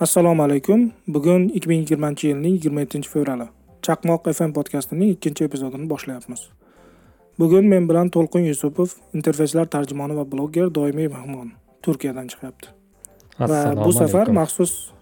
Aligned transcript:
assalomu 0.00 0.42
alaykum. 0.42 0.92
Bugun 1.08 1.48
2020 1.48 2.28
yilning 2.28 2.60
27 2.64 3.08
fevrali 3.08 3.48
chaqmoq 3.82 4.28
fm 4.32 4.52
podkastining 4.52 5.10
ikkinchi 5.14 5.44
epizodini 5.44 5.88
boshlayapmiz. 5.90 6.40
Bugun 7.38 7.66
men 7.66 7.88
bilan 7.88 8.10
to'lqin 8.14 8.46
yusupov 8.46 8.94
interfeyslar 9.14 9.66
tarjimoni 9.66 10.16
va 10.16 10.24
bloger 10.32 10.70
doimiy 10.74 11.08
mehmon 11.08 11.50
turkiyadan 11.82 12.30
chiqyapti. 12.30 12.70
Va 13.40 13.74
bu 13.84 13.92
safar 13.92 14.30
maxsus 14.38 14.92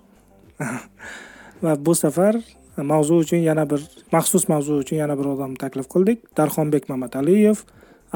va 1.64 1.76
bu 1.86 1.94
safar 1.94 2.40
mavzu 2.76 3.20
uchun 3.24 3.44
yana 3.50 3.68
bir 3.70 3.84
maxsus 4.12 4.48
mavzu 4.48 4.80
uchun 4.80 4.96
yana 4.96 5.18
bir 5.18 5.32
odamni 5.36 5.60
taklif 5.60 5.92
qildik. 5.92 6.24
Darxonbek 6.36 6.88
mamataliyev 6.88 7.64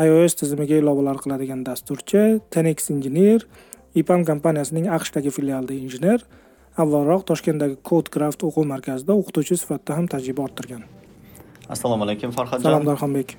ios 0.00 0.34
tizimiga 0.34 0.80
ilovalar 0.80 1.20
qiladigan 1.24 1.64
dasturchi 1.66 2.40
tenex 2.50 2.90
injener 2.90 3.48
ipam 3.94 4.24
kompaniyasining 4.24 4.88
aqshdagi 4.96 5.30
filialida 5.30 5.74
injener 5.74 6.24
avvalroq 6.82 7.22
toshkentdagi 7.30 7.76
code 7.88 8.10
craft 8.14 8.44
o'quv 8.48 8.66
markazida 8.72 9.16
o'qituvchi 9.20 9.58
sifatida 9.62 9.96
ham 9.98 10.06
tajriba 10.14 10.46
orttirgan. 10.46 10.82
Assalomu 11.74 12.06
alaykum 12.06 12.32
farhodjon. 12.36 12.66
Salom 12.66 12.86
darxonbek. 12.88 13.36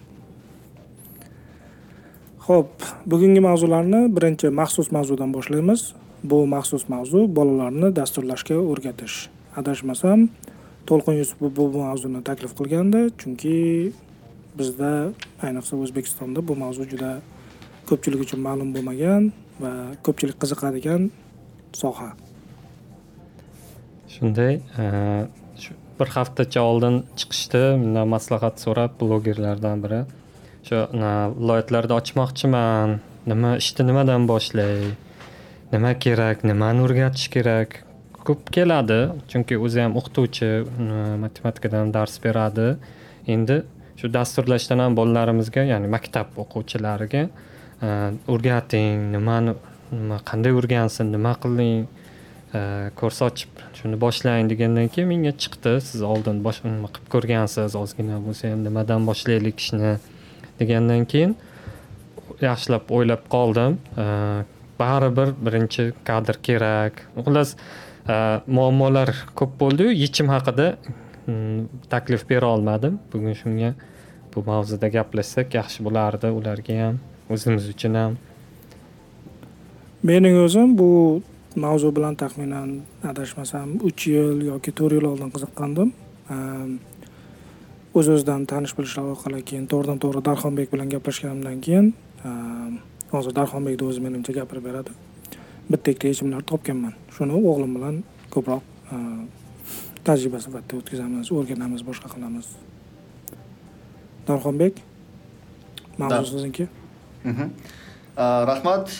Ho'p 2.47 2.87
bugungi 3.11 3.41
mavzularni 3.47 4.01
birinchi 4.15 4.49
maxsus 4.61 4.91
mavzudan 4.95 5.33
boshlaymiz. 5.35 5.81
Bu 6.23 6.45
maxsus 6.55 6.87
mavzu 6.93 7.25
bolalarni 7.37 7.89
dasturlashga 7.99 8.57
o'rgatish. 8.71 9.17
Adashmasam 9.59 10.29
to'lqin 10.89 11.19
yusupov 11.21 11.51
bu 11.57 11.65
mavzuni 11.85 12.21
taklif 12.29 12.53
qilgandi 12.59 13.01
chunki 13.21 13.57
bizda 14.59 14.91
ayniqsa 15.45 15.77
o'zbekistonda 15.83 16.39
bu 16.47 16.55
mavzu 16.63 16.87
juda 16.93 17.11
ko'pchilik 17.89 18.25
uchun 18.25 18.41
ma'lum 18.47 18.73
bo'lmagan 18.75 19.29
va 19.63 19.71
ko'pchilik 20.05 20.37
qiziqadigan 20.41 21.09
soha 21.81 22.09
shunday 24.13 24.59
e, 24.81 24.85
shu 25.61 25.75
bir 25.99 26.09
haftacha 26.15 26.61
oldin 26.71 26.95
chiqishdi. 27.19 27.61
Bundan 27.83 28.07
maslahat 28.15 28.59
so'rab 28.63 28.97
blogerlardan 29.01 29.83
biri 29.83 30.01
shu 30.67 30.77
viloyatlarda 31.39 31.97
ochmoqchiman. 32.01 32.99
Nima 33.31 33.51
ishni 33.61 33.85
nimadan 33.89 34.27
boshlay 34.31 34.75
nima 35.73 35.91
kerak? 36.05 36.43
Nimani 36.51 36.85
o'rgatish 36.87 37.27
kerak? 37.35 37.69
Ko'p 38.27 38.51
keladi 38.55 38.99
chunki 39.31 39.57
o'zi 39.65 39.79
ham 39.83 39.93
o'qituvchi 39.99 40.49
matematikadan 41.23 41.93
dars 41.97 42.17
beradi. 42.25 42.67
Endi 43.35 43.61
shu 43.99 44.09
dasturlashdan 44.17 44.79
ham 44.83 44.97
bolalarimizga 44.99 45.63
ya'ni 45.71 45.89
maktab 45.95 46.37
o'quvchilariga 46.43 47.23
e, 47.27 47.89
o'rgating 48.33 49.09
nimani 49.15 49.55
nima 49.91 50.17
qanday 50.29 50.53
o'rgansin 50.59 51.11
nima 51.15 51.33
qiling 51.43 51.81
kurs 52.99 53.21
ochib 53.23 53.61
shuni 53.77 53.97
boshlang 53.99 54.49
degandan 54.51 54.89
keyin 54.91 55.07
menga 55.07 55.31
chiqdi. 55.43 55.77
Siz 55.81 56.01
oldin 56.03 56.41
nima 56.41 56.89
qilib 56.95 57.07
ko'rgansiz 57.13 57.75
ozgina 57.79 58.19
bo'lsa 58.25 58.51
ham 58.51 58.63
nimadan 58.67 59.07
boshlaylik 59.07 59.59
ishni 59.63 59.93
degandan 60.59 61.05
keyin 61.05 61.35
yaxshilab 62.41 62.91
o'ylab 62.97 63.23
qoldim. 63.35 63.77
Baribir 64.81 65.31
birinchi 65.45 65.91
kadr 66.03 66.35
kerak. 66.47 67.05
Xullas 67.15 67.53
e, 68.09 68.15
muammolar 68.47 69.13
ko'p 69.37 69.53
bo'ldiyu 69.59 69.91
yechim 69.93 70.31
haqida 70.33 70.73
mm, 71.27 71.67
taklif 71.89 72.25
bera 72.29 72.49
olmadim. 72.55 72.97
Bugun 73.13 73.37
shunga 73.37 73.73
bu 74.33 74.43
mavzuda 74.47 74.89
gaplashsak 74.89 75.53
yaxshi 75.59 75.85
bo'lardi. 75.85 76.33
Ularga 76.39 76.79
ham 76.83 76.99
o'zimiz 77.29 77.69
uchun 77.73 77.99
ham. 78.01 78.17
Mening 80.03 80.39
o'zim 80.41 80.73
bu 80.77 80.89
mavzu 81.55 81.91
bilan 81.91 82.15
taxminan 82.15 82.81
adashmasam 83.03 83.75
uch 83.83 84.07
yil 84.07 84.39
yoki 84.51 84.71
to'rt 84.71 84.93
yil 84.97 85.05
oldin 85.11 85.31
qiziqqandim. 85.35 85.89
O'z 87.91 88.07
o'zidan 88.13 88.45
tanish 88.47 88.73
bilishlar 88.77 89.11
orqali 89.13 89.41
keyin 89.43 89.65
to'g'ridan 89.71 89.99
to'g'ri 90.03 90.21
darxonbek 90.29 90.71
bilan 90.73 90.87
gaplashganimdan 90.93 91.57
keyin 91.65 91.93
hozir 93.11 93.35
darxonbekni 93.39 93.87
o'zi 93.89 94.03
menimcha 94.05 94.33
gapirib 94.39 94.63
beradi. 94.69 94.91
Bitta 95.71 95.91
ikkita 95.91 96.07
yechimlar 96.13 96.41
topganman. 96.51 96.93
Shuni 97.15 97.35
o'g'lim 97.35 97.75
bilan 97.77 97.95
ko'proq 98.33 98.63
tajriba 100.07 100.39
sifatida 100.45 100.79
o'tkazamiz 100.79 101.31
o'rganamiz 101.35 101.81
boshqa 101.89 102.07
qilamiz. 102.13 102.47
Darxonbek 104.27 104.79
mavzu 105.97 106.31
sizniki? 106.31 106.67
Mhm. 107.23 107.47
Rahmat 108.17 108.91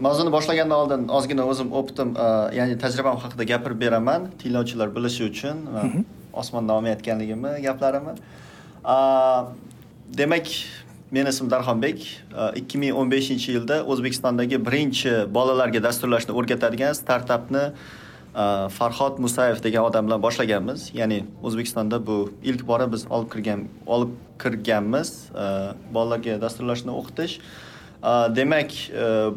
mavzuni 0.00 0.32
boshlagandan 0.32 0.76
oldin 0.76 1.08
ozgina 1.08 1.46
o'zim 1.48 1.72
o'pitim 1.72 2.12
ya'ni 2.58 2.76
tajribam 2.78 3.16
haqida 3.16 3.44
gapirib 3.52 3.80
beraman 3.80 4.28
tinglovchilar 4.42 4.88
bilishi 4.96 5.24
uchun 5.30 5.56
osmondan 6.32 6.74
olmayotganligimni 6.76 7.62
gaplarimni. 7.62 8.14
Demak 10.18 10.46
meni 11.10 11.28
ismim 11.28 11.50
darxonbek. 11.50 12.04
Ikki 12.60 12.78
ming 12.78 12.92
o'n 13.00 13.08
beshinchi 13.10 13.56
yilda 13.56 13.80
o'zbekistondagi 13.94 14.60
birinchi 14.66 15.14
bolalarga 15.36 15.82
dasturlashni 15.82 16.36
o'rgatadigan 16.36 16.92
startapni 17.00 17.64
farhod 18.76 19.18
musayev 19.24 19.58
degan 19.64 19.88
odam 19.88 20.06
bilan 20.06 20.20
boshlaganmiz. 20.22 20.90
Ya'ni 20.94 21.24
o'zbekistonda 21.42 22.06
bu 22.06 22.30
ilk 22.44 22.66
bora 22.68 22.92
biz 22.92 23.06
olib 23.10 23.32
kirgan 23.32 23.64
olib 23.86 24.12
kirganmiz. 24.42 25.32
Bolalarga 25.94 26.40
dasturlashni 26.44 26.92
o'qitish 27.00 27.40
demak 28.02 28.72
e, 28.90 29.30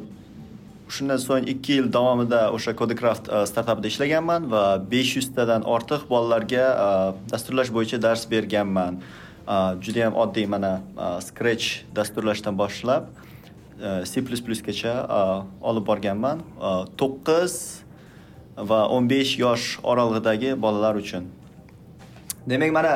shundan 0.90 1.18
so'ng 1.18 1.48
ikki 1.50 1.80
yil 1.80 1.90
davomida 1.92 2.52
o'sha 2.56 2.74
codecraft 2.76 3.28
e, 3.28 3.46
startapida 3.50 3.88
ishlaganman 3.88 4.48
va 4.52 4.64
besh 4.92 5.18
yuztadan 5.18 5.64
ortiq 5.64 6.08
bolalarga 6.10 6.66
e, 6.86 6.88
dasturlash 7.32 7.72
bo'yicha 7.76 8.02
dars 8.02 8.26
berganman. 8.30 9.04
Juda 9.84 10.00
yam 10.00 10.14
oddiy 10.16 10.46
mana 10.48 10.80
scratch 11.20 11.84
dasturlashdan 11.96 12.56
boshlab 12.56 13.10
c 14.08 14.22
plus 14.24 14.40
plusgacha 14.40 14.94
olib 15.60 15.84
borganman 15.90 16.46
to'qqiz 17.02 17.58
va 18.70 18.80
o'n 18.88 19.10
besh 19.12 19.34
yosh 19.42 19.66
oralig'idagi 19.84 20.56
bolalar 20.56 20.96
uchun. 20.96 21.28
Demak 22.48 22.72
mana 22.72 22.94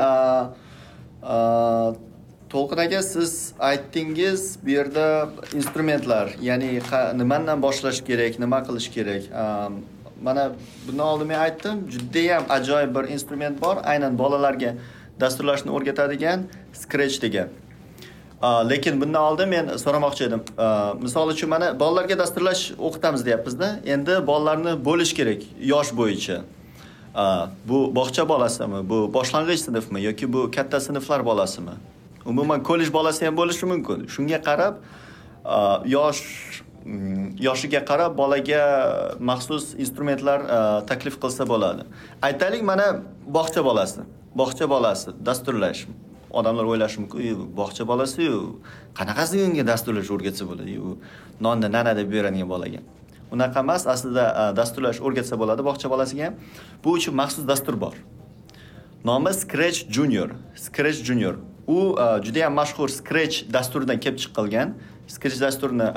to'lqin 2.50 2.80
aka 2.86 3.02
siz 3.04 3.54
aytdingiz 3.60 4.58
bu 4.66 4.70
yerda 4.70 5.30
instrumentlar 5.54 6.36
ya'ni 6.42 6.82
nimadan 7.22 7.62
boshlash 7.62 8.02
kerak 8.08 8.40
nima 8.40 8.60
qilish 8.68 8.90
kerak? 8.96 9.24
Mana 10.24 10.52
bundan 10.88 11.08
oldin 11.08 11.28
men 11.28 11.40
aytdim 11.40 11.78
judayam 11.92 12.44
ajoyib 12.50 12.96
bir 12.96 13.04
instrument 13.16 13.62
bor 13.62 13.78
aynan 13.84 14.18
bolalarga 14.18 14.76
dasturlashni 15.20 15.72
o'rgatadigan 15.72 16.40
scratch 16.74 17.22
degan. 17.22 17.50
Lekin 18.70 19.02
bundan 19.02 19.22
oldin 19.22 19.50
men 19.50 19.66
so'ramoqchi 19.84 20.24
edim. 20.30 20.42
Misol 21.02 21.30
uchun 21.34 21.50
mana 21.50 21.80
bolalarga 21.80 22.18
dasturlash 22.20 22.72
o'qitamiz 22.78 23.26
deyapmizda 23.26 23.68
endi 23.86 24.28
bolalarni 24.28 24.74
bo'lish 24.86 25.14
kerak 25.20 25.42
yosh 25.74 25.92
bo'yicha. 26.00 26.38
Bu 27.70 27.78
bog'cha 27.96 28.30
bolasimi 28.30 28.90
bu 28.90 28.98
boshlang'ich 29.14 29.62
sinfmi 29.68 30.02
yoki 30.02 30.34
bu 30.34 30.52
katta 30.56 30.80
sinflar 30.80 31.26
bolasimi? 31.26 31.76
Umuman 32.28 32.64
kollej 32.64 32.90
bolasi 32.94 33.26
ham 33.26 33.36
bo'lishi 33.38 33.66
mumkin. 33.66 34.08
Shunga 34.14 34.40
qarab 34.48 34.76
yosh 35.96 36.22
mm, 36.86 37.38
yoshiga 37.48 37.82
qarab 37.90 38.18
bolaga 38.22 38.64
maxsus 39.20 39.66
instrumentlar 39.84 40.40
taklif 40.90 41.16
qilsa 41.24 41.48
bo'ladi. 41.54 41.88
Aytaylik 42.22 42.64
mana 42.72 42.88
bog'cha 43.38 43.64
bolasi. 43.70 44.02
Bog'cha 44.36 44.70
bolasi 44.70 45.10
dasturlash. 45.28 45.88
Odamlar 46.32 46.66
o'ylashi 46.72 46.98
mumkin 47.02 47.48
bog'cha 47.60 47.88
bolasiyu 47.92 48.60
qanaqasi 49.00 49.36
unga 49.48 49.64
dasturlash 49.72 50.12
o'rgatsa 50.16 50.44
bo'ladi? 50.50 50.80
U 50.88 50.98
nonni 51.42 51.72
nana 51.72 51.96
deb 52.00 52.12
beradigan 52.12 52.50
bolaga. 52.54 52.82
Unaqa 53.32 53.60
emas 53.66 53.88
aslida 53.94 54.26
dasturlash 54.60 55.00
o'rgatsa 55.06 55.36
bo'ladi 55.42 55.62
bog'cha 55.70 55.88
bolasiga. 55.94 56.26
Ham 56.26 56.36
bu 56.84 56.90
uchun 57.00 57.16
maxsus 57.22 57.48
dastur 57.52 57.76
bor. 57.84 57.96
Nomi 59.06 59.32
scratch 59.34 59.80
junior. 59.96 60.30
Scratch 60.56 61.00
junior. 61.10 61.36
U 61.68 61.96
e, 62.00 62.24
juda 62.24 62.40
yam 62.40 62.54
mashhur 62.54 62.90
scratch 62.90 63.44
dasturidan 63.54 64.00
kelib 64.00 64.20
chiqilgan 64.24 64.74
scratch 65.08 65.40
dasturini 65.42 65.88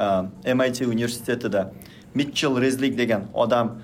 e, 0.45 0.55
mit 0.55 0.81
universitetida 0.81 1.73
mitchell 2.15 2.61
rezlik 2.61 2.99
degan 2.99 3.23
odam 3.35 3.79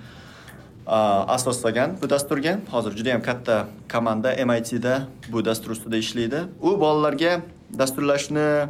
e, 0.87 0.99
asoslagan 1.37 1.97
bu 2.03 2.11
dasturga. 2.11 2.59
Hozir 2.71 2.97
juda 2.97 3.09
yam 3.09 3.23
katta 3.23 3.67
komanda 3.93 4.35
mitda 4.47 5.07
bu 5.33 5.45
dastur 5.45 5.71
ustida 5.71 5.97
ishlaydi. 5.97 6.41
U 6.61 6.81
bolalarga 6.81 7.41
dasturlashni 7.79 8.69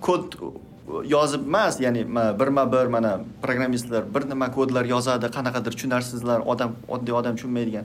kod 0.00 0.34
yozib 1.04 1.46
emas 1.46 1.80
ya'ni 1.80 2.06
birma 2.40 2.72
bir 2.72 2.86
mana 2.86 3.20
programmistlar 3.42 4.14
bir 4.14 4.28
nima 4.30 4.52
kodlar 4.52 4.84
yozadi. 4.84 5.26
Qanaqadir 5.26 5.72
tushunarsizlar 5.76 6.40
odam 6.40 6.76
oddiy 6.88 7.14
odam 7.14 7.36
tushunmaydigan. 7.36 7.84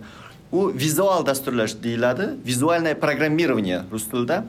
U 0.53 0.71
vizual 0.75 1.25
dasturlash 1.25 1.73
deyiladi. 1.83 2.37
Vizualное 2.45 2.93
programmirование 2.95 3.83
rus 3.91 4.05
tilida 4.09 4.45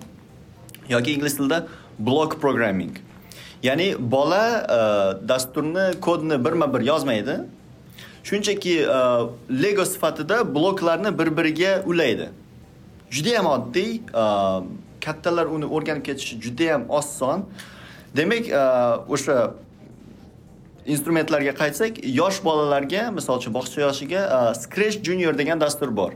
yoki 0.89 1.13
ingliz 1.13 1.37
tilida 1.37 1.67
block 1.99 2.41
programming. 2.41 2.93
Ya'ni 3.63 3.97
bola 3.99 4.45
e, 4.69 5.29
dasturni 5.29 6.01
kodni 6.01 6.45
birma 6.45 6.75
bir 6.75 6.81
yozmaydi. 6.81 7.41
Shunchaki 8.25 8.81
e, 8.81 9.01
lego 9.63 9.85
sifatida 9.85 10.55
bloklarni 10.55 11.19
bir 11.19 11.37
biriga 11.37 11.83
ulaydi. 11.87 12.29
Judayam 13.11 13.47
oddiy 13.47 13.95
e, 13.95 14.25
kattalar 15.01 15.47
uni 15.47 15.65
o'rganib 15.65 16.05
ketishi 16.05 16.41
judayam 16.41 16.85
oson. 16.89 17.49
Demak 18.17 18.53
o'sha 19.09 19.55
instrumentlarga 20.87 21.55
qaytsak 21.57 22.01
yosh 22.05 22.41
bolalarga 22.45 23.11
misol 23.11 23.39
uchun 23.41 23.55
bog'cha 23.55 23.81
yoshiga 23.81 24.23
e, 24.37 24.55
scratch 24.55 24.99
junior 25.03 25.39
degan 25.39 25.61
dastur 25.61 25.97
bor. 25.97 26.13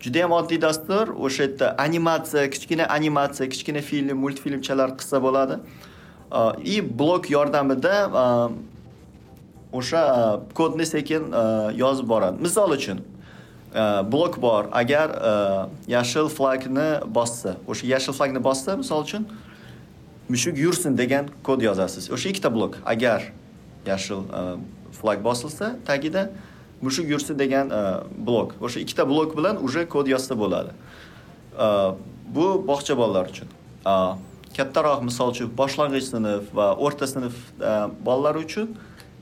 Juda 0.00 0.22
ham 0.22 0.32
oddiy 0.32 0.60
dastur. 0.62 1.08
O'sha 1.08 1.42
yerda 1.46 1.76
animatsiya 1.78 2.50
kichkina 2.50 2.88
animatsiya 2.96 3.48
kichkina 3.48 3.80
film 3.80 4.18
multfilmchalar 4.24 4.96
qilsa 4.98 5.22
bo'ladi. 5.22 5.60
E, 6.32 6.40
И 6.74 6.98
blok 6.98 7.30
yordamida 7.30 7.94
e, 8.22 8.26
o'sha 9.72 10.40
kodni 10.54 10.86
sekin 10.86 11.32
yozib 11.74 12.08
boradi. 12.08 12.42
Misol 12.42 12.76
uchun 12.76 13.00
blok 14.12 14.42
bor. 14.42 14.64
Agar 14.72 15.08
yashil 15.88 16.28
flagni 16.28 16.88
bossa 17.14 17.56
o'sha 17.68 17.86
yashil 17.86 18.12
flagni 18.12 18.42
bossa 18.42 18.76
misol 18.76 19.04
uchun 19.04 19.28
mushuk 20.28 20.58
yursin 20.58 20.98
degan 20.98 21.28
kod 21.42 21.62
yozasiz. 21.62 22.10
O'sha 22.10 22.28
ikkita 22.28 22.50
blok. 22.54 22.78
Agar 22.84 23.32
yashil 23.86 24.22
e, 24.28 24.58
flag 24.92 25.24
bosilsa 25.24 25.76
tagida 25.86 26.30
mushuk 26.82 27.08
yursin 27.08 27.38
degan 27.38 27.70
e, 27.70 27.82
blok. 28.26 28.54
O'sha 28.60 28.80
ikkita 28.80 29.08
blok 29.08 29.36
bilan 29.36 29.64
уже 29.64 29.88
kod 29.88 30.06
yozsa 30.06 30.38
bo'ladi. 30.38 30.72
E, 31.58 31.66
bu 32.34 32.46
bog'cha 32.66 32.96
bolalar 32.96 33.30
uchun. 33.32 33.48
Kattaroq 34.56 35.02
misol 35.02 35.30
uchun 35.34 35.50
boshlang'ich 35.56 36.06
sinf 36.12 36.54
va 36.54 36.72
o'rta 36.76 37.06
sinf 37.06 37.34
bolalari 38.06 38.44
uchun 38.46 38.74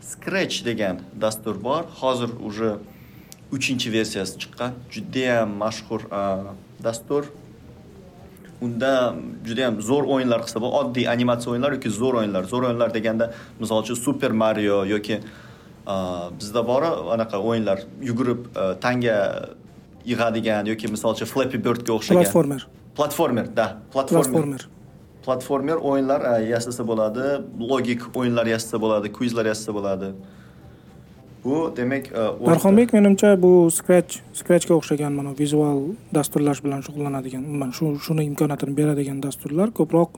scratch 0.03 0.65
degan 0.65 1.03
dastur 1.21 1.63
bor. 1.65 1.85
Hozir 2.01 2.31
уже 2.49 2.79
uchinchi 3.53 3.93
versiyasi 3.93 4.39
chiqqan. 4.39 4.73
Judayam 4.91 5.51
mashhur 5.63 6.01
dastur. 6.85 7.25
Unda 8.63 8.93
juda 9.47 9.61
yam 9.67 9.77
zo'r 9.89 10.05
o'yinlar 10.15 10.41
qilsa 10.47 10.63
bu 10.65 10.71
oddiy 10.81 11.07
animatsiya 11.15 11.53
o'yinlar 11.53 11.77
yoki 11.77 11.91
zo'r 12.01 12.15
o'yinlar. 12.23 12.49
Zo'r 12.53 12.71
o'yinlar 12.71 12.95
deganda 12.97 13.31
misol 13.61 13.85
uchun 13.85 13.99
super 14.07 14.33
mario 14.43 14.85
yoki 14.95 15.21
bizda 16.41 16.63
bor 16.71 16.83
anaqa 17.15 17.39
o'yinlar 17.51 17.85
yugurib 18.09 18.41
tanga 18.85 19.19
yig'adigan 20.11 20.67
yoki 20.73 20.91
misol 20.95 21.15
uchun 21.17 21.31
flappy 21.35 21.59
birdga 21.67 21.93
o'xshagan. 21.99 22.25
Platformer. 22.25 22.67
Platformer 22.99 23.47
да 23.61 23.67
platformer. 23.95 24.67
Platformer. 25.27 25.77
O'yinlar 25.91 26.21
yasasa 26.55 26.83
bo'ladi 26.91 27.25
logik 27.71 28.03
o'yinlar 28.19 28.47
yasasa 28.55 28.77
bo'ladi 28.85 29.13
kvizlar 29.17 29.47
yasasa 29.53 29.73
bo'ladi 29.79 30.09
bu 31.49 31.59
demak 31.77 32.05
darxonbek 32.47 32.93
menimcha 32.97 33.31
bu 33.45 33.53
scratch 33.79 34.13
scratchga 34.41 34.75
o'xshagan 34.79 35.13
mana 35.19 35.33
vizual 35.43 35.81
dasturlash 36.17 36.61
bilan 36.65 36.81
shug'ullanadigan 36.87 37.43
umuman 37.49 37.71
shu 37.79 37.87
shuni 38.07 38.23
imkoniyatini 38.31 38.77
beradigan 38.81 39.19
dasturlar 39.27 39.69
ko'proq 39.81 40.11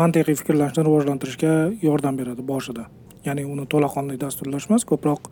mantiqiy 0.00 0.36
fikrlashni 0.40 0.84
rivojlantirishga 0.86 1.52
yordam 1.82 2.18
beradi 2.20 2.42
boshida. 2.52 2.86
Ya'ni 3.26 3.44
uni 3.44 3.66
to'laqonli 3.72 4.16
dasturlash 4.20 4.70
emas 4.70 4.86
ko'proq 4.92 5.30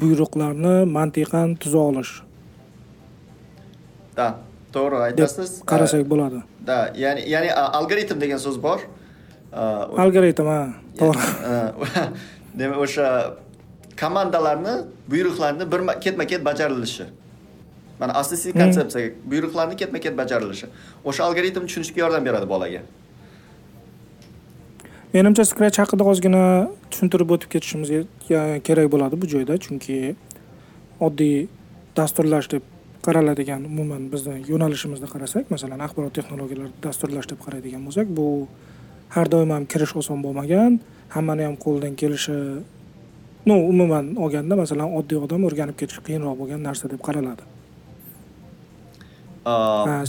buyruqlarni 0.00 0.74
mantiqan 0.96 1.56
tuza 1.62 1.78
olish. 1.90 2.12
Да 4.16 4.28
to'g'ri 4.74 5.02
aytasiz. 5.08 5.50
Qarasak 5.72 6.06
bo'ladi. 6.12 6.42
да 6.68 6.78
ya'ni 6.94 7.28
ya'ni 7.32 7.50
algoritm 7.78 8.20
degan 8.20 8.40
so'z 8.46 8.58
bor. 8.62 8.82
Algoritm 10.04 10.46
ha 10.52 10.60
to'g'ri. 11.00 11.22
Demak 12.58 12.78
o'sha 12.84 13.08
komandalarni 14.00 14.74
buyruqlarni 15.10 15.64
bir 15.72 15.80
ketma 16.00 16.24
ket 16.26 16.44
bajarilishi. 16.44 17.04
Mana 18.00 18.12
asosiy 18.12 18.52
konsepsiya 18.52 19.10
buyruqlarni 19.30 19.76
ketma 19.76 19.98
ket 19.98 20.16
bajarilishi. 20.18 20.66
O'sha 21.04 21.24
algoritmni 21.24 21.66
tushunishga 21.66 22.00
yordam 22.04 22.24
beradi 22.24 22.48
bolaga. 22.54 22.82
Menimcha 25.14 25.44
scratch 25.44 25.78
haqida 25.82 26.04
ozgina 26.04 26.42
tushuntirib 26.90 27.30
o'tib 27.34 27.50
ketishimiz 27.54 27.90
kerak 28.66 28.90
bo'ladi 28.94 29.20
bu 29.20 29.26
joyda 29.34 29.54
chunki 29.64 29.98
oddiy 31.06 31.46
dasturlash 31.96 32.50
deb 32.54 32.62
qaraladigan 33.06 33.64
umuman 33.70 34.02
bizni 34.12 34.34
yo'nalishimizda 34.52 35.08
qarasak 35.14 35.50
masalan 35.54 35.80
axborot 35.86 36.12
texnologiyalari 36.18 36.72
dasturlash 36.86 37.28
deb 37.30 37.40
qaraydigan 37.44 37.82
bo'lsak 37.86 38.06
bu 38.18 38.26
har 39.14 39.26
doim 39.32 39.50
ham 39.56 39.64
kirish 39.72 39.94
oson 40.00 40.18
bo'lmagan 40.26 40.80
hammani 41.14 41.46
ham 41.48 41.56
qo'lidan 41.64 41.94
kelishi 42.00 42.36
ну 43.48 43.56
umuman 43.72 44.06
olganda 44.24 44.54
masalan 44.62 44.90
oddiy 44.98 45.18
odam 45.24 45.44
o'rganib 45.48 45.76
ketishi 45.80 46.00
qiyinroq 46.06 46.36
bo'lgan 46.40 46.60
narsa 46.68 46.90
deb 46.92 47.00
qaraladi. 47.06 47.42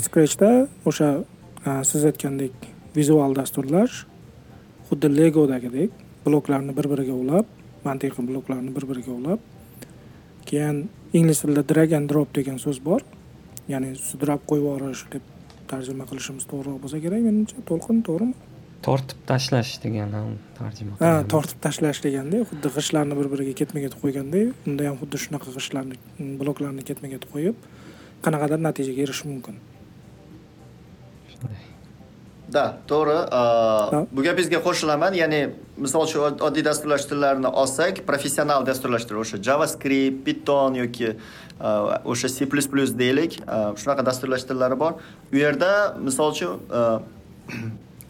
Scratchda 0.03 0.49
o'sha 0.89 1.09
siz 1.91 2.01
aytgandek 2.09 2.55
vizual 2.97 3.31
dasturlash 3.39 3.95
xuddi 4.89 5.07
legodagidek 5.19 5.91
bloklarni 6.25 6.75
bir 6.79 6.87
biriga 6.91 7.15
ulab 7.23 7.45
mantiqiy 7.87 8.27
bloklarni 8.31 8.75
bir 8.77 8.85
biriga 8.89 9.13
ulab 9.19 9.39
keyin 10.49 10.77
ingliz 11.17 11.37
tilida 11.41 11.63
drag 11.71 11.95
and 11.97 12.09
drop 12.11 12.29
degan 12.37 12.57
so'z 12.65 12.79
bor. 12.89 13.01
Ya'ni 13.71 13.95
sudrab 14.09 14.41
qo'yib 14.49 14.65
yuborish 14.65 15.03
deb 15.13 15.23
tarjima 15.71 16.05
qilishimiz 16.09 16.45
to'g'riroq 16.51 16.79
bo'lsa 16.83 16.97
kerak 17.05 17.21
menimcha 17.27 17.57
to'lqin 17.69 17.97
to'g'rimi 18.07 18.48
tortib 18.85 19.19
tashlash 19.31 19.71
degan 19.83 20.13
ham 20.17 20.29
tarjima 20.59 20.93
ha 21.03 21.11
tortib 21.33 21.59
tashlash 21.65 21.99
deganda 22.05 22.43
xuddi 22.51 22.67
g'ishtlarni 22.75 23.17
bir 23.19 23.27
biriga 23.33 23.53
ketma 23.61 23.79
ket 23.85 23.95
qo'yganday 24.03 24.45
unda 24.67 24.87
ham 24.89 24.97
xuddi 25.01 25.17
shunaqa 25.25 25.55
g'ishtlarni 25.57 25.95
bloklarni 26.41 26.83
ketma 26.91 27.07
ket 27.15 27.25
qo'yib 27.33 27.55
qanaqadir 28.25 28.59
natijaga 28.67 29.01
erishish 29.05 29.27
mumkin. 29.31 29.55
Да 32.55 32.63
to'g'ri 32.89 33.17
bu 34.15 34.23
gapingizga 34.25 34.59
qo'shilaman. 34.67 35.13
Ya'ni 35.21 35.41
misol 35.77 36.07
uchun 36.07 36.39
oddiy 36.47 36.63
dasturlash 36.65 37.05
tillarini 37.11 37.51
olsak 37.61 38.01
professional 38.09 38.65
dasturlashtirish 38.69 39.21
o'sha 39.25 39.37
javascript 39.49 40.23
python 40.25 40.79
yoki 40.81 41.11
o'sha 42.13 42.31
c 42.35 42.49
plus 42.51 42.67
plus 42.71 42.95
deylik 43.03 43.37
shunaqa 43.81 44.07
dasturlash 44.09 44.47
tillari 44.49 44.79
bor. 44.83 44.97
U 45.33 45.37
yerda 45.43 45.71
misol 46.07 46.33
uchun 46.33 46.53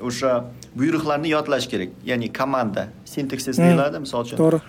o'sha 0.01 0.45
buyruqlarni 0.79 1.29
yodlash 1.35 1.67
kerak. 1.71 1.89
Ya'ni 2.05 2.33
komanda 2.33 2.87
sintaksis 3.05 3.57
hmm. 3.57 3.65
deyiladi 3.65 3.99
misol 4.05 4.25
uchun. 4.25 4.37
to'g'ri. 4.37 4.59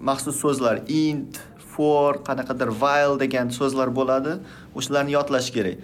Maxsus 0.00 0.36
so'zlar 0.40 0.82
int 0.88 1.40
for 1.72 2.20
qanaqadir 2.28 2.68
while 2.82 3.16
degan 3.22 3.50
so'zlar 3.58 3.88
bo'ladi 3.98 4.38
o'shalarni 4.74 5.16
yodlash 5.18 5.50
kerak. 5.56 5.78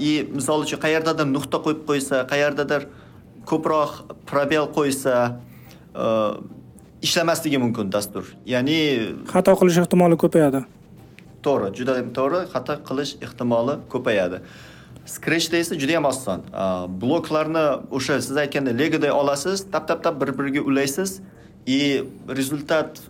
И 0.00 0.28
misol 0.38 0.62
uchun 0.66 0.80
qayerdadir 0.86 1.26
nuqta 1.36 1.62
qo'yib 1.64 1.82
qo'ysa 1.88 2.22
qayerdadir 2.32 2.86
ko'proq 3.50 3.90
probel 4.30 4.68
qo'ysa 4.76 5.14
ishlamasligi 7.06 7.58
mumkin 7.64 7.92
dastur. 7.92 8.24
Ya'ni 8.46 8.78
xato 9.32 9.56
qilish 9.60 9.82
ehtimoli 9.82 10.16
ko'payadi. 10.22 10.64
To'g'ri 11.44 11.68
juda 11.78 11.98
to'g'ri 12.18 12.40
xato 12.54 12.80
qilish 12.88 13.12
ehtimoli 13.26 13.74
ko'payadi 13.92 14.40
scratchda 15.06 15.56
esa 15.56 15.78
juda 15.78 15.92
yam 15.92 16.04
oson. 16.04 16.42
Bloklarni 17.00 17.64
o'sha 17.90 18.20
siz 18.20 18.36
aytganda 18.36 18.72
legoday 18.78 19.10
olasiz 19.10 19.64
tap 19.72 19.88
tap 19.88 20.02
tap 20.04 20.20
bir 20.20 20.34
biriga 20.38 20.60
ulaysiz 20.60 21.20
и 21.66 22.04
rezultat 22.28 23.00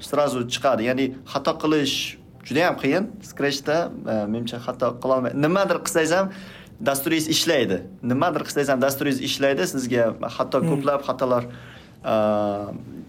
сразу 0.00 0.48
chiqadi. 0.48 0.82
Ya'ni 0.90 1.06
xato 1.32 1.52
qilish 1.62 2.16
juda 2.44 2.60
yam 2.66 2.76
qiyin. 2.82 3.04
Scratchda 3.22 3.76
menimcha 4.04 4.58
xato 4.66 4.88
qilolmaydi 5.02 5.36
nimadir 5.46 5.78
qilsangiz 5.86 6.12
ham 6.18 6.32
dasturingiz 6.80 7.28
ishlaydi. 7.28 7.82
Nimadir 8.02 8.42
qilsangiz 8.46 8.68
ham 8.72 8.80
dasturingiz 8.86 9.20
ishlaydi 9.28 9.66
sizga 9.74 10.02
hatto 10.36 10.60
hmm. 10.60 10.68
ko'plab 10.70 11.00
xatolar 11.08 11.42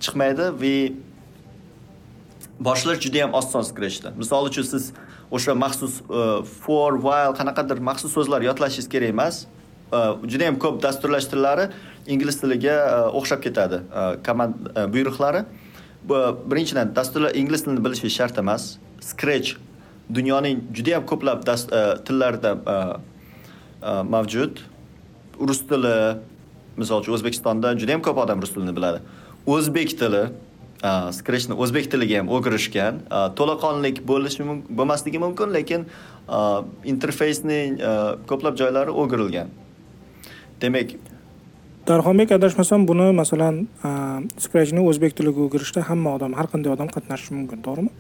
chiqmaydi. 0.04 0.46
Va 0.62 0.76
boshlash 2.68 3.00
juda 3.06 3.18
yam 3.18 3.34
oson 3.34 3.64
scratchda. 3.70 4.10
Misol 4.22 4.46
uchun 4.50 4.64
siz 4.64 4.94
o'sha 5.36 5.56
maxsus 5.56 6.00
e, 6.02 6.44
for 6.64 6.98
while 7.06 7.34
qanaqadir 7.40 7.80
maxsus 7.90 8.12
so'zlar 8.18 8.42
yodlashingiz 8.48 8.88
kerak 8.94 9.14
emas. 9.16 9.46
E, 9.92 10.00
juda 10.32 10.50
yam 10.50 10.60
ko'p 10.64 10.82
dasturlash 10.86 11.28
tillari 11.32 11.70
ingliz 12.08 12.40
tiliga 12.42 12.76
e, 12.84 13.00
o'xshab 13.20 13.44
ketadi 13.46 13.82
komand 14.28 14.70
buyruqlari. 14.94 15.46
Birinchidan 16.52 16.94
dasturlar 16.96 17.36
ingliz 17.42 17.66
tilini 17.66 17.84
bilishingiz 17.86 18.16
shart 18.20 18.38
emas. 18.44 18.78
Scratch 19.02 19.56
dunyoning 20.18 20.64
juda 20.78 20.98
yam 20.98 21.06
ko'plab 21.12 21.44
tillarida 22.08 22.56
mavjud. 24.16 24.64
Rus 25.50 25.62
tili 25.70 25.96
misol 26.78 27.02
uchun 27.04 27.16
o'zbekistonda 27.18 27.74
juda 27.80 27.98
yam 27.98 28.04
ko'p 28.06 28.22
odam 28.26 28.42
rus 28.44 28.54
tilini 28.56 28.76
biladi. 28.78 29.02
O'zbek 29.56 29.98
tili 30.00 30.24
scratchni 31.18 31.58
o'zbek 31.64 31.90
tiliga 31.92 32.22
ham 32.22 32.30
o'girishgan 32.38 33.02
to'laqonlik 33.40 34.02
bo'lishi 34.12 34.48
bo'lmasligi 34.80 35.22
mumkin 35.26 35.54
lekin 35.58 35.86
interfeysning 36.94 37.78
ko'plab 38.30 38.58
joylari 38.62 38.92
o'girilgan 39.04 39.54
demak 40.62 40.96
darxonbek 41.90 42.32
adashmasam 42.38 42.88
buni 42.90 43.12
masalan 43.22 43.56
scratchni 44.46 44.82
o'zbek 44.90 45.18
tiliga 45.18 45.42
o'girishda 45.48 45.86
hamma 45.90 46.16
odam 46.18 46.34
har 46.40 46.48
qanday 46.54 46.74
odam 46.76 46.90
qatnashishi 46.96 47.38
mumkin 47.40 47.62
to'g'rimi 47.68 47.92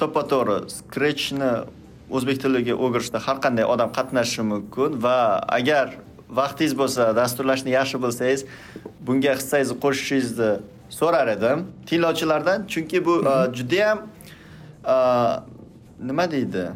to'ppa 0.00 0.22
to'g'ri 0.32 0.58
scratchni 0.78 1.52
o'zbek 2.16 2.38
tiliga 2.44 2.74
o'girishda 2.84 3.18
har 3.26 3.38
qanday 3.44 3.66
odam 3.74 3.90
qatnashishi 3.98 4.46
mumkin 4.52 5.00
va 5.06 5.18
agar 5.58 5.86
vaqtingiz 6.40 6.74
bo'lsa 6.80 7.12
dasturlashni 7.20 7.70
yaxshi 7.78 8.00
bilsangiz 8.04 8.44
bunga 9.06 9.32
hissangizni 9.38 9.76
qo'shishingizni 9.84 10.50
so'rar 10.90 11.28
edim. 11.28 11.66
Tinglovchilardan 11.86 12.66
chunki 12.66 13.04
bu 13.04 13.14
mhm. 13.22 13.54
judayam 13.54 13.98
nima 16.00 16.30
deydi? 16.30 16.68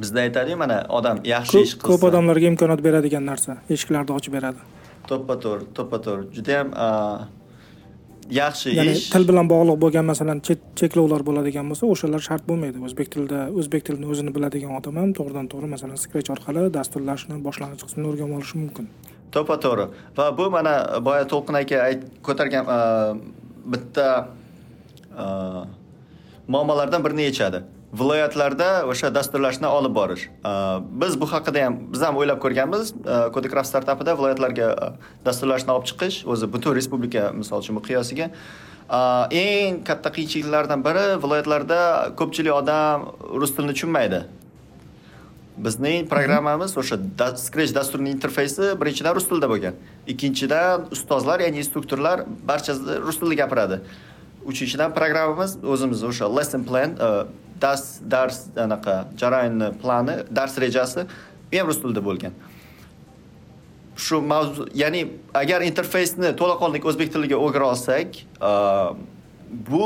Bizda 0.00 0.20
aytadiku 0.20 0.58
mana 0.58 0.86
odam 0.88 1.20
yaxshi 1.24 1.62
ish 1.64 1.74
qilsa. 1.74 1.86
ko'p 1.88 2.02
odamlarga 2.08 2.46
imkoniyat 2.52 2.82
beradigan 2.84 3.24
narsa 3.30 3.56
eshiklarni 3.70 4.12
ochib 4.18 4.32
beradi. 4.36 4.60
To'ppa 5.08 5.34
to'g'ri 5.44 5.64
to'ppa 5.76 5.98
to'g'ri. 6.06 6.24
Judayam 6.36 6.68
yaxshi 8.40 8.68
ish. 8.70 8.76
ya'ni 8.78 8.94
til 9.14 9.24
bilan 9.30 9.48
bog'liq 9.54 9.80
bo'lgan 9.84 10.06
masalan 10.12 10.42
cheklovlar 10.80 11.24
bo'ladigan 11.28 11.72
bo'lsa 11.72 11.84
o'shalar 11.94 12.22
shart 12.28 12.44
bo'lmaydi. 12.50 12.78
O'zbek 12.88 13.08
tilida 13.14 13.40
o'zbek 13.60 13.88
tilini 13.88 14.06
o'zini 14.12 14.36
biladigan 14.36 14.76
odam 14.78 15.00
ham 15.02 15.10
to'g'ridan 15.18 15.46
to'g'ri 15.52 15.68
masalan 15.74 15.96
scratch 16.04 16.30
orqali 16.36 16.68
dasturlashni 16.78 17.40
boshlang'ich 17.48 17.82
qismini 17.86 18.06
o'rganib 18.12 18.36
olishi 18.38 18.56
mumkin 18.64 18.86
to'ppa 19.32 19.56
to'g'ri. 19.64 19.86
Va 20.16 20.26
bu 20.38 20.50
mana 20.50 20.74
boya 21.08 21.24
to'lqin 21.32 21.60
aka 21.62 21.88
ko'targan 22.26 22.68
e, 22.76 22.78
bitta 23.72 24.28
e, 25.22 25.24
muammolardan 26.48 27.04
birini 27.04 27.28
yechadi. 27.30 27.62
Viloyatlarda 27.96 28.68
o'sha 28.92 29.12
dasturlashni 29.14 29.66
olib 29.66 29.94
borish. 29.98 30.28
E, 30.28 30.52
biz 31.02 31.20
bu 31.20 31.26
haqida 31.32 31.66
ham 31.66 31.80
biz 31.92 32.06
ham 32.06 32.16
o'ylab 32.20 32.40
ko'rganmiz. 32.44 32.94
Kodekraft 33.34 33.68
startapida 33.72 34.16
viloyatlarga 34.18 34.70
dasturlashni 35.26 35.76
olib 35.76 35.90
chiqish 35.92 36.22
o'zi 36.32 36.52
butun 36.54 36.78
respublika 36.80 37.30
misol 37.42 37.64
uchun 37.64 37.78
miqyosiga 37.80 38.30
eng 39.42 39.82
katta 39.84 40.10
qiyinchiliklardan 40.16 40.82
biri 40.86 41.06
viloyatlarda 41.22 41.78
ko'pchilik 42.18 42.54
odam 42.54 43.08
rus 43.40 43.54
tilini 43.56 43.74
tushunmaydi. 43.74 44.20
Bizning 45.56 46.08
programmamiz 46.08 46.76
o'sha 46.76 46.98
scratch 47.36 47.72
dasturining 47.74 48.16
interfeysi 48.16 48.74
birinchidan 48.80 49.14
rus 49.16 49.28
tilida 49.28 49.48
bo'lgan. 49.48 49.74
Ikkinchidan 50.06 50.88
ustozlar 50.92 51.40
ya'ni 51.40 51.62
instruktorlar 51.64 52.24
barchasi 52.48 53.00
rus 53.06 53.18
tilida 53.20 53.42
gapiradi. 53.42 53.80
Uchinchidan 54.46 54.94
programmamiz 54.94 55.56
o'zimiz 55.64 56.04
o'sha 56.10 56.28
lesson 56.36 56.64
plan 56.64 56.98
dars 57.60 58.00
dars 58.10 58.42
anaqa 58.66 58.96
jarayonni 59.20 59.72
plani 59.82 60.16
dars 60.30 60.58
rejasi 60.64 61.06
ham 61.54 61.66
rus 61.72 61.80
tilida 61.82 62.04
bo'lgan. 62.08 62.36
Shu 63.96 64.20
mavzu 64.20 64.68
ya'ni 64.74 65.06
agar 65.34 65.64
interfeysni 65.70 66.36
to'laqonli 66.40 66.84
o'zbek 66.84 67.12
tiliga 67.14 67.40
o'gira 67.46 67.72
olsak 67.72 68.08
bu 69.70 69.82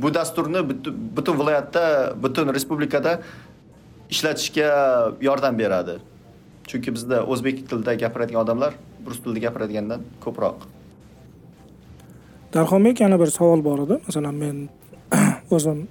bu 0.00 0.14
dasturni 0.14 0.60
butun 1.16 1.38
viloyatda 1.40 1.84
butun 2.22 2.54
respublikada 2.54 3.20
ishlatishga 4.10 4.68
yordam 5.20 5.58
beradi. 5.58 5.98
Chunki 6.68 6.92
bizda 6.96 7.22
o'zbek 7.24 7.64
tilida 7.68 7.94
gapiradigan 8.02 8.42
odamlar 8.44 8.74
rus 9.06 9.22
tilida 9.22 9.46
gapiradigandan 9.46 10.04
ko'proq. 10.24 10.66
Darxonbek 12.54 13.00
yana 13.04 13.20
bir 13.20 13.32
savol 13.38 13.64
bor 13.64 13.84
edi. 13.86 14.00
Masalan 14.06 14.34
men 14.34 14.68
o'zim 15.56 15.86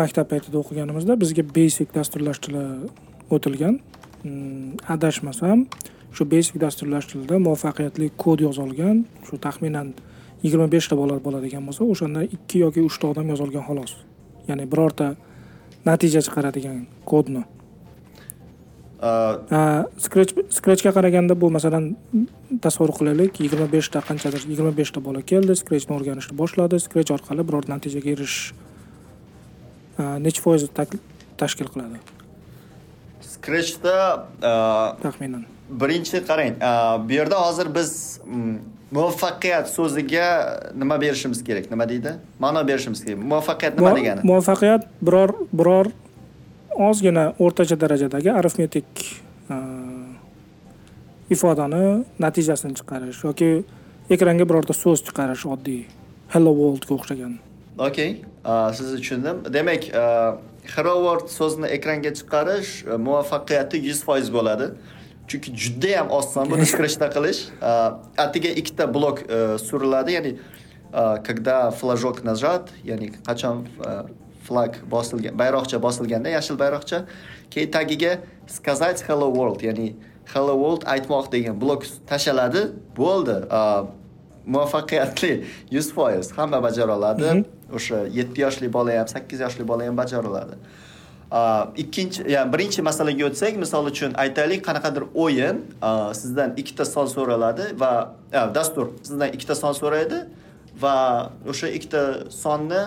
maktab 0.00 0.28
paytida 0.32 0.60
o'qiganimizda 0.62 1.16
bizga 1.22 1.44
basic 1.58 1.94
dasturlash 1.94 2.40
tili 2.44 2.64
o'tilgan 3.34 3.78
mm, 4.24 4.76
adashmasam 4.94 5.66
shu 6.14 6.24
basic 6.34 6.60
dasturlash 6.64 7.08
tilida 7.12 7.40
muvaffaqiyatli 7.46 8.10
kod 8.24 8.44
yozolgan 8.46 9.04
shu 9.26 9.40
taxminan 9.46 9.94
yigirma 10.44 10.68
beshta 10.74 10.96
bola 11.00 11.18
bo'ladigan 11.26 11.64
bo'lsa 11.68 11.88
o'shanda 11.92 12.22
ikki 12.36 12.62
yoki 12.64 12.84
uchta 12.88 13.10
odam 13.12 13.32
yozolgan 13.34 13.64
xolos. 13.68 13.92
Ya'ni 14.48 14.64
birorta 14.72 15.08
natija 15.88 16.20
chiqaradigan 16.26 16.82
kodni. 17.10 17.42
Scratch 20.04 20.32
scratchga 20.58 20.90
qaraganda 20.96 21.34
bu 21.40 21.50
masalan 21.54 21.84
tasavvur 22.64 22.92
qilaylik 22.98 23.38
yigirma 23.44 23.68
beshta 23.74 24.02
qanchadir 24.08 24.42
yigirma 24.50 24.72
beshta 24.80 25.02
bola 25.04 25.22
keldi 25.32 25.54
scratchni 25.60 25.94
o'rganishni 25.98 26.34
boshladi 26.40 26.80
scratch 26.86 27.12
orqali 27.16 27.42
biror 27.50 27.68
natijaga 27.72 28.10
erishish 28.14 28.40
necha 30.24 30.40
foiz 30.46 30.66
tashkil 31.42 31.68
qiladi? 31.74 32.02
Scratchda 33.34 33.94
taxminan 35.04 35.46
birinchi 35.70 36.24
qarang 36.28 36.54
bu 37.08 37.12
yerda 37.12 37.36
hozir 37.46 37.74
biz 37.74 38.20
muvaffaqiyat 38.92 39.66
so'ziga 39.68 40.26
nima 40.74 41.00
berishimiz 41.00 41.44
kerak? 41.44 41.70
Nima 41.70 41.88
deydi? 41.88 42.12
Ma'no 42.40 42.68
berishimiz 42.68 43.04
kerak. 43.04 43.18
Muvaffaqiyat 43.18 43.78
nima 43.78 43.96
degani? 43.96 44.20
muvaffaqiyat 44.24 44.82
biror 45.02 45.30
biror 45.52 45.86
ozgina 46.88 47.24
o'rtacha 47.38 47.80
darajadagi 47.80 48.32
arifmetik 48.32 48.86
ifodani 51.30 52.04
natijasini 52.24 52.74
chiqarish 52.80 53.24
yoki 53.28 53.50
ekranga 54.10 54.44
birorta 54.50 54.72
so'z 54.72 55.02
chiqarish 55.06 55.44
oddiy. 55.54 55.82
Hello 56.34 56.52
worldga 56.60 56.92
o'xshagan. 56.96 57.32
Okey 57.88 58.10
sizni 58.76 58.96
tushundim 59.00 59.36
demak 59.56 59.82
hello 60.74 60.94
world 61.04 61.28
so'zini 61.38 61.68
ekranga 61.76 62.12
chiqarish 62.18 62.70
muvaffaqiyati 63.06 63.76
yuz 63.88 64.00
foiz 64.06 64.28
bo'ladi 64.36 64.66
chunki 65.28 65.52
judayam 65.54 66.10
oson 66.10 66.50
buni 66.50 66.66
skrishda 66.66 67.08
qilish. 67.14 67.40
Attiga 68.16 68.50
ikkita 68.60 68.86
blok 68.94 69.24
suriladi. 69.68 70.12
Ya'ni 70.18 70.32
когда 71.24 71.70
флажок 71.70 72.24
нажат 72.24 72.70
ya'ni 72.84 73.12
qachon 73.26 73.66
flag 74.46 74.76
bosilgan 74.90 75.36
bayroqcha 75.36 75.78
bosilganda 75.78 76.30
yashil 76.30 76.56
bayroqcha 76.56 77.06
keyin 77.50 77.70
tagiga 77.70 78.20
сказать 78.46 79.02
hello 79.06 79.28
world 79.28 79.60
ya'ni 79.60 79.96
hello 80.32 80.56
world 80.56 80.82
aytmoq 80.84 81.30
degan 81.30 81.60
blok 81.60 81.84
tashladi 82.06 82.72
bo'ldi. 82.96 83.36
Muvaffaqiyatli 84.48 85.44
yuz 85.70 85.92
foiz. 85.92 86.32
Hamma 86.32 86.62
bajara 86.62 86.96
oladi 86.96 87.22
mhm. 87.22 87.44
o'sha 87.76 88.06
yetti 88.18 88.40
yoshli 88.40 88.72
bola 88.72 88.98
ham 88.98 89.08
sakkiz 89.08 89.40
yoshli 89.44 89.64
bola 89.68 89.84
ham 89.84 89.96
bajara 89.96 90.28
oladi 90.30 90.56
ikkinchi 91.76 92.24
ya'ni 92.24 92.52
birinchi 92.52 92.82
masalaga 92.82 93.26
o'tsak 93.28 93.56
misol 93.60 93.84
uchun 93.92 94.14
aytaylik 94.16 94.64
qanaqadir 94.68 95.04
o'yin 95.14 95.56
sizdan 96.20 96.56
ikkita 96.56 96.84
son 96.88 97.06
so'raladi 97.06 97.64
va 97.80 98.16
dastur. 98.54 98.86
Sizdan 99.02 99.28
ikkita 99.36 99.54
son 99.54 99.72
so'raydi 99.76 100.24
va 100.82 100.96
o'sha 101.50 101.68
ikkita 101.68 102.02
sonni 102.42 102.82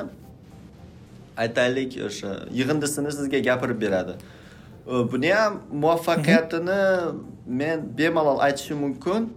aytaylik 1.37 1.99
o'sha 2.07 2.31
yig'indisini 2.59 3.11
sizga 3.17 3.39
gapirib 3.49 3.81
beradi. 3.81 4.13
Buni 5.11 5.29
ham 5.29 5.61
muvaffaqiyatini 5.83 6.81
men 7.45 7.77
bemalol 7.97 8.39
aytishim 8.47 8.77
mumkin. 8.85 9.29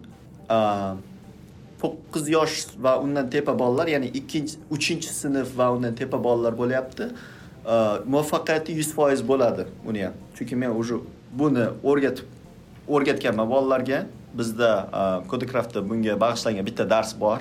To'qqiz 1.80 2.24
yosh 2.36 2.56
va 2.84 2.96
undan 3.04 3.28
tepa 3.30 3.52
bolalar 3.58 3.86
ya'ni 3.94 4.08
ikkinchi 4.20 4.54
uchinchi 4.76 5.10
sinf 5.20 5.58
va 5.58 5.66
undan 5.76 5.94
tepa 5.94 6.16
bolalar 6.26 6.56
bo'lyapti. 6.62 7.04
Э, 7.64 8.04
muvaffaqiyati 8.04 8.72
yuz 8.76 8.92
foiz 8.92 9.22
bo'ladi 9.28 9.64
uni 9.86 10.02
ham. 10.04 10.12
Chunki 10.36 10.56
men 10.56 10.70
уже 10.70 10.98
buni 11.32 11.66
o'rgatib 11.82 12.26
o'rgatganman. 12.88 13.48
Bolalarga 13.48 14.06
bizda 14.34 14.70
e, 14.92 15.28
kodecraftda 15.28 15.80
bunga 15.88 16.20
bag'ishlangan 16.20 16.66
bitta 16.66 16.90
dars 16.90 17.14
bor. 17.20 17.38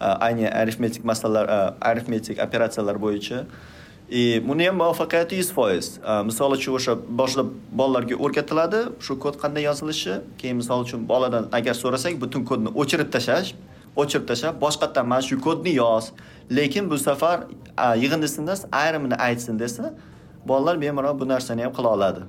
E, 0.00 0.04
ayni 0.04 0.48
arifmetik 0.48 1.04
masalalar 1.04 1.48
e, 1.48 1.74
arifmetik 1.80 2.38
operatsiyalar 2.46 2.96
bo'yicha. 3.02 3.44
И 4.08 4.40
buni 4.48 4.66
ham 4.66 4.76
muvaffaqiyati 4.76 5.36
yuz 5.36 5.52
foiz. 5.52 5.98
Misol 6.24 6.56
uchun 6.56 6.74
o'sha 6.78 6.96
boshida 7.20 7.44
bolalarga 7.80 8.16
o'rgatiladi. 8.24 8.80
Shu 9.00 9.18
kod 9.18 9.36
qanday 9.42 9.68
yozilishi? 9.68 10.20
Keyin 10.38 10.56
misol 10.62 10.84
uchun 10.86 11.04
boladan 11.08 11.48
agar 11.52 11.74
so'rasak 11.74 12.20
butun 12.24 12.44
kodni 12.48 12.72
o'chirib 12.84 13.12
tashlash 13.12 13.54
o'chirib 13.96 14.24
tashlab 14.30 14.60
boshqatdan 14.64 15.06
mana 15.06 15.22
shu 15.22 15.40
kodni 15.40 15.72
yoz 15.74 16.12
lekin 16.50 16.90
bu 16.90 16.98
safar 16.98 17.38
yig'indisini 18.02 18.54
ayrimini 18.72 19.14
aytsin 19.14 19.58
desa 19.58 19.94
bolalar 20.48 20.80
bemalol 20.80 21.20
bu 21.20 21.28
narsani 21.28 21.62
ham 21.64 21.72
qila 21.72 21.88
oladi. 21.96 22.22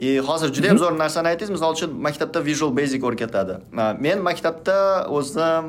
И 0.00 0.18
hozir 0.18 0.48
juda 0.54 0.66
yam 0.66 0.78
zo'r 0.78 0.98
narsani 0.98 1.28
aytdingiz. 1.28 1.50
Misol 1.50 1.72
uchun 1.76 1.90
maktabda 2.06 2.44
visual 2.44 2.76
basic 2.76 3.04
o'rgatadi. 3.04 3.54
Men 4.00 4.18
maktabda 4.28 5.06
o'zim 5.08 5.64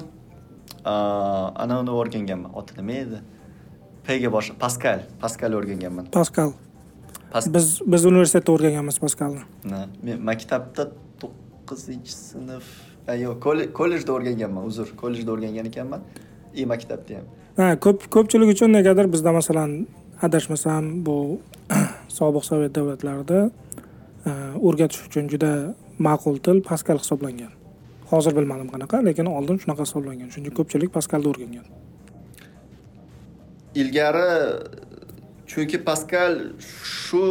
uni 1.82 1.92
o'rganganman. 2.02 2.52
Oti 2.60 2.74
nima 2.78 2.96
edi? 3.06 3.20
Pga 4.08 4.32
bosh 4.32 4.50
paskal 4.64 5.00
paskal 5.22 5.52
o'rganganman. 5.60 6.06
Paskal 6.20 6.52
biz 7.56 7.82
biz 7.86 8.06
universitetda 8.06 8.52
o'rganganmiz 8.52 8.98
paskalni 9.04 9.42
men 10.04 10.22
maktabda 10.30 10.84
to'qqizinchi 11.22 12.14
sinf 12.16 12.68
yo'q 13.08 13.72
kollejda 13.80 14.12
o'rganganman 14.18 14.64
uzr 14.70 14.88
kollejda 15.02 15.32
o'rgangan 15.32 15.66
ekanman. 15.72 16.02
И 16.56 16.66
maktabda 16.66 17.18
ham 17.18 17.26
ha 17.58 17.76
ko'p 17.86 18.00
ko'pchilik 18.16 18.50
uchun 18.56 18.72
negadir 18.78 19.06
bizda 19.14 19.32
masalan 19.40 19.72
adashmasam 20.28 20.84
bu 21.06 21.18
sobiq 22.20 22.44
sovet 22.50 22.72
davlatlarida 22.78 23.40
o'rgatish 24.68 25.02
uchun 25.08 25.26
juda 25.34 25.52
ma'qul 26.08 26.36
til 26.46 26.58
paskal 26.70 26.98
hisoblangan. 27.04 27.52
Hozir 28.12 28.34
bilmadim 28.38 28.68
qanaqa 28.74 28.98
lekin 29.08 29.28
oldin 29.38 29.58
shunaqa 29.62 29.84
hisoblangan 29.88 30.30
shuning 30.34 30.48
uchun 30.52 30.58
ko'pchilik 30.60 30.92
paskalda 30.98 31.28
o'rgangan. 31.32 31.66
Ilgari 33.82 34.32
chunki 35.52 35.78
paskal 35.90 36.34
shu 37.04 37.26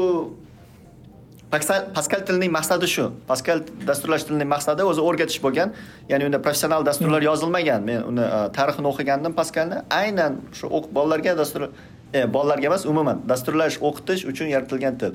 paskal 1.95 2.25
tilining 2.27 2.53
maqsadi 2.53 2.89
shu. 2.89 3.11
Paskal 3.29 3.63
dasturlash 3.87 4.27
tilining 4.29 4.49
maqsadi 4.49 4.83
o'zi 4.91 5.03
o'rgatish 5.09 5.41
bo'lgan. 5.45 5.75
Ya'ni 6.09 6.27
unda 6.29 6.41
professional 6.43 6.87
dasturlar 6.87 7.21
hmm. 7.21 7.29
yozilmagan. 7.31 7.83
Men 7.83 8.03
uni 8.11 8.25
e, 8.25 8.41
tarixini 8.57 8.91
o'qigandim 8.93 9.37
paskalni 9.41 9.83
aynan 9.91 10.41
shu 10.59 10.71
bolalarga 10.97 11.37
dastur 11.39 11.69
e, 11.69 12.25
bolalarga 12.35 12.71
emas 12.73 12.87
umuman 12.87 13.23
dasturlash 13.29 13.79
o'qitish 13.81 14.27
uchun 14.33 14.53
yaratilgan 14.55 14.99
til. 14.99 15.13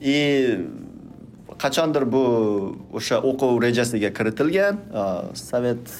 И 0.00 0.18
qachondir 1.58 2.04
bu 2.14 2.24
o'sha 2.92 3.20
o'quv 3.30 3.60
rejasiga 3.66 4.10
kiritilgan 4.18 4.80
e, 5.00 5.04
sovet 5.48 5.94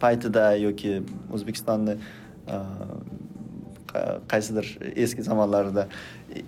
paytida 0.00 0.52
yoki 0.66 1.02
o'zbekistonni 1.34 1.98
qaysidir 4.30 4.66
eski 5.04 5.22
zamonlarida 5.26 5.88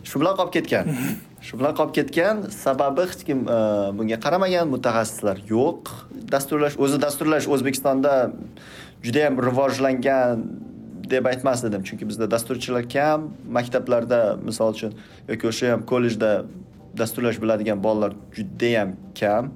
shu 0.04 0.20
bilan 0.20 0.36
qolib 0.38 0.52
ketgan. 0.58 0.94
Shu 1.46 1.56
bilan 1.56 1.72
qolib 1.72 1.94
ketgan 1.96 2.42
sababi 2.52 3.06
hech 3.08 3.22
kim 3.24 3.46
e, 3.48 3.58
bunga 3.96 4.18
qaramagan 4.24 4.68
mutaxassislar 4.74 5.40
yo'q. 5.48 5.92
Dasturlash 6.32 6.76
o'zi 6.84 6.98
dasturlash 7.00 7.46
o'zbekistonda 7.54 8.12
judayam 9.06 9.40
rivojlangan 9.46 10.44
deb 11.10 11.26
aytmas 11.32 11.64
edim 11.64 11.86
chunki 11.88 12.08
bizda 12.10 12.28
dasturchilar 12.30 12.84
kam 12.96 13.30
maktablarda 13.58 14.20
misol 14.48 14.76
uchun 14.76 14.92
yoki 15.30 15.48
o'sha 15.52 15.72
ham 15.72 15.86
kollejda 15.92 16.30
dasturlash 17.00 17.40
biladigan 17.42 17.82
bolalar 17.86 18.12
judayam 18.36 18.94
kam. 19.20 19.52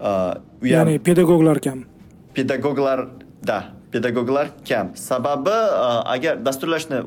E, 0.00 0.10
ya'ni 0.74 0.98
pedagoglar 1.08 1.60
kam. 1.66 1.84
Pedagoglarda 2.34 3.58
pedagoglar 3.92 4.48
kam 4.68 4.96
sababi 4.96 5.50
e, 5.50 5.88
agar 6.14 6.44
dasturlashni 6.46 6.98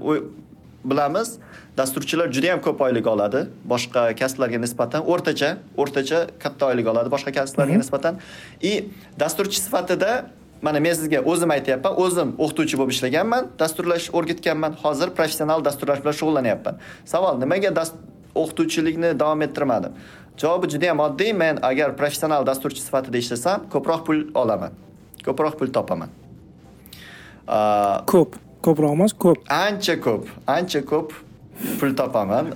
bilamiz 0.86 1.38
dasturchilar 1.77 2.32
juda 2.32 2.48
yam 2.48 2.62
ko'p 2.62 2.82
oylik 2.82 3.08
oladi. 3.08 3.48
Boshqa 3.70 4.15
kasblarga 4.15 4.60
nisbatan 4.62 5.06
o'rtacha 5.12 5.58
o'rtacha 5.77 6.20
katta 6.39 6.65
oylik 6.72 6.88
oladi 6.88 7.12
boshqa 7.12 7.32
kasblarga 7.32 7.72
mhm. 7.74 7.80
nisbatan. 7.80 8.20
И 8.62 8.89
dasturchi 9.20 9.60
sifatida 9.60 10.25
mana 10.62 10.80
men 10.80 10.94
sizga 10.94 11.22
o'zim 11.32 11.51
aytyapman 11.51 11.94
o'zim 12.04 12.34
o'qituvchi 12.38 12.77
bo'lib 12.80 12.92
ishlaganman 12.96 13.48
dasturlash 13.60 14.10
o'rgatganman 14.18 14.77
hozir 14.84 15.10
professional 15.18 15.65
dasturlash 15.65 16.01
bilan 16.04 16.15
shug'ullanyapman. 16.20 16.75
Savol 17.06 17.39
nimaga 17.44 17.72
o'qituvchilikni 18.36 19.20
davom 19.20 19.42
ettirmadim? 19.42 19.92
Javobi 20.38 20.68
juda 20.74 20.86
yam 20.92 21.00
oddiy 21.00 21.34
men 21.34 21.60
agar 21.62 21.96
professional 22.00 22.46
dasturchi 22.46 22.82
sifatida 22.82 23.18
ishlasam 23.18 23.70
ko'proq 23.74 24.06
pul 24.08 24.20
olaman 24.42 24.72
ko'proq 25.27 25.60
pul 25.60 25.72
topaman 25.77 26.25
ko'p. 28.12 28.36
Ko'proq 28.66 28.92
emas 28.98 29.14
ko'p. 29.14 29.40
ancha 29.50 29.96
ko'p 30.02 30.25
ancha 30.48 30.82
ko'p 30.86 31.14
pul 31.80 31.96
topaman. 31.96 32.54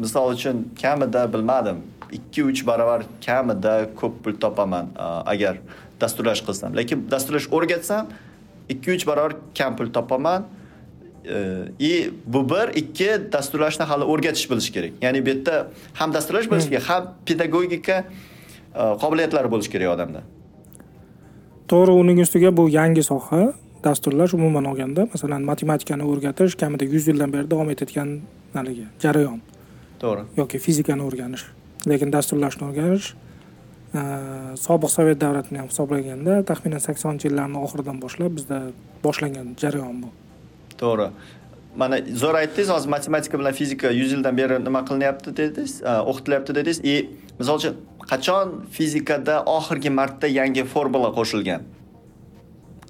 Misol 0.00 0.32
uchun 0.34 0.56
kamida 0.82 1.26
bilmadim 1.32 1.82
ikki 2.12 2.44
uch 2.44 2.66
barobar 2.66 3.02
kamida 3.26 3.74
ko'p 4.00 4.24
pul 4.24 4.34
topaman 4.44 4.86
agar 5.26 5.58
dasturlash 6.00 6.42
qilsam. 6.46 6.76
Lekin 6.76 7.04
dasturlash 7.10 7.48
o'rgatsam 7.52 8.08
ikki 8.68 8.96
uch 8.96 9.06
barobar 9.06 9.36
kam 9.58 9.76
pul 9.76 9.92
topaman 9.92 10.48
и 11.78 12.10
bu 12.26 12.48
bir 12.48 12.66
ikki 12.82 13.32
dasturlashni 13.32 13.84
hali 13.84 14.04
o'rgatish 14.04 14.50
bilish 14.50 14.70
kerak. 14.72 14.92
Ya'ni 15.02 15.26
bu 15.26 15.28
yerda 15.28 15.68
ham 15.94 16.14
dasturlash 16.14 16.50
bilish 16.50 16.68
kerak 16.72 16.88
ham 16.88 17.14
pedagogika 17.26 18.04
qobiliyatlari 18.74 19.50
bo'lishi 19.52 19.70
kerak 19.70 19.88
odamda. 19.94 20.20
To'g'ri 21.68 21.92
uning 22.02 22.20
ustiga 22.24 22.56
bu 22.56 22.68
yangi 22.68 23.02
soha 23.02 23.52
dasturlash 23.84 24.34
umuman 24.34 24.64
olganda 24.64 25.06
masalan 25.12 25.42
matematikani 25.50 26.04
o'rgatish 26.04 26.54
kamida 26.60 26.84
yuz 26.84 27.08
yildan 27.08 27.32
beri 27.32 27.50
davom 27.50 27.70
etayotgan 27.70 28.20
haligi 28.54 28.86
jarayon. 29.02 29.40
To'g'ri. 30.02 30.22
Yoki 30.36 30.58
fizikani 30.58 31.02
o'rganish. 31.08 31.44
Lekin 31.88 32.12
dasturlashni 32.12 32.66
o'rganish 32.68 33.14
sobiq 34.66 34.90
sovet 34.96 35.20
davlatini 35.20 35.58
ham 35.62 35.68
hisoblaganda 35.72 36.42
taxminan 36.50 36.82
saksoninchi 36.86 37.28
yillarni 37.28 37.58
oxiridan 37.64 37.98
boshlab 38.04 38.36
bizda 38.38 38.58
boshlangan 39.04 39.54
jarayon 39.62 39.96
bu. 40.02 40.08
To'g'ri. 40.82 41.08
Mana 41.80 41.96
zo'r 42.22 42.36
aytdingiz 42.42 42.70
hozir 42.74 42.90
matematika 42.96 43.38
bilan 43.38 43.52
fizika 43.60 43.90
yuz 44.00 44.12
yildan 44.12 44.36
beri 44.36 44.60
nima 44.64 44.84
qilinyapti 44.88 45.36
dedingiz 45.40 45.82
o'qitilyapti 46.10 46.54
dedingiz. 46.58 46.80
И 46.84 47.08
misol 47.38 47.56
uchun 47.60 47.74
qachon 48.12 48.46
fizikada 48.76 49.42
oxirgi 49.56 49.90
marta 50.00 50.26
yangi 50.26 50.64
formula 50.64 51.08
qo'shilgan 51.18 51.60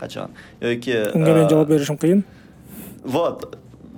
qachon? 0.02 0.28
Yoki 0.62 0.94
unga 1.16 1.32
men 1.38 1.48
javob 1.52 1.68
berishim 1.72 1.96
qiyin? 2.02 2.22
Вот 3.04 3.38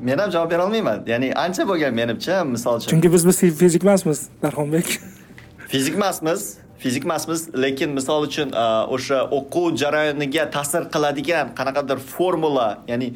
men 0.00 0.18
ham 0.18 0.30
javob 0.30 0.50
bera 0.50 0.66
olmayman. 0.66 0.98
Ya'ni 1.06 1.28
ancha 1.44 1.62
bo'lgan 1.70 1.94
menimcha 2.00 2.44
misol 2.54 2.76
uchun. 2.78 2.90
Chunki 2.92 3.12
biz 3.12 3.26
biz 3.26 3.36
fizik 3.62 3.82
emasmiz 3.84 4.28
darxonbek 4.42 4.88
fizik 5.72 5.94
emasmiz 5.94 6.40
fizik 6.78 7.04
emasmiz 7.04 7.40
lekin 7.64 7.90
misol 7.98 8.26
uchun 8.28 8.48
o'sha 8.94 9.18
o'quv 9.38 9.76
jarayoniga 9.82 10.44
ta'sir 10.56 10.82
qiladigan 10.94 11.46
qanaqadir 11.58 11.98
formula 12.14 12.68
ya'ni 12.90 13.08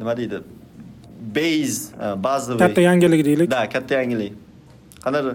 nima 0.00 0.16
deydi? 0.20 0.38
Base 1.36 1.80
bazaviy 2.24 2.58
katta 2.66 2.80
yangilik 2.80 3.24
deylik. 3.28 3.50
Да 3.50 3.68
katta 3.74 3.94
yangilik. 4.00 4.32
Qanaqadir 5.04 5.34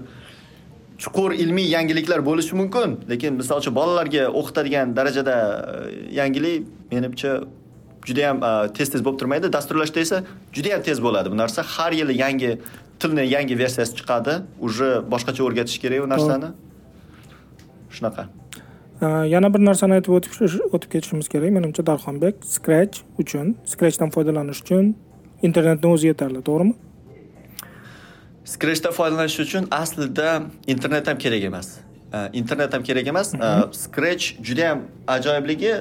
chuqur 0.97 1.31
ilmiy 1.31 1.69
yangiliklar 1.69 2.25
bo'lishi 2.25 2.55
mumkin. 2.55 2.99
Lekin 3.09 3.33
misol 3.33 3.61
uchun 3.61 3.75
bolalarga 3.75 4.27
o'qitadigan 4.39 4.95
darajada 4.95 5.35
e, 5.89 6.15
yangilik 6.19 6.67
menimcha 6.91 7.43
juda 8.05 8.29
ham 8.29 8.43
e, 8.43 8.73
tez 8.77 8.89
tez 8.93 9.05
bo'lib 9.05 9.19
turmaydi. 9.19 9.53
Dasturlashda 9.53 9.99
esa 9.99 10.23
juda 10.53 10.73
ham 10.75 10.81
tez 10.81 11.01
bo'ladi. 11.05 11.31
Bu 11.31 11.37
narsa 11.37 11.63
har 11.75 11.91
yili 11.91 12.17
yangi 12.17 12.51
tilni 12.99 13.27
yangi 13.35 13.57
versiyasi 13.63 13.95
chiqadi. 13.99 14.33
Уже 14.61 14.87
boshqacha 15.13 15.43
o'rgatish 15.47 15.79
kerak 15.83 16.05
u 16.05 16.09
narsani. 16.09 16.53
Shunaqa. 17.95 18.27
E, 19.01 19.07
yana 19.35 19.53
bir 19.53 19.65
narsani 19.69 19.99
aytib 19.99 20.13
o'tib 20.19 20.89
ketishimiz 20.93 21.27
kerak. 21.33 21.51
Menimcha 21.57 21.85
darxonbek 21.91 22.35
scratch 22.55 23.03
uchun 23.21 23.55
scratchdan 23.65 24.09
foydalanish 24.15 24.61
uchun 24.65 24.95
internetni 25.41 25.87
o'zi 25.95 26.07
yetarli 26.11 26.41
to'g'rimi? 26.49 26.75
Scratchdan 28.45 28.91
foydalanish 28.91 29.39
uchun 29.39 29.67
aslida 29.71 30.43
internet 30.67 31.07
ham 31.07 31.17
kerak 31.17 31.43
emas. 31.43 31.67
Internet 32.33 32.73
ham 32.73 32.83
kerak 32.83 33.07
emas. 33.07 33.33
Scratch 33.71 34.23
juda 34.41 34.61
yam 34.61 34.81
ajoyibligi 35.07 35.73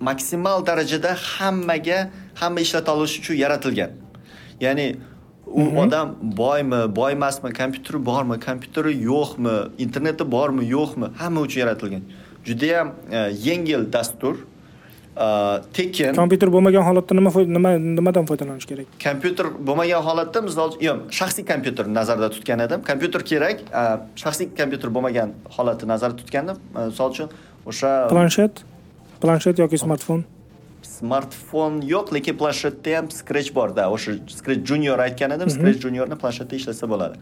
maksimal 0.00 0.66
darajada 0.66 1.14
hammaga 1.14 2.10
hamma 2.34 2.60
ishlata 2.60 2.94
olishi 2.94 3.20
uchun 3.20 3.34
yaratilgan. 3.34 3.90
Ya'ni 4.60 4.96
u 5.46 5.62
odam 5.82 6.16
boymi 6.22 6.96
boy 6.96 7.12
emasmi 7.12 7.52
kompyuteri 7.52 8.06
bormi 8.06 8.40
kompyuteri 8.40 8.92
yo'qmi 9.10 9.54
interneti 9.78 10.24
bormi 10.32 10.64
yo'qmi 10.76 11.06
hamma 11.20 11.40
uchun 11.40 11.60
yaratilgan. 11.60 12.02
Judayam 12.44 12.88
yengil 13.46 13.92
dastur 13.92 14.36
tekin. 15.72 16.14
Kompyuter 16.16 16.48
bo'lmagan 16.52 16.84
holatda 16.86 17.14
nima 17.14 17.30
nima 17.44 17.72
nimadan 17.78 18.26
foydalanish 18.26 18.66
kerak? 18.66 18.86
Kompyuter 19.02 19.50
bo'lmagan 19.60 20.02
holatda 20.06 20.42
misol 20.48 20.76
yo'q 20.80 21.12
shaxsiy 21.12 21.44
kompyuter 21.44 21.88
nazarda 21.88 22.30
tutgan 22.32 22.64
edim. 22.64 22.84
Kompyuter 22.86 23.24
kerak 23.32 23.64
shaxsiy 24.16 24.48
kompyuter 24.56 24.92
bo'lmagan 24.94 25.34
holatni 25.56 25.88
nazarda 25.88 26.16
tutgandim. 26.16 26.56
Misol 26.76 27.12
uchun 27.12 27.28
o'sha 27.66 28.08
planshet? 28.12 28.64
Planshet 29.20 29.60
yoki 29.60 29.78
smartfon? 29.78 30.24
Smartfon 30.82 31.80
yo'q 31.92 32.14
lekin 32.16 32.38
planshetda 32.40 32.96
ham 32.96 33.10
scratch 33.10 33.52
borda 33.54 33.90
o'sha 33.92 34.16
scratch 34.32 34.64
junior 34.70 34.98
aytgan 34.98 35.36
edim 35.36 35.48
mhm. 35.48 35.56
scratch 35.58 35.84
juniorni 35.84 36.16
planshetda 36.24 36.56
ishlasa 36.56 36.88
bo'ladi. 36.88 37.20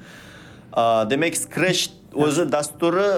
Demak 1.10 1.34
scratch 1.34 1.90
o'zi 2.14 2.46
dasturi 2.52 3.10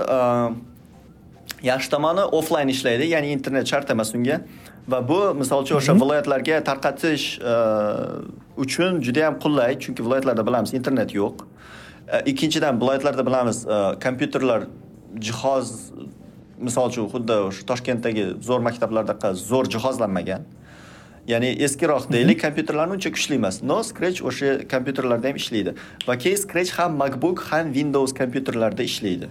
yaxshi 1.63 1.91
tomoni 1.91 2.25
offlayn 2.39 2.69
ishlaydi 2.69 3.09
ya'ni 3.15 3.33
internet 3.33 3.67
shart 3.67 3.91
emas 3.91 4.15
unga. 4.15 4.41
Va 4.89 5.09
bu 5.09 5.35
misol 5.35 5.63
uchun 5.63 5.77
o'sha 5.77 5.95
mhm. 5.95 6.03
viloyatlarga 6.03 6.63
tarqatish 6.69 7.27
uh, 7.39 8.23
uchun 8.65 9.01
juda 9.07 9.27
yam 9.27 9.39
qulay 9.45 9.79
chunki 9.79 10.05
viloyatlarda 10.07 10.47
bilamiz 10.47 10.75
internet 10.75 11.15
yo'q. 11.15 11.45
Uh, 11.45 12.23
ikkinchidan 12.27 12.81
viloyatlarda 12.81 13.27
bilamiz 13.27 13.67
uh, 13.67 13.95
kompyuterlar 14.03 14.67
jihoz 15.29 15.93
misol 16.59 16.91
uchun 16.91 17.07
xuddi 17.15 17.39
o'sha 17.51 17.69
toshkentdagi 17.71 18.27
zo'r 18.49 18.67
maktablardaqa 18.69 19.35
zo'r 19.45 19.71
jihozlanmagan. 19.77 20.51
Ya'ni 21.31 21.55
eskiroq 21.67 22.09
mhm. 22.09 22.13
deylik 22.17 22.43
kompyuterlarni 22.43 22.99
uncha 22.99 23.15
kuchli 23.15 23.39
emas. 23.39 23.63
No 23.63 23.83
scratch 23.87 24.27
o'sha 24.27 24.59
kompyuterlarda 24.75 25.31
ham 25.31 25.39
ishlaydi. 25.45 25.79
Va 26.09 26.19
keyin 26.19 26.43
scratch 26.45 26.75
ham 26.79 26.99
macbook 27.03 27.47
ham 27.53 27.75
windows 27.79 28.19
kompyuterlarda 28.21 28.83
ishlaydi 28.83 29.31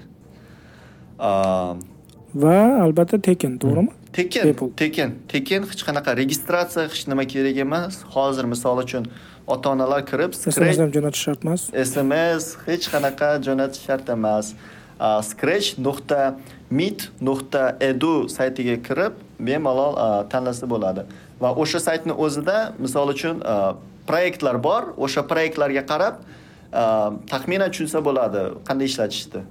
va 2.35 2.83
albatta 2.83 3.21
tekin 3.21 3.57
to'g'rimi? 3.59 3.91
Tekin 4.13 4.55
tekin 4.77 5.15
tekin 5.27 5.63
hech 5.71 5.83
qanaqa 5.87 6.15
registratsiya 6.17 6.87
hech 6.89 7.07
nima 7.07 7.25
kerak 7.33 7.57
emas. 7.65 8.03
Hozir 8.15 8.45
misol 8.53 8.83
uchun 8.83 9.07
ota 9.47 9.69
onalar 9.69 10.05
kirib 10.05 10.33
sms 10.33 10.79
ham 10.83 10.91
jo'natish 10.95 11.23
shart 11.27 11.45
emas 11.45 11.61
sms 11.87 12.43
hech 12.67 12.85
qanaqa 12.93 13.29
jo'natish 13.47 13.83
shart 13.87 14.09
emas. 14.09 14.53
Scratch 15.29 15.69
nuqta 15.87 16.35
mit 16.69 17.09
nuqta 17.21 17.63
edu 17.89 18.29
saytiga 18.37 18.75
kirib 18.87 19.13
bemalol 19.39 19.95
tanlasa 20.33 20.69
bo'ladi. 20.73 21.07
Va 21.41 21.49
o'sha 21.63 21.79
saytni 21.87 22.13
o'zida 22.25 22.57
misol 22.79 23.09
uchun 23.15 23.41
proyektlar 24.09 24.61
bor. 24.67 24.93
O'sha 24.97 25.21
proyektlarga 25.31 25.83
qarab 25.91 26.21
taxminan 27.31 27.69
tushunsa 27.73 27.99
bo'ladi 28.07 28.41
qanday 28.67 28.87
ishlatishni 28.91 29.41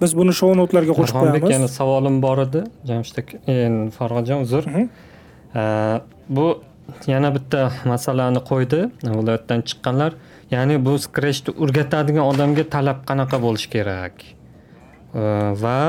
biz 0.00 0.14
buni 0.18 0.32
shou 0.40 0.54
notlarga 0.60 0.94
qo'shib 0.98 1.18
qo'yamiz. 1.22 1.50
yana 1.56 1.68
savolim 1.68 2.16
bor 2.24 2.38
edi. 2.46 2.62
Jamshid 2.88 3.16
aka 3.22 3.34
farhodjon 3.98 4.44
uzr. 4.46 4.64
Bu 6.36 6.46
yana 7.12 7.30
bitta 7.36 7.60
masalani 7.92 8.42
qo'ydi. 8.50 8.80
Viloyatdan 9.18 9.64
chiqqanlar 9.68 10.18
ya'ni 10.54 10.76
bu 10.86 10.98
skrechni 11.06 11.54
o'rgatadigan 11.62 12.24
odamga 12.32 12.64
talab 12.74 12.98
qanaqa 13.08 13.40
bo'lishi 13.46 13.68
kerak? 13.76 14.14
Va 15.64 15.80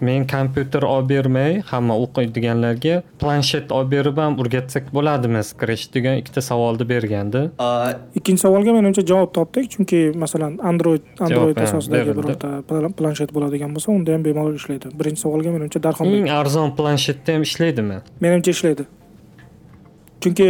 men 0.00 0.26
kompyuter 0.28 0.84
olib 0.84 1.08
bermay 1.08 1.60
hamma 1.70 1.94
o'qiydiganlarga 2.04 2.98
planshet 3.20 3.72
olib 3.72 3.90
berib 3.94 4.18
ham 4.20 4.36
o'rgatsak 4.42 4.90
bo'ladimi 4.96 5.42
scratch 5.50 5.88
degan 5.94 6.20
ikkita 6.20 6.42
savolni 6.44 6.86
bergandi. 6.90 7.42
Ikkinchi 8.18 8.44
savolga 8.44 8.74
menimcha 8.76 9.06
javob 9.12 9.32
topdik 9.38 9.70
chunki 9.72 10.00
masalan 10.24 10.58
android 10.70 11.02
android 11.20 11.56
asosidagi 11.64 12.16
birorta 12.18 12.92
planshet 13.00 13.32
bo'ladigan 13.36 13.72
bo'lsa 13.76 13.92
unda 13.94 14.16
ham 14.16 14.28
bemalol 14.28 14.60
ishlaydi. 14.60 14.92
Birinchi 15.00 15.24
savolga 15.24 15.56
menimcha 15.56 15.82
darhol 15.88 16.12
eng 16.20 16.30
arzon 16.40 16.76
planshetda 16.78 17.38
ham 17.38 17.48
ishlaydimi? 17.48 18.00
Menimcha 18.20 18.56
ishlaydi. 18.56 18.88
Chunki 20.20 20.48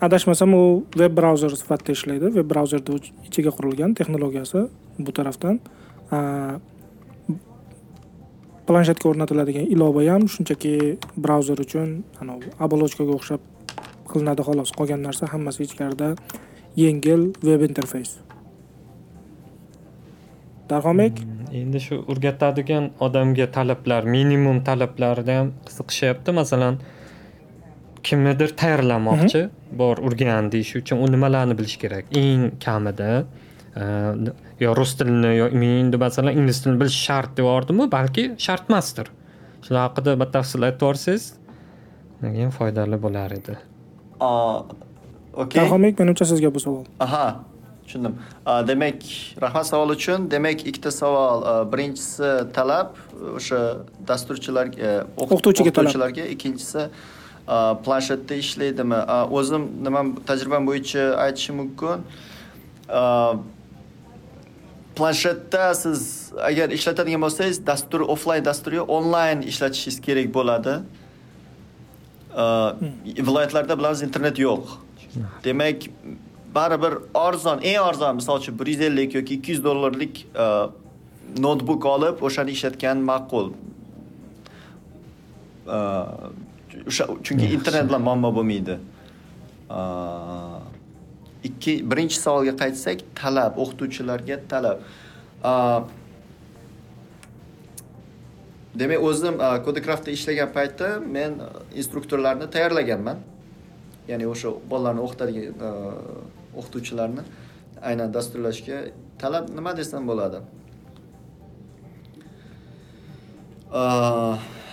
adashmasam 0.00 0.54
u 0.54 0.64
veb 1.02 1.12
brauzer 1.18 1.50
sifatida 1.58 1.98
ishlaydi. 1.98 2.34
Veb 2.38 2.50
brauzerni 2.54 3.02
ichiga 3.26 3.50
qurilgan 3.58 3.98
texnologiyasi 3.98 4.68
bu 4.98 5.12
tarafdan 5.12 5.60
planshetga 8.68 9.10
o'rnatiladigan 9.10 9.66
ilova 9.74 10.04
ham 10.10 10.28
shunchaki 10.34 10.74
brauzer 11.24 11.58
uchun 11.66 11.90
anavi 12.22 12.52
оболочкаga 12.66 13.12
o'xshab 13.18 13.42
qilinadi 14.10 14.42
xolos. 14.48 14.70
Qolgan 14.78 15.04
narsa 15.08 15.24
hammasi 15.34 15.68
ichkarida 15.68 16.14
yengil 16.84 17.22
veb 17.48 17.62
interfays 17.68 18.18
darhombek 20.70 21.20
hmm, 21.22 21.48
endi 21.60 21.80
shu 21.86 21.98
o'rgatadigan 22.12 22.90
odamga 23.06 23.46
talablar 23.56 24.02
minimum 24.16 24.60
talablarida 24.68 25.36
ham 25.40 25.52
qiziqishyapti. 25.68 26.34
Masalan 26.40 26.78
kimnidir 28.08 28.54
tayyorlamoqchi 28.62 29.42
mhm. 29.44 29.78
bor 29.80 30.02
o'rgan 30.08 30.50
deyish 30.54 30.74
uchun 30.80 31.04
u 31.04 31.10
nimalarni 31.14 31.56
bilishi 31.60 31.78
kerak? 31.84 32.04
Eng 32.22 32.44
kamida 32.64 33.10
yo 34.60 34.74
rus 34.74 34.94
tilini 34.98 35.36
yo 35.36 35.48
endi 35.48 35.96
masalan 36.04 36.38
ingliz 36.38 36.62
tilini 36.62 36.80
bilish 36.80 37.00
shart 37.08 37.36
deyapyordimi 37.36 37.90
balki 37.96 38.24
shart 38.46 38.70
emasdir 38.70 39.10
shular 39.66 39.88
haqida 39.88 40.16
batafsil 40.22 40.66
aytib 40.68 40.82
yuborsangiz 40.86 41.24
ham 42.22 42.50
foydali 42.58 42.98
bo'lar 43.04 43.34
edi 43.38 43.54
okey 45.42 45.60
darhombek 45.60 46.00
menimcha 46.02 46.24
sizga 46.32 46.50
bu 46.54 46.60
savol 46.64 46.84
aha 47.06 47.26
tushundim 47.84 48.14
demak 48.70 49.04
rahmat 49.44 49.66
savol 49.70 49.94
uchun 49.96 50.30
demak 50.30 50.64
ikkita 50.70 50.90
savol 51.00 51.44
birinchisi 51.72 52.32
talab 52.56 52.98
o'sha 53.40 53.60
dasturchilarga 54.10 54.90
o'qituvchiga 55.26 55.70
o'qituvchilarga 55.70 56.24
ikkinchisi 56.34 56.88
planshetda 57.84 58.40
ishlaydimi 58.44 58.98
o'zim 59.40 59.68
nima 59.86 60.02
tajribam 60.32 60.66
bo'yicha 60.70 61.04
aytishim 61.26 61.62
mumkin 61.62 62.04
planshetda 64.98 65.64
siz 65.82 66.00
agar 66.50 66.68
ishlatadigan 66.78 67.22
bo'lsangiz 67.26 67.60
dastur 67.70 68.00
offlayn 68.14 68.44
dasturni 68.50 68.82
onlayn 68.98 69.42
ishlatishingiz 69.52 70.00
kerak 70.06 70.28
bo'ladi 70.38 70.74
viloyatlarda 73.28 73.78
bilamiz 73.78 74.02
internet 74.08 74.38
yo'q 74.46 74.64
demak 75.44 75.88
baribir 76.54 76.94
arzon 77.14 77.58
eng 77.70 77.80
arzon 77.88 78.20
misol 78.20 78.42
uchun 78.42 78.58
bir 78.58 78.66
yuz 78.74 78.80
ellik 78.90 79.14
yoki 79.14 79.34
ikki 79.38 79.52
yuz 79.52 79.64
dollarlik 79.64 80.26
noutbuk 81.44 81.86
olib 81.94 82.22
o'shani 82.28 82.50
ishlatgan 82.56 82.98
ma'qul. 83.10 83.50
O'sha 86.88 87.04
chunki 87.24 87.46
internet 87.56 87.88
bilan 87.88 88.02
muammo 88.08 88.30
bo'lmaydi 88.36 88.78
ikki 91.44 91.90
birinchi 91.90 92.18
savolga 92.20 92.54
qaytsak 92.62 93.04
talab 93.20 93.58
o'qituvchilarga 93.62 94.36
talab. 94.50 94.78
Demak 98.78 99.00
o'zim 99.08 99.38
kodekraftda 99.66 100.10
ishlagan 100.10 100.52
paytda 100.56 100.88
men 101.16 101.40
instruktorlarni 101.80 102.50
tayyorlaganman. 102.54 103.18
Ya'ni 104.10 104.26
o'sha 104.34 104.52
bolalarni 104.70 105.02
o'qitadigan 105.06 105.52
o'qituvchilarni 106.58 107.22
aynan 107.90 108.14
dasturlashga 108.14 108.76
talab 109.22 109.50
nima 109.56 109.76
desam 109.80 110.06
bo'ladi? 110.10 110.38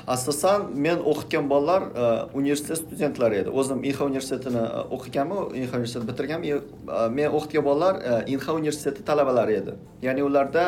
Asosan 0.08 0.70
men 0.76 1.00
o'qitgan 1.00 1.50
bolalar 1.50 1.82
e, 1.82 2.04
universitet 2.34 2.78
studentlari 2.78 3.36
edi. 3.42 3.50
O'zim 3.50 3.84
inha 3.84 4.06
universitetini 4.06 4.62
e, 4.62 4.82
o'qiganman 4.96 5.56
inha 5.58 5.78
universitetini 5.80 6.10
bitirganman 6.10 6.50
e, 6.50 7.08
men 7.18 7.38
o'qitgan 7.38 7.66
bolalar 7.66 7.96
inha 8.28 8.54
universiteti 8.54 9.06
talabalari 9.06 9.54
edi. 9.62 9.74
Ya'ni 10.02 10.24
ularda 10.24 10.66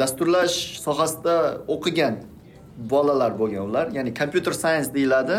dasturlash 0.00 0.56
sohasida 0.86 1.36
o'qigan 1.74 2.18
bolalar 2.90 3.38
bo'lgan 3.38 3.70
ular. 3.70 3.86
Ya'ni 3.96 4.14
kompyuter 4.14 4.52
science 4.52 4.94
deyiladi. 4.94 5.38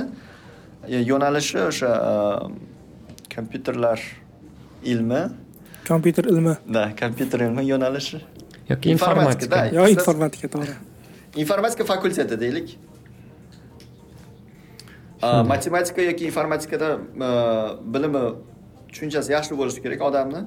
Yo'nalishi 1.12 1.60
o'sha 1.70 1.92
kompyuterlar 3.36 4.00
ilmi. 4.84 5.22
Kompyuter 5.88 6.24
ilmi. 6.24 6.58
Да 6.74 6.90
kompyuter 7.00 7.40
ilmi 7.40 7.68
yo'nalishi. 7.68 8.22
Yoki 8.70 8.92
informatika. 8.96 9.66
Yo 9.78 9.88
informatika 9.88 10.48
to'g'ri 10.58 10.76
informatika 11.36 11.84
fakulteti 11.84 12.40
deylik. 12.40 12.78
Matematika 15.22 16.02
yoki 16.02 16.26
informatikada 16.26 16.90
bilimi 17.94 18.24
tushunchasi 18.90 19.32
yaxshi 19.32 19.58
bo'lishi 19.58 19.82
kerak 19.84 20.02
odamni. 20.02 20.42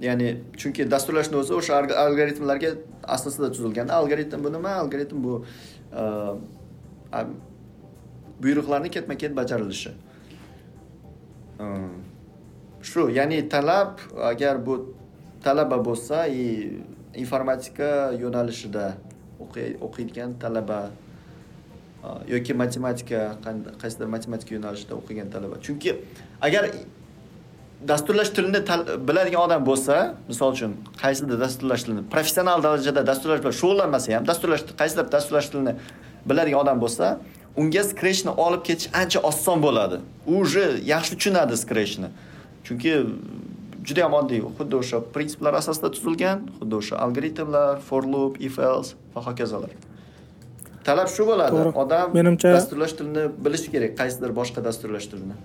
Ya'ni 0.00 0.28
chunki 0.60 0.90
dasturlashni 0.90 1.36
o'zi 1.36 1.52
o'sha 1.58 1.72
algoritmlarga 2.04 2.70
asosida 3.14 3.48
tuzilgan 3.54 3.88
algoritm 3.88 4.44
bu 4.44 4.52
nima 4.52 4.70
algoritm 4.82 5.18
bu 5.24 5.44
buyruqlarni 8.42 8.90
ketma 8.90 9.14
ket 9.22 9.32
bajarilishi. 9.36 9.90
Shu 12.82 13.10
ya'ni 13.18 13.48
talab 13.48 13.98
agar 14.30 14.66
bu 14.66 14.94
talaba 15.44 15.78
bo'lsa 15.88 16.26
и 16.28 16.44
informatika 17.14 18.12
yo'nalishida 18.22 18.84
o'qiydigan 19.40 20.38
talaba 20.42 20.90
yoki 22.28 22.54
matematika 22.54 23.20
qaysidir 23.82 24.06
matematika 24.06 24.54
yo'nalishida 24.54 24.94
o'qigan 25.00 25.30
talaba. 25.34 25.56
Chunki 25.66 25.96
agar 26.40 26.70
dasturlash 27.88 28.30
tilini 28.36 28.60
biladigan 29.08 29.42
odam 29.46 29.66
bo'lsa 29.66 30.14
misol 30.28 30.52
uchun 30.56 30.76
qaysidir 31.02 31.40
dasturlash 31.40 31.82
tilini 31.86 32.02
professional 32.14 32.62
darajada 32.62 33.06
dasturlash 33.10 33.40
bilan 33.42 33.56
shug'ullanmasa 33.60 34.14
ham 34.16 34.30
dasturlash 34.30 34.62
qaysidir 34.80 35.12
dasturlash 35.16 35.48
tilini 35.52 35.74
biladigan 36.30 36.60
odam 36.64 36.80
bo'lsa 36.84 37.18
unga 37.56 37.82
scratchni 37.90 38.32
olib 38.46 38.62
ketish 38.68 38.88
ancha 39.00 39.20
oson 39.30 39.62
bo'ladi. 39.66 40.00
U 40.26 40.34
уже 40.42 40.64
yaxshi 40.94 41.14
tushunadi 41.18 41.56
scratchni. 41.56 42.08
Chunki 42.66 42.92
juda 43.88 44.04
ham 44.04 44.14
oddiy 44.20 44.40
xuddi 44.58 44.74
o'sha 44.82 44.98
prinsiplar 45.14 45.54
asosida 45.60 45.88
tuzilgan 45.96 46.38
xuddi 46.58 46.74
o'sha 46.80 46.94
algoritmlar 47.04 47.80
for 47.88 48.02
loop 48.12 48.40
if 48.48 48.58
else 48.70 48.90
va 49.18 49.24
hokazolar. 49.28 49.76
Talab 50.88 51.10
shu 51.12 51.26
bo'ladi. 51.28 51.62
Odam 51.82 52.14
menimcha 52.16 52.54
dasturlash 52.56 52.94
tilini 52.98 53.24
bilishi 53.44 53.72
kerak 53.74 53.92
qaysidir 54.00 54.32
boshqa 54.40 54.64
dasturlash 54.68 55.08
tilini. 55.12 55.36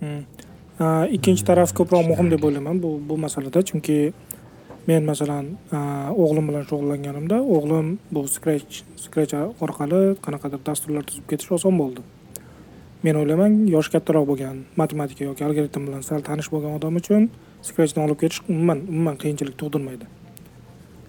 Hmm. 0.00 0.22
ikkinchi 1.16 1.44
taraf 1.50 1.72
ko'proq 1.78 2.04
muhim 2.10 2.30
deb 2.32 2.42
o'ylayman 2.48 2.82
bu 2.84 2.90
bu 3.08 3.18
masalada. 3.26 3.62
Chunki 3.68 3.98
men 4.88 5.04
masalan 5.10 5.46
o'g'lim 6.24 6.50
bilan 6.50 6.64
shug'ullanganimda 6.70 7.38
o'g'lim 7.56 7.86
bu 8.14 8.26
scratch 8.34 8.82
scratch 9.04 9.34
orqali 9.64 10.02
qanaqadir 10.26 10.60
dasturlar 10.68 11.08
tuzib 11.08 11.26
ketish 11.30 11.52
oson 11.58 11.80
bo'ldi. 11.82 12.04
Men 13.04 13.20
o'ylayman 13.22 13.62
yoshi 13.76 13.92
kattaroq 13.94 14.28
bo'lgan 14.30 14.62
matematika 14.82 15.24
yoki 15.30 15.44
algoritm 15.48 15.88
bilan 15.88 16.06
sal 16.10 16.24
tanish 16.28 16.52
bo'lgan 16.54 16.78
odam 16.78 17.00
uchun 17.02 17.30
scratchdan 17.68 18.06
olib 18.06 18.22
ketish 18.22 18.40
umuman 18.52 18.86
umuman 18.92 19.16
qiyinchilik 19.22 19.58
tug'dirmaydi 19.62 20.15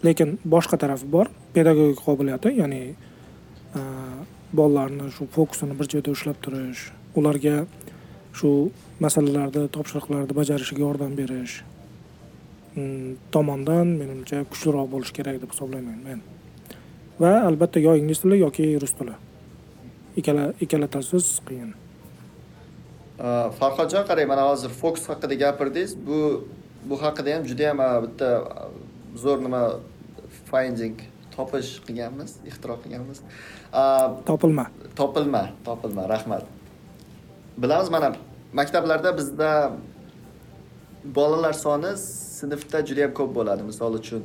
lekin 0.08 0.38
boshqa 0.54 0.78
tarafi 0.84 1.08
bor 1.16 1.28
pedagogik 1.56 2.02
qobiliyati 2.08 2.54
ya'ni 2.62 2.82
e, 3.80 3.82
bolalarni 4.58 5.12
shu 5.16 5.28
fokusini 5.38 5.80
bir 5.80 5.88
joyda 5.94 6.12
ushlab 6.18 6.38
turish 6.46 6.84
ularga 7.20 7.56
shu 8.40 8.52
masalalarni 9.06 9.68
topshiriqlarni 9.76 10.38
bajarishiga 10.40 10.82
yordam 10.88 11.18
berish 11.20 11.56
mm, 12.78 13.18
tomondan 13.32 13.88
menimcha 14.02 14.44
kuchliroq 14.52 14.88
bo'lishi 14.94 15.16
kerak 15.18 15.42
deb 15.42 15.52
hisoblayman 15.54 16.00
men. 16.08 16.22
Va 17.22 17.34
albatta 17.50 17.82
yo 17.88 17.96
ingliz 17.98 18.22
tili 18.24 18.40
yoki 18.44 18.70
rus 18.82 18.94
tili. 19.00 19.16
Ikkala 20.20 20.46
ikkalatasiz 20.64 21.28
qiyin. 21.48 21.74
E, 23.18 23.28
Farhodjon 23.60 24.06
qarang 24.10 24.30
mana 24.34 24.48
hozir 24.50 24.74
fokus 24.82 25.10
haqida 25.12 25.40
gapirdingiz. 25.44 25.98
Bu 26.08 26.20
bu 26.90 27.02
haqida 27.04 27.36
ham 27.36 27.48
juda 27.52 27.70
yam 27.70 27.84
bitta 28.06 28.30
zo'r 29.24 29.42
nima 29.46 29.62
finding 30.52 30.98
topish 31.36 31.70
qilganmiz 31.88 32.32
ixtiro 32.50 32.76
qilganmiz. 32.84 33.22
Topilma. 34.30 34.66
Topilma 35.00 35.44
topilma 35.66 36.10
rahmat. 36.14 36.44
Bilamiz 37.58 37.90
mana 37.90 38.10
maktablarda 38.54 39.18
bizda 39.20 39.52
bolalar 41.18 41.54
soni 41.54 41.92
sinfda 42.38 42.86
juda 42.88 43.02
yam 43.06 43.14
ko'p 43.20 43.32
bo'ladi. 43.38 43.64
Misol 43.70 43.94
uchun 44.00 44.24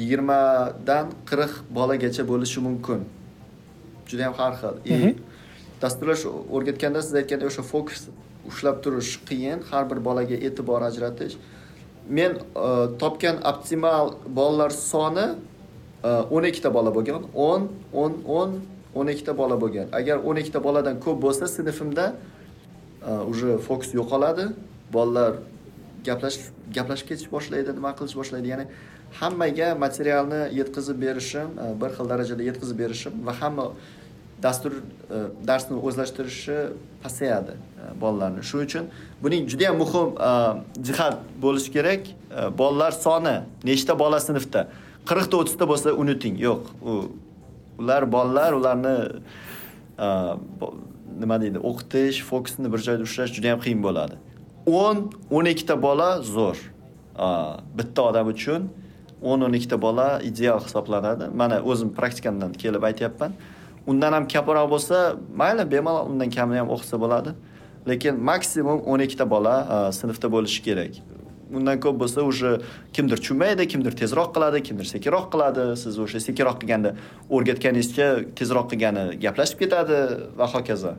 yigirmadan 0.00 1.12
qirq 1.30 1.52
bolagacha 1.78 2.22
bo'lishi 2.32 2.60
mumkin. 2.66 3.00
Juda 4.08 4.22
yam 4.28 4.34
har 4.40 4.52
xil. 4.60 4.76
И 4.84 5.16
dasturlash 5.82 6.24
o'rgatganda 6.54 7.00
siz 7.06 7.14
aytgandek 7.20 7.48
o'sha 7.52 7.64
fokus 7.72 8.00
ushlab 8.50 8.76
turish 8.84 9.12
qiyin. 9.28 9.58
Har 9.70 9.84
bir 9.90 9.98
bolaga 10.08 10.36
e'tibor 10.46 10.80
ajratish 10.90 11.36
men 12.08 12.36
e, 12.36 12.96
topgan 12.98 13.40
optimal 13.44 14.14
bolalar 14.26 14.70
soni 14.70 15.26
e, 16.04 16.08
o'n 16.30 16.48
ikkita 16.50 16.72
bola 16.74 16.92
bo'lgan. 16.94 17.28
o'n 17.34 17.68
o'n 17.92 18.20
o'n 18.26 18.60
o'n 18.94 19.08
ikkita 19.08 19.36
bola 19.36 19.56
bo'lgan. 19.60 19.88
Agar 19.92 20.20
o'n 20.24 20.36
ikkita 20.42 20.62
boladan 20.62 21.00
ko'p 21.00 21.20
bo'lsa 21.22 21.48
sinfimda 21.48 22.14
e, 23.02 23.10
уже 23.30 23.58
fokus 23.58 23.94
yo'qoladi. 23.94 24.52
Bolalar 24.92 25.40
gaplashib 26.04 26.52
gaplashib 26.74 27.08
ketish 27.08 27.30
boshlaydi 27.32 27.72
nima 27.74 27.94
qilish 27.98 28.16
boshlaydi. 28.20 28.48
Ya'ni 28.52 28.66
hammaga 29.20 29.74
materialni 29.74 30.42
yetkazib 30.60 31.00
berishim 31.00 31.48
bir 31.80 31.90
xil 31.96 32.08
darajada 32.12 32.42
yetkazib 32.42 32.78
berishim 32.78 33.12
va 33.26 33.32
hamma 33.40 33.70
dastur 34.42 34.72
darsni 35.48 35.78
o'zlashtirishi 35.86 36.58
pasayadi. 37.02 37.54
Bolalarni 38.00 38.42
shuning 38.50 38.66
uchun 38.68 38.84
buning 39.22 39.48
juda 39.50 39.64
yam 39.68 39.76
muhim 39.82 40.08
e, 40.28 40.30
jihat 40.86 41.16
bo'lishi 41.42 41.72
kerak. 41.76 42.02
E, 42.08 42.58
bolalar 42.58 42.92
soni 42.92 43.36
nechta 43.64 43.98
bola 43.98 44.20
sinfda? 44.20 44.68
Qirqta 45.08 45.34
o'ttizta 45.40 45.68
bo'lsa 45.70 45.94
unuting. 46.02 46.36
Yo'q 46.46 46.62
u 46.90 46.92
ular 47.78 48.12
bolalar 48.12 48.52
ularni 48.60 48.96
e, 49.98 50.08
nima 51.20 51.40
deydi 51.42 51.58
o'qitish 51.70 52.22
fokusni 52.30 52.72
bir 52.72 52.80
joyda 52.86 53.02
ushlash 53.08 53.32
juda 53.36 53.52
yam 53.52 53.60
qiyin 53.64 53.82
bo'ladi. 53.86 54.14
O'n 54.66 55.04
o'n 55.30 55.50
ikkita 55.52 55.76
bola 55.82 56.08
zo'r. 56.34 56.58
Bitta 57.78 58.02
odam 58.10 58.30
uchun 58.34 58.70
o'n 59.22 59.46
o'n 59.46 59.56
ikkita 59.58 59.80
bola 59.80 60.08
ideal 60.30 60.60
hisoblanadi. 60.66 61.28
Mana 61.40 61.60
o'zim 61.62 61.92
praktikamdan 61.98 62.52
kelib 62.62 62.82
aytyapman. 62.90 63.32
Undan 63.86 64.12
ham 64.16 64.28
kaproq 64.28 64.68
bo'lsa 64.74 65.00
mayli 65.40 65.64
bemalol 65.74 66.10
undan 66.12 66.30
kamini 66.36 66.58
ham 66.62 66.72
o'qisa 66.76 67.00
bo'ladi. 67.04 67.34
Lekin 67.86 68.20
maksimum 68.20 68.80
o'n 68.86 69.04
ikkita 69.04 69.26
bola 69.30 69.90
sinfda 69.92 70.30
bo'lishi 70.32 70.62
kerak. 70.64 71.00
Undan 71.54 71.80
ko'p 71.80 72.00
bo'lsa 72.00 72.22
уже 72.22 72.60
kimdir 72.92 73.16
tushunmaydi 73.16 73.68
kimdir 73.68 73.92
tezroq 73.92 74.30
qiladi 74.34 74.62
kimdir 74.62 74.84
sekinroq 74.84 75.26
qiladi. 75.32 75.76
Siz 75.76 75.98
o'sha 75.98 76.20
sekinroq 76.20 76.56
qilganda 76.62 76.94
o'rgatganingizga 77.30 78.08
tezroq 78.38 78.66
qilgani 78.72 79.04
gaplashib 79.24 79.58
ketadi 79.62 79.98
va 80.38 80.46
hokazo. 80.54 80.94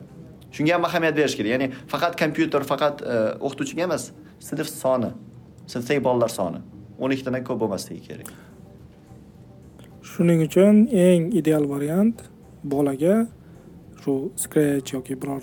Shunga 0.54 0.74
ham 0.74 0.84
ahamiyat 0.88 1.16
berish 1.16 1.36
kerak. 1.38 1.50
Ya'ni 1.54 1.68
faqat 1.92 2.16
kompyuter 2.22 2.62
faqat 2.72 3.02
e, 3.02 3.16
o'qituvchiga 3.46 3.82
emas 3.88 4.10
sinf 4.48 4.68
soni 4.82 5.10
sinfdagi 5.72 6.00
bolalar 6.08 6.30
soni 6.38 6.62
o'n 6.98 7.10
ikkitadan 7.16 7.44
ko'p 7.48 7.60
bo'lmasligi 7.62 8.02
kerak. 8.08 8.30
Shuning 10.10 10.40
uchun 10.48 10.86
eng 11.06 11.32
ideal 11.40 11.68
variant 11.74 12.22
bolaga 12.64 13.26
shu 14.02 14.14
scratch 14.36 14.94
yoki 14.94 15.14
biror 15.22 15.42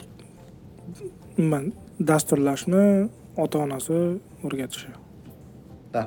umuman 1.38 1.66
dasturlashni 2.10 2.84
ota 3.44 3.58
onasi 3.66 4.00
o'rgatishi. 4.46 4.92
Да 5.94 6.04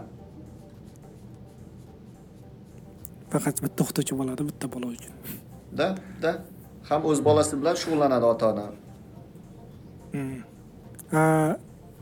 faqat 3.33 3.57
bitta 3.65 3.81
o'qituvchi 3.85 4.15
bo'ladi 4.21 4.43
bitta 4.51 4.67
bola 4.75 4.87
uchun. 4.97 5.15
Да 5.79 5.89
да 6.23 6.33
ham 6.89 7.07
o'z 7.11 7.21
bolasi 7.29 7.59
bilan 7.61 7.77
shug'ullanadi 7.83 8.27
ota 8.33 8.45
ona 8.53 8.67
hmm. 10.15 10.39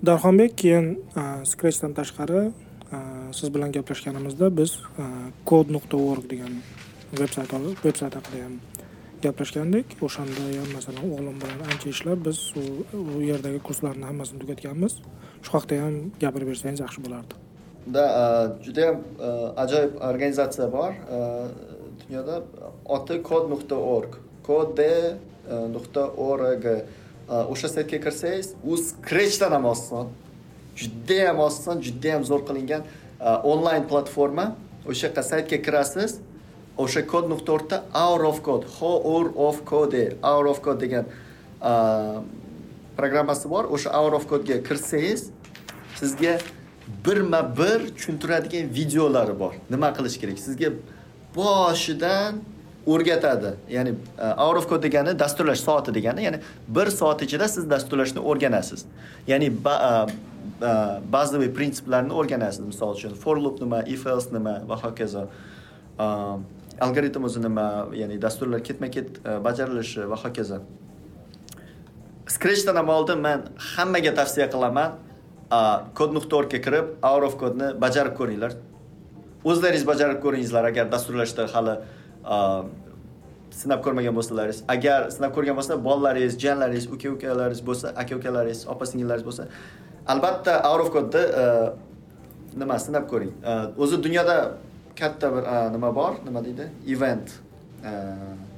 darxonbek 0.09 0.53
keyin 0.63 0.87
scratchdan 1.51 1.93
tashqari 1.99 2.43
siz 3.39 3.49
bilan 3.55 3.73
gaplashganimizda 3.77 4.51
biz 4.59 4.77
kod 5.51 5.73
nuqta 5.77 5.97
org 6.13 6.25
degan 6.33 6.53
veb 7.21 7.31
sayt 7.37 7.53
veb 7.85 7.97
sayt 8.01 8.15
haqida 8.19 8.45
ham 8.45 8.55
gaplashgandik. 9.27 9.87
O'shanda 10.07 10.43
ham 10.61 10.71
masalan 10.77 11.05
o'g'lim 11.15 11.37
bilan 11.43 11.61
ancha 11.71 11.89
ishlab 11.95 12.19
biz 12.27 12.39
u 12.57 13.21
yerdagi 13.31 13.61
kurslarni 13.67 14.05
hammasini 14.11 14.39
tugatganmiz. 14.43 14.93
Shu 15.45 15.51
haqida 15.57 15.81
ham 15.85 15.95
gapirib 16.23 16.49
bersangiz 16.53 16.81
yaxshi 16.85 17.01
bo'lardi. 17.07 17.35
Да 17.97 18.05
judayam 18.65 18.97
ajoyib 19.63 19.93
organizatsiya 20.11 20.69
bor. 20.77 20.93
Dunyoda 22.03 22.37
oti 22.97 23.23
kod 23.31 23.45
nuqta 23.53 23.77
org 23.97 24.13
kod 24.49 24.79
nuqta 25.77 26.03
org 26.31 26.63
o'sha 27.53 27.69
saytga 27.77 27.99
kirsangiz 28.07 28.47
u 28.71 28.77
scratchdan 28.89 29.53
ham 29.57 29.65
oson 29.75 30.07
judayam 30.83 31.39
oson 31.49 31.77
judayam 31.87 32.23
zo'r 32.31 32.43
qilingan 32.49 32.83
onlayn 33.53 33.85
platforma. 33.91 34.47
O'sha 34.91 35.09
yoqqa 35.09 35.23
saytga 35.33 35.59
kirasiz 35.67 36.13
o'sha 36.79 37.07
kod 37.07 37.29
nuqta 37.29 37.83
out 37.95 38.21
of 38.21 38.43
code. 38.43 38.67
Hour 38.81 39.33
of 39.37 39.65
code 39.65 40.19
out 40.23 40.47
of 40.47 40.63
code 40.63 40.81
degan 40.81 41.05
uh, 41.63 42.21
programmasi 42.97 43.49
bor. 43.49 43.67
O'sha 43.67 43.91
out 43.91 44.15
of 44.15 44.27
codega 44.27 44.63
kirsangiz 44.63 45.31
sizga 45.97 46.41
birma 47.05 47.43
bir 47.57 47.89
tushuntiradigan 47.97 48.69
videolari 48.69 49.39
bor. 49.39 49.55
Nima 49.71 49.93
qilish 49.97 50.19
kerak? 50.21 50.39
Sizga 50.39 50.73
boshidan 51.37 52.43
o'rgatadi. 52.87 53.55
Ya'ni 53.71 53.95
uh, 54.19 54.35
out 54.37 54.57
of 54.57 54.69
code 54.69 54.83
degani 54.83 55.19
dasturlash 55.19 55.63
soati 55.63 55.95
degani 55.95 56.23
ya'ni 56.25 56.41
bir 56.69 56.91
soat 56.91 57.23
ichida 57.23 57.49
siz 57.49 57.71
dasturlashni 57.71 58.21
o'rganasiz. 58.21 58.85
Ya'ni 59.27 59.49
uh, 59.65 60.07
bazaviy 61.13 61.51
prinsiplarni 61.55 62.13
o'rganasiz. 62.13 62.61
Misol 62.67 62.95
uchun 62.97 63.15
for 63.15 63.41
loop 63.41 63.61
nima 63.61 63.87
if 63.87 64.07
else 64.07 64.27
nima 64.27 64.67
va 64.69 64.77
hokazo. 64.77 65.29
Um, 65.99 66.45
algoritm 66.81 67.25
o'zi 67.25 67.43
nima 67.43 67.89
ya'ni 67.95 68.21
dasturlar 68.23 68.63
ketma 68.65 68.91
ket 68.91 69.19
e, 69.25 69.39
bajarilishi 69.45 70.09
va 70.11 70.17
hokazo. 70.17 70.61
Scratchdan 72.27 72.77
ham 72.77 72.89
oldin 72.89 73.21
man 73.21 73.49
hammaga 73.75 74.15
tavsiya 74.21 74.49
qilaman 74.55 74.97
kod 75.95 76.15
nuqta 76.17 76.37
orgga 76.41 76.59
kirib 76.67 76.87
hour 77.03 77.23
of 77.29 77.37
kodni 77.43 77.69
bajarib 77.85 78.17
ko'ringlar. 78.21 78.57
O'zlaringiz 79.45 79.87
bajarib 79.87 80.19
ko'ringizlar 80.25 80.65
agar 80.71 80.91
dasturlashda 80.95 81.47
hali 81.55 81.77
sinab 83.55 83.85
ko'rmagan 83.85 84.15
bo'lsalaringiz. 84.19 84.65
Agar 84.75 85.11
sinab 85.15 85.35
ko'rgan 85.37 85.59
bo'lsa 85.59 85.79
bolalaringiz 85.89 86.39
jiyanlaringiz 86.43 86.87
uka 86.95 87.09
ukalaringiz 87.17 87.63
bo'lsa 87.69 87.93
aka 88.03 88.17
ukalaringiz 88.19 88.67
opa 88.75 88.87
singillaringiz 88.91 89.27
bo'lsa 89.29 89.49
albatta 90.15 90.55
hour 90.69 90.81
of 90.85 90.91
kodni 90.97 91.23
e, 91.43 91.45
nima 92.63 92.79
sinab 92.87 93.07
ko'ring. 93.13 93.33
E, 93.51 93.53
o'zi 93.83 94.01
dunyoda 94.07 94.37
katta 94.97 95.37
bir 95.37 95.43
nima 95.73 95.95
bor? 95.95 96.13
Nima 96.25 96.45
deydi? 96.45 96.69
Event. 96.89 97.33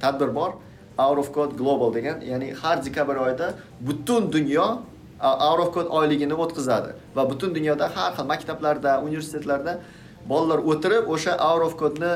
Tadbir 0.01 0.35
bor. 0.35 0.51
Out 0.97 1.17
of 1.17 1.33
code 1.33 1.57
global 1.57 1.93
degan 1.93 2.21
ya'ni 2.21 2.53
har 2.53 2.85
dekabr 2.85 3.15
oyida 3.15 3.53
butun 3.81 4.31
dunyo 4.31 4.79
out 5.21 5.59
of 5.59 5.73
code 5.73 5.89
oyligini 5.89 6.33
o'tkazadi. 6.33 6.93
Va 7.15 7.29
butun 7.29 7.55
dunyoda 7.55 7.89
har 7.95 8.13
xil 8.17 8.25
maktablarda 8.25 9.01
universitetlarda 9.01 9.79
bolalar 10.29 10.59
o'tirib 10.71 11.09
o'sha 11.13 11.37
out 11.49 11.61
of 11.67 11.77
codeni 11.79 12.13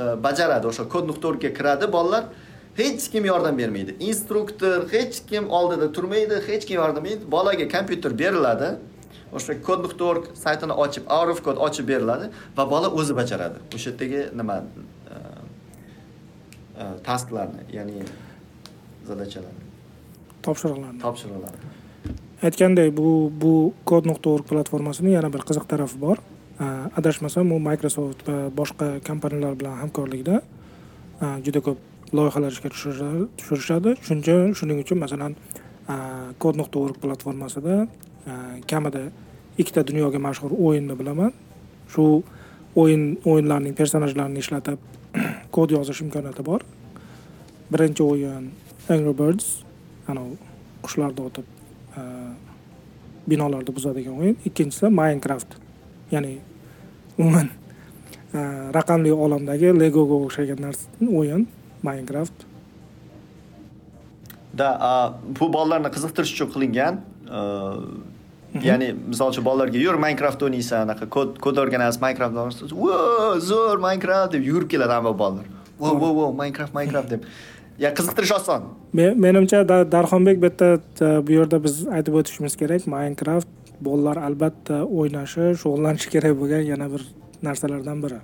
e, 0.00 0.22
bajaradi. 0.26 0.66
O'sha 0.66 0.88
kod 0.88 1.08
nuqta 1.08 1.28
orgga 1.28 1.50
kiradi. 1.58 1.92
Bolalar 1.92 2.24
hech 2.76 3.08
kim 3.12 3.24
yordam 3.24 3.58
bermaydi. 3.58 3.96
Instruktor 4.00 4.88
hech 4.92 5.26
kim 5.30 5.50
oldida 5.50 5.92
turmaydi 5.92 6.42
hech 6.48 6.66
kim 6.66 6.76
yordam 6.80 7.04
bermaydi. 7.04 7.30
Bolaga 7.30 7.68
kompyuter 7.68 8.18
beriladi. 8.18 8.68
O'sha 9.32 9.56
kod 9.68 9.84
nuqta 9.86 10.04
org 10.12 10.28
saytini 10.42 10.74
ochib 10.84 11.08
out 11.16 11.32
of 11.32 11.42
code 11.46 11.60
ochib 11.66 11.88
beriladi 11.90 12.30
va 12.56 12.66
bola 12.72 12.88
o'zi 13.00 13.16
bajaradi. 13.20 13.60
O'sha 13.74 13.90
yerdagi 13.90 14.22
nima 14.40 14.60
e, 14.60 15.16
e, 16.82 16.84
tasklarni 17.08 17.66
ya'ni 17.76 18.06
zadachalarni. 19.10 19.66
Topshiriqlarni. 20.46 21.00
Topshiriqlarni. 21.04 21.74
Aytgandek 22.48 22.96
bu 22.96 23.12
bu 23.44 23.54
kod 23.90 24.06
nuqta 24.10 24.34
org 24.36 24.48
platformasini 24.52 25.16
yana 25.16 25.32
bir 25.34 25.46
qiziq 25.50 25.68
tarafi 25.72 26.00
bor. 26.06 26.22
E, 26.60 26.66
adashmasam 27.02 27.52
u 27.52 27.60
microsoft 27.70 28.26
va 28.28 28.40
boshqa 28.62 28.94
kompaniyalar 29.10 29.58
bilan 29.60 29.82
hamkorlikda 29.82 30.42
juda 31.44 31.60
ko'p 31.66 31.78
loyihalar 32.14 32.54
ishga 32.54 32.70
tushirishadi 32.72 33.96
shuning 34.06 34.82
uchun 34.84 35.00
masalan 35.04 35.34
kod 36.42 36.60
nuqta 36.60 36.84
org 36.84 37.00
platformasida 37.02 37.86
kamida 38.70 39.08
ikkita 39.58 39.82
dunyoga 39.86 40.18
mashhur 40.22 40.54
o'yinni 40.54 40.94
bilaman. 40.98 41.32
Shu 41.92 42.22
o'yin 42.78 43.18
o'yinlarning 43.26 43.74
personajlarini 43.74 44.42
ishlatib 44.44 44.78
kod 45.54 45.72
yozish 45.74 46.02
imkoniyati 46.04 46.44
bor. 46.46 46.64
Birinchi 47.72 48.04
o'yin 48.04 48.50
angry 48.88 49.14
birds 49.20 49.48
anavi 50.08 50.36
qushlarni 50.84 51.24
o'tib 51.28 51.46
e, 51.98 52.02
binolarni 53.28 53.74
buzadigan 53.74 54.20
o'yin. 54.20 54.36
Ikkinchisi 54.48 54.90
minecraft 55.00 55.58
ya'ni 56.12 56.38
umuman 57.18 57.50
e, 58.32 58.38
raqamli 58.78 59.12
olamdagi 59.12 59.72
legoga 59.80 60.20
o'xshagan 60.26 60.62
narsa 60.68 61.10
o'yin 61.22 61.48
minecraft. 61.82 62.46
Da 64.58 64.70
bu 65.40 65.50
bolalarni 65.52 65.90
qiziqtirish 65.96 66.36
uchun 66.36 66.54
qilingan 66.54 67.02
e, 67.26 67.42
ya'ni 68.64 68.88
misol 69.12 69.30
uchun 69.32 69.44
bolalarga 69.44 69.78
yur 69.78 69.98
minecraft 70.04 70.42
o'ynaysan 70.46 70.86
anaqa 70.86 71.08
kod 71.16 71.38
kod 71.44 71.60
o'rganasiz 71.62 72.00
minecraft 72.04 72.34
zo'r 73.50 73.78
minecraft 73.86 74.32
deb 74.36 74.48
yugurib 74.48 74.70
keladi 74.74 74.92
hamma 74.98 75.12
bolalar 75.22 75.46
vo 75.80 75.94
vo 76.02 76.08
vo 76.18 76.26
minecraft 76.40 76.74
minecraft 76.78 77.10
deb 77.14 77.28
ya 77.78 77.92
qiziqtirish 77.98 78.34
oson 78.38 78.62
menimcha 79.26 79.62
darxonbek 79.68 80.40
bu 80.42 80.50
yerda 80.50 81.22
bu 81.26 81.32
yerda 81.38 81.62
biz 81.64 81.86
aytib 81.98 82.18
o'tishimiz 82.20 82.56
kerak 82.62 82.86
minecraft 82.96 83.48
bolalar 83.80 84.16
albatta 84.28 84.82
o'ynashi 84.84 85.52
shug'ullanishi 85.62 86.10
kerak 86.14 86.34
bo'lgan 86.40 86.64
yana 86.72 86.90
bir 86.94 87.02
narsalardan 87.48 88.02
biri 88.04 88.20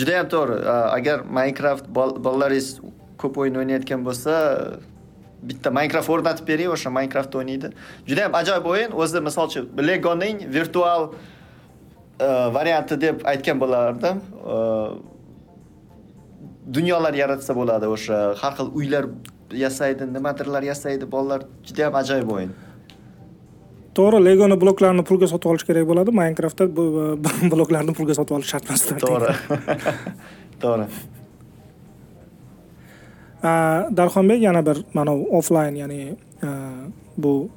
judayam 0.00 0.28
to'g'ri 0.34 0.56
agar 0.98 1.24
minecraft 1.38 1.84
bolalaringiz 1.96 2.68
ko'p 3.22 3.38
o'yin 3.44 3.60
o'ynayotgan 3.62 4.04
bo'lsa 4.08 4.34
bitta 5.42 5.70
minecraft 5.74 6.10
o'rnatib 6.14 6.48
bering 6.48 6.72
o'sha 6.74 6.90
minecraft 6.94 7.34
o'ynaydi. 7.38 7.72
Juda 8.08 8.26
yam 8.26 8.34
ajoyib 8.40 8.66
o'yin. 8.72 8.96
O'zi 9.04 9.22
misol 9.28 9.50
uchun 9.50 9.86
legoning 9.88 10.42
virtual 10.56 11.08
e, 11.12 12.28
varianti 12.56 13.00
deb 13.06 13.24
aytgan 13.32 13.62
bo'lardim. 13.62 14.20
E, 14.54 14.58
dunyolar 16.78 17.14
yaratsa 17.22 17.56
bo'ladi 17.58 17.90
o'sha 17.96 18.18
har 18.42 18.58
xil 18.58 18.74
uylar 18.80 19.08
yasaydi 19.64 20.12
nimadirlar 20.16 20.62
yasaydi 20.72 21.08
bolalar 21.14 21.48
juda 21.66 21.88
yam 21.88 21.98
ajoyib 22.02 22.36
o'yin. 22.36 22.52
To'g'ri 23.96 24.22
legoni 24.24 24.56
bloklarini 24.60 25.04
pulga 25.08 25.28
sotib 25.32 25.50
olish 25.52 25.66
kerak 25.68 25.88
bo'ladi 25.88 26.14
minecraftda 26.20 26.68
bloklarni 27.54 27.96
pulga 27.98 28.16
sotib 28.20 28.38
olish 28.38 28.54
shart 28.54 28.70
emas 28.70 28.86
to'g'ri. 28.92 29.34
To'g'ri 30.62 30.86
Э, 33.42 33.48
darxonbek 33.96 34.42
yana 34.42 34.66
bir 34.66 34.84
mana 34.94 35.14
offlayn 35.14 35.74
ya'ni 35.74 36.16
э, 36.42 36.48
bu 37.18 37.50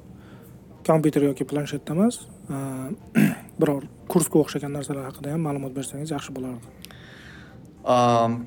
kompyuter 0.86 1.22
yoki 1.22 1.44
planshetda 1.44 1.92
э, 1.92 1.96
emas 1.96 2.18
biror 3.60 3.82
kursga 4.08 4.38
o'xshagan 4.38 4.72
narsalar 4.72 5.04
haqida 5.10 5.32
ham 5.32 5.40
ma'lumot 5.46 5.76
bersangiz 5.76 6.10
yaxshi 6.10 6.34
bo'lardi. 6.36 6.66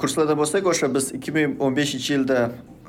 Kurslarda 0.01 0.35
bo'lsak 0.35 0.67
o'sha 0.67 0.89
biz 0.95 1.11
ikki 1.15 1.31
ming 1.31 1.55
o'n 1.63 1.75
beshinchi 1.75 2.13
yilda 2.17 2.39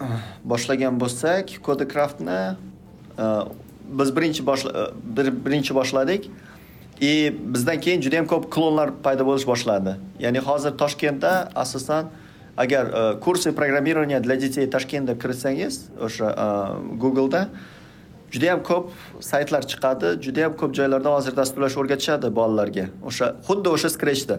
eh, 0.02 0.16
boshlagan 0.52 0.98
bo'lsak 0.98 1.54
codecraftni 1.66 2.40
eh, 3.18 3.44
biz 4.00 4.16
birinchi 4.16 4.42
eh, 4.42 5.30
birinchi 5.46 5.74
boshladik. 5.74 6.30
И 7.00 7.32
bizdan 7.54 7.80
keyin 7.80 8.02
juda 8.04 8.16
yam 8.16 8.26
ko'p 8.28 8.50
klonlar 8.52 8.90
paydo 9.04 9.24
bo'lish 9.24 9.46
boshladi. 9.48 9.94
Ya'ni 10.20 10.38
hozir 10.38 10.72
toshkentda 10.82 11.48
asosan 11.54 12.10
agar 12.60 12.84
e, 12.86 13.20
kurсы 13.24 13.52
программирования 13.52 14.20
для 14.20 14.36
детей 14.36 14.66
toshkentda 14.66 15.14
kirsangiz 15.22 15.88
o'sha 16.06 16.28
e, 16.44 16.46
google'da 17.02 17.42
judayam 18.30 18.62
ko'p 18.62 18.90
saytlar 19.20 19.62
chiqadi 19.70 20.08
judayam 20.22 20.56
ko'p 20.60 20.74
joylarda 20.78 21.10
hozir 21.16 21.36
dasturlash 21.36 21.76
o'rgatishadi 21.80 22.28
bolalarga. 22.38 22.86
O'sha 23.08 23.26
xuddi 23.48 23.68
o'sha 23.76 23.90
scratchda. 23.96 24.36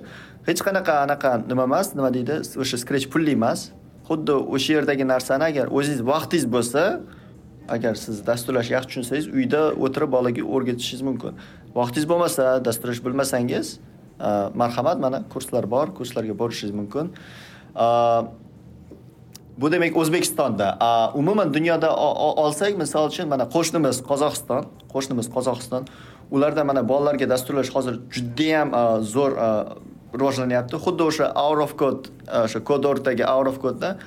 Hech 0.47 0.61
qanaqa 0.67 0.93
anaqa 1.05 1.31
nima 1.49 1.65
emas 1.69 1.95
nima 1.97 2.13
deydi 2.13 2.39
o'sha 2.63 2.77
scratch 2.83 3.09
pulli 3.13 3.33
emas. 3.39 3.71
Xuddi 4.09 4.37
o'sha 4.55 4.77
yerdagi 4.77 5.07
narsani 5.13 5.49
agar 5.51 5.73
o'zingiz 5.77 6.01
vaqtingiz 6.13 6.45
bo'lsa 6.55 6.83
agar 7.75 7.95
siz 8.05 8.25
dasturlashni 8.29 8.73
yaxshi 8.77 8.89
tushunsangiz 8.91 9.27
uyda 9.37 9.61
o'tirib 9.85 10.11
bolaga 10.15 10.43
o'rgatishingiz 10.55 11.03
mumkin. 11.09 11.33
Vaqtingiz 11.79 12.07
bo'lmasa 12.11 12.43
dasturlash 12.67 13.01
bilmasangiz 13.05 13.67
e, 13.75 14.29
marhamat 14.61 14.97
mana 15.05 15.23
kurslar 15.33 15.65
bor 15.75 15.87
kurslarga 15.97 16.35
borishingiz 16.41 16.75
mumkin. 16.81 17.15
Bu 19.57 19.71
demak 19.71 19.97
o'zbekistonda. 19.97 20.77
Umuman 21.13 21.53
dunyoda 21.53 21.95
olsak 22.43 22.77
misol 22.77 23.07
uchun 23.07 23.27
mana 23.27 23.45
qo'shnimiz 23.55 24.01
qozog'iston 24.09 24.65
qo'shnimiz 24.93 25.27
qozog'iston. 25.35 25.87
Ularda 26.31 26.63
mana 26.63 26.81
bolalarga 26.89 27.29
dasturlash 27.29 27.69
hozir 27.75 27.99
judayam 28.15 28.69
zo'r 29.13 29.33
rivojlanyapti. 30.19 30.75
Xuddi 30.85 31.03
o'sha 31.09 31.25
out 31.35 31.59
of 31.65 31.77
code 31.77 32.09
o'sha 32.43 32.59
kod 32.59 32.83
kodordagi 32.83 33.23
out 33.27 33.47
of 33.47 33.59
codeda 33.63 33.97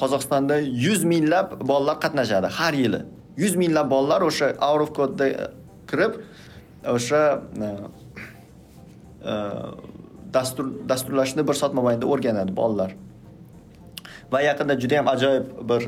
qozog'istonda 0.00 0.56
yuz 0.86 1.04
minglab 1.04 1.46
bolalar 1.70 1.96
qatnashadi 2.04 2.48
har 2.58 2.74
yili. 2.82 3.00
Yuz 3.36 3.54
minglab 3.56 3.90
bolalar 3.90 4.20
o'sha 4.30 4.46
out 4.68 4.80
of 4.84 4.90
codeda 4.98 5.50
kirib 5.90 6.12
o'sha 6.96 7.22
dastur 10.34 10.66
dasturlashni 10.88 11.48
bir 11.48 11.54
soat 11.54 11.74
mobaynida 11.74 12.06
o'rganadi 12.06 12.56
bolalar. 12.56 12.94
Va 14.32 14.40
yaqinda 14.40 14.74
juda 14.80 14.94
yam 14.94 15.08
ajoyib 15.08 15.50
bir 15.68 15.82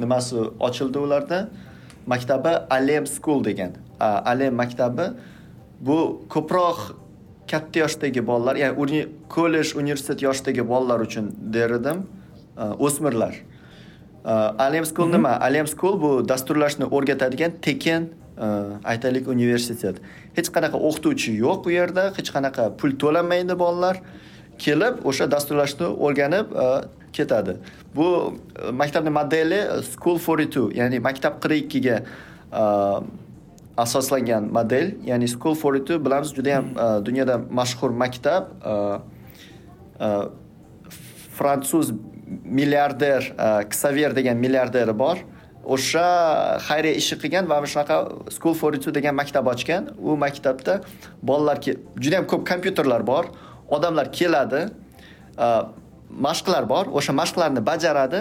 nimasi 0.00 0.36
ochildi 0.60 0.98
ularda? 0.98 1.48
Maktabi 2.06 2.52
alem 2.70 3.06
school 3.06 3.44
degan. 3.44 3.76
Alem 4.00 4.54
maktabi. 4.54 5.10
Bu 5.80 6.22
ko'proq 6.28 6.78
katta 7.50 7.78
yoshdagi 7.80 8.26
bolalar 8.26 8.56
ya'ni 8.56 9.06
kollej 9.28 9.76
universitet 9.76 10.22
yoshidagi 10.22 10.68
bolalar 10.68 11.00
uchun 11.00 11.30
der 11.54 11.70
edim 11.70 12.06
o'smirlar. 12.78 13.34
Alem 14.58 14.84
school 14.84 15.08
nima? 15.12 15.38
Alem 15.40 15.66
school 15.66 16.00
bu 16.02 16.28
dasturlashni 16.28 16.84
o'rgatadigan 16.84 17.52
tekin 17.62 18.10
Э, 18.40 18.80
aytaylik 18.88 19.26
universitet 19.28 19.98
hech 20.36 20.48
qanaqa 20.54 20.78
o'qituvchi 20.88 21.34
yo'q 21.36 21.66
u 21.68 21.72
yerda 21.74 22.06
hech 22.16 22.30
qanaqa 22.32 22.70
pul 22.80 22.94
to'lanmaydi 23.02 23.56
bolalar. 23.62 23.98
Kelib 24.64 25.02
o'sha 25.08 25.26
dasturlashni 25.32 25.86
o'rganib 26.06 26.54
e, 26.62 26.64
ketadi. 27.16 27.54
Bu 27.96 28.06
e, 28.32 28.70
maktabni 28.80 29.12
modeli 29.12 29.58
school 29.90 30.18
forty 30.18 30.46
two 30.54 30.66
ya'ni 30.78 31.00
maktab 31.04 31.36
qirq 31.42 31.64
ikkiga 31.64 31.96
e, 32.00 32.64
asoslangan 33.84 34.48
model. 34.58 34.92
Ya'ni 35.10 35.28
school 35.28 35.54
forty 35.54 35.84
two 35.84 35.98
bilamiz 36.06 36.32
juda 36.38 36.56
yam 36.56 36.72
dunyoda 37.08 37.36
mashhur 37.60 37.92
maktab 38.04 38.52
fransuz 41.36 41.92
milliarder 42.44 43.32
ksaver 43.72 44.16
degan 44.16 44.36
milliarderi 44.44 44.96
bor. 45.04 45.16
O'sha 45.74 46.06
xayriya 46.68 46.94
ishi 47.00 47.14
qilgan 47.22 47.44
va 47.50 47.56
shunaqa 47.72 47.96
school 48.36 48.54
for 48.60 48.72
two 48.82 48.92
degan 48.98 49.14
maktab 49.20 49.46
ochgan. 49.52 49.82
U 50.08 50.16
maktabda 50.24 50.74
bolalar 51.22 51.56
juda 52.02 52.14
yam 52.18 52.26
ko'p 52.32 52.42
kompyuterlar 52.50 53.02
bor 53.12 53.24
odamlar 53.76 54.06
keladi 54.18 54.60
mashqlar 56.26 56.64
bor 56.72 56.84
o'sha 56.98 57.12
mashqlarni 57.22 57.60
bajaradi 57.70 58.20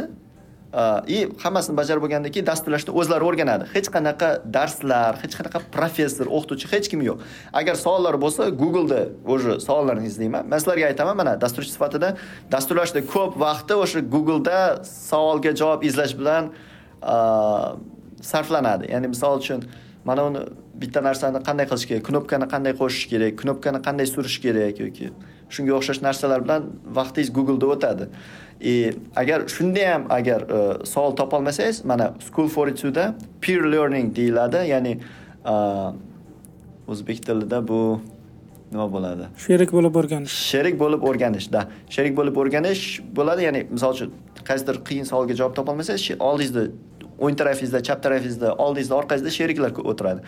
и 1.07 1.17
hammasini 1.43 1.75
bajarib 1.81 2.01
bo'lgandan 2.05 2.31
keyin 2.33 2.45
dasturlashni 2.51 2.91
o'zlari 2.99 3.25
o'rganadi. 3.29 3.65
Hech 3.73 3.89
qanaqa 3.95 4.29
darslar 4.55 5.17
hech 5.23 5.33
qanaqa 5.39 5.59
professor 5.75 6.27
o'qituvchi 6.37 6.67
hech 6.73 6.87
kim 6.91 7.01
yo'q. 7.09 7.17
Agar 7.59 7.75
savollar 7.85 8.15
bo'lsa 8.23 8.49
googleda 8.61 9.01
уже 9.33 9.59
savollarni 9.67 10.05
izlayman. 10.11 10.43
Man 10.51 10.59
sizlarga 10.61 10.85
aytaman 10.91 11.15
mana 11.21 11.33
dasturchi 11.43 11.71
sifatida 11.75 12.09
dasturlashda 12.53 13.01
ko'p 13.13 13.31
vaqti 13.45 13.73
o'sha 13.83 13.99
googleda 14.15 14.59
savolga 15.09 15.51
javob 15.61 15.81
izlash 15.89 16.13
bilan 16.19 16.53
sarflanadi. 18.21 18.91
Ya'ni 18.91 19.07
misol 19.07 19.39
uchun 19.39 19.63
mana 20.05 20.25
uni 20.25 20.39
bitta 20.81 21.03
narsani 21.03 21.43
qanday 21.49 21.65
qilish 21.71 21.87
kerak? 21.89 22.03
Knopkani 22.09 22.47
qanday 22.53 22.73
qo'shish 22.81 23.07
kerak? 23.11 23.33
Knopkani 23.41 23.79
qanday 23.87 24.07
surish 24.15 24.37
kerak 24.45 24.79
yoki 24.79 25.11
shunga 25.53 25.73
o'xshash 25.79 26.01
narsalar 26.07 26.43
bilan 26.45 26.69
vaqtingiz 26.99 27.29
googleda 27.37 27.67
o'tadi. 27.75 28.07
И 28.61 28.93
agar 29.15 29.47
shunda 29.47 29.93
ham 29.93 30.03
agar 30.09 30.41
uh, 30.41 30.85
savol 30.85 31.15
topolmasangiz 31.15 31.85
mana 31.85 32.13
school 32.19 32.47
for 32.47 32.67
da 32.67 33.15
peer 33.41 33.63
learning 33.71 34.15
deyiladi. 34.15 34.67
Ya'ni 34.67 34.99
uh, 35.45 35.93
o'zbek 36.87 37.25
tilida 37.25 37.67
bu 37.67 38.01
nima 38.71 38.87
bo'ladi? 38.93 39.23
Sherik 39.37 39.71
bo'lib 39.71 39.95
o'rganish. 39.95 40.35
Sherik 40.51 40.75
bo'lib 40.79 41.01
o'rganish 41.09 41.47
да 41.51 41.61
sherik 41.89 42.17
bo'lib 42.17 42.35
o'rganish 42.41 42.83
bo'ladi. 43.15 43.43
Ya'ni 43.47 43.61
misol 43.71 43.93
uchun 43.95 44.11
qaysidir 44.49 44.75
qiyin 44.87 45.05
savolga 45.11 45.33
javob 45.39 45.55
topolmasangiz 45.59 46.21
oldingizda 46.29 46.63
o'ng 47.19 47.35
tarafingizda 47.41 47.83
chap 47.83 48.03
tarafingizda 48.03 48.55
oldingizda 48.65 48.95
orqangizda 49.01 49.31
sheriklar 49.37 49.71
o'tiradi. 49.91 50.21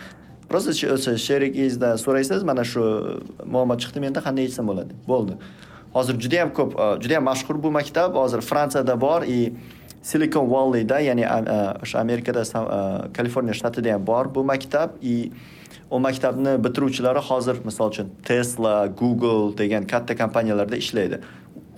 Просто 0.48 0.70
o'sha 0.94 1.16
sherigingizdan 1.26 1.96
so'raysiz 2.04 2.42
mana 2.42 2.64
shu 2.64 2.80
uh, 2.82 3.20
muammo 3.54 3.76
chiqdi 3.82 4.00
menda 4.04 4.20
qanday 4.26 4.48
yechsam 4.48 4.66
bo'ladi? 4.70 4.92
Bo'ldi. 5.08 5.38
Hozir 5.94 6.18
juda 6.24 6.36
yam 6.42 6.50
ko'p 6.58 6.74
uh, 6.76 6.96
juda 7.02 7.14
yam 7.18 7.24
mashhur 7.30 7.56
bu 7.62 7.70
maktab 7.78 8.18
hozir 8.22 8.40
fransiyada 8.50 9.00
bor 9.00 9.22
и 9.36 9.38
silikon 10.02 10.50
valleyda 10.54 11.00
ya'ni 11.08 11.24
uh, 11.24 11.82
o'sha 11.84 12.00
amerikada 12.04 12.42
kaliforniya 13.16 13.54
shtatida 13.60 13.94
ham 13.94 14.06
bor 14.06 14.34
bu 14.34 14.44
maktab 14.52 14.90
и 15.00 15.32
u 15.90 15.98
maktabni 15.98 16.52
bitiruvchilari 16.64 17.20
hozir 17.28 17.56
misol 17.64 17.88
uchun 17.92 18.08
tesla 18.28 18.86
google 18.86 19.56
degan 19.58 19.86
katta 19.86 20.16
kompaniyalarda 20.16 20.76
ishlaydi. 20.76 21.16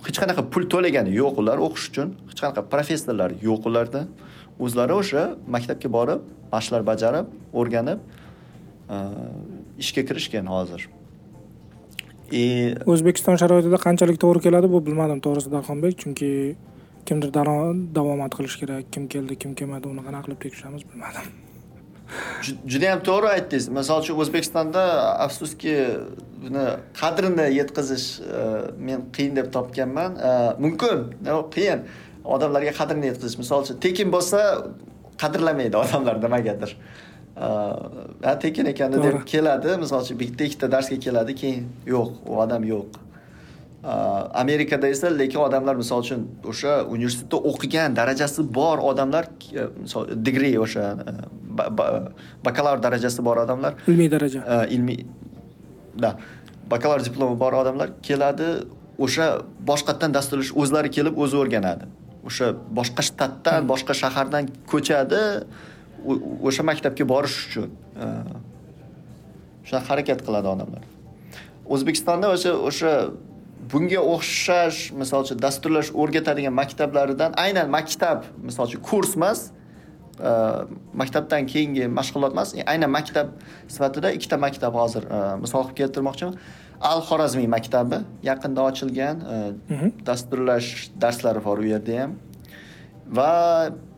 Hech 0.07 0.19
qanaqa 0.21 0.43
pul 0.53 0.63
to'lagani 0.73 1.11
yo'q 1.21 1.39
ular 1.41 1.57
o'qish 1.67 1.85
uchun. 1.91 2.15
Hech 2.29 2.39
qanaqa 2.43 2.61
professorlar 2.73 3.29
yo'q 3.47 3.61
ularda. 3.69 4.07
O'zlari 4.59 4.93
o'sha 5.01 5.23
maktabga 5.55 5.89
borib 5.97 6.21
mashqlar 6.51 6.85
bajarib 6.91 7.31
o'rganib 7.53 7.99
e, 8.89 8.97
ishga 9.83 10.05
kirishgan 10.09 10.45
hozir. 10.55 10.89
И 12.31 12.73
o'zbekiston 12.93 13.37
sharoitida 13.41 13.77
qanchalik 13.87 14.17
to'g'ri 14.23 14.41
keladi 14.47 14.71
bu 14.75 14.81
bilmadim 14.85 15.19
to'g'risi 15.25 15.51
darxonbek 15.55 15.97
chunki 16.03 16.29
kimdir 17.05 17.33
davomat 17.33 18.31
qilishi 18.37 18.59
kerak 18.63 18.93
kim 18.93 19.07
keldi 19.07 19.37
kim 19.41 19.51
kelmadi 19.59 19.91
uni 19.93 20.01
qanaqa 20.07 20.25
qilib 20.27 20.39
tekshiramiz 20.45 20.87
bilmadim. 20.91 21.27
Judayam 22.73 22.99
to'g'ri 23.09 23.29
aytdingiz. 23.35 23.69
Misol 23.77 24.01
uchun 24.03 24.19
o'zbekistonda 24.23 24.81
afsuski 25.25 25.75
buni 26.43 26.65
qadrini 26.99 27.47
yetkazish 27.59 28.07
e, 28.21 28.41
men 28.87 29.05
qiyin 29.15 29.37
deb 29.39 29.53
topganman. 29.55 30.17
E, 30.29 30.31
mumkin 30.65 31.05
qiyin 31.55 31.85
odamlarga 32.25 32.73
qadrini 32.79 33.11
yetkazish 33.11 33.37
misol 33.41 33.65
uchun 33.65 33.79
tekin 33.85 34.11
bo'lsa 34.15 34.39
qadrlamaydi 35.21 35.77
odamlar 35.77 36.21
nimagadir. 36.25 36.75
E, 38.27 38.35
tekin 38.43 38.65
ekan 38.73 38.93
deb 38.93 39.25
keladi. 39.33 39.77
Misol 39.83 40.05
uchun 40.05 40.19
bitta 40.19 40.47
ikkita 40.49 40.71
darsga 40.71 40.99
keladi 41.07 41.35
keyin 41.41 41.65
yo'q 41.95 42.09
u 42.29 42.39
odam 42.45 42.63
yo'q. 42.73 43.01
Amerikada 44.43 44.87
esa 44.87 45.11
lekin 45.21 45.39
odamlar 45.39 45.75
misol 45.81 46.01
uchun 46.05 46.23
o'sha 46.51 46.71
universitetda 46.95 47.37
o'qigan 47.51 47.97
darajasi 47.99 48.47
bor 48.59 48.81
odamlar 48.91 49.27
misol 49.81 50.07
degree 50.29 50.55
o'sha 50.65 50.85
bakalavr 52.47 52.81
darajasi 52.87 53.25
bor 53.27 53.37
odamlar. 53.45 53.77
Ilmiy 53.87 54.09
daraja. 54.15 54.65
Ilmiy 54.77 55.05
да 56.01 56.15
bakalavr 56.71 57.05
diplomi 57.05 57.39
bor 57.39 57.53
odamlar 57.53 57.93
keladi 58.03 58.49
o'sha 58.97 59.27
boshqatdan 59.69 60.17
dasturlash 60.17 60.51
o'zlari 60.61 60.89
kelib 60.97 61.21
o'zi 61.25 61.37
o'rganadi 61.43 61.85
o'sha 62.27 62.51
boshqa 62.79 63.05
shtatdan 63.09 63.61
hmm. 63.61 63.69
boshqa 63.71 63.93
shahardan 64.01 64.49
ko'chadi 64.71 65.21
o'sha 66.47 66.63
maktabga 66.69 67.05
borish 67.13 67.37
uchun. 67.47 67.69
Shunaqa 69.67 69.87
harakat 69.91 70.19
qiladi 70.25 70.51
odamlar. 70.55 70.83
O'zbekistonda 71.73 72.33
o'sha 72.35 72.51
o'sha 72.69 72.93
bunga 73.71 74.01
o'xshash 74.13 74.79
misol 75.01 75.25
uchun 75.25 75.41
dasturlash 75.45 75.91
o'rgatadigan 76.01 76.53
maktablaridan 76.61 77.37
aynan 77.45 77.69
maktab 77.77 78.27
misol 78.47 78.69
uchun 78.69 78.81
kurs 78.89 79.15
emas 79.17 79.39
maktabdan 81.01 81.47
keyingi 81.53 81.87
mashg'ulot 81.99 82.35
emas 82.37 82.53
aynan 82.73 82.91
maktab 82.97 83.33
sifatida 83.67 84.11
ikkita 84.17 84.37
maktab 84.45 84.77
hozir 84.81 85.03
misol 85.43 85.65
qilib 85.65 85.77
keltirmoqchiman 85.81 86.37
al 86.85 87.01
xorazmiy 87.07 87.47
maktabi 87.49 88.03
yaqinda 88.23 88.61
ochilgan 88.69 89.21
mhm. 89.69 89.91
dasturlash 90.07 90.69
darslari 91.01 91.41
bor 91.47 91.59
u 91.59 91.67
yerda 91.73 91.99
ham. 92.01 92.15
Va 93.17 93.31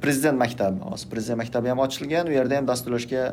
prezident 0.04 0.40
maktabi 0.40 0.80
hozir 0.92 1.12
prezident 1.12 1.42
maktabi 1.44 1.72
ham 1.74 1.84
ochilgan 1.84 2.32
u 2.32 2.36
yerda 2.38 2.60
ham 2.60 2.70
dasturlashga 2.72 3.24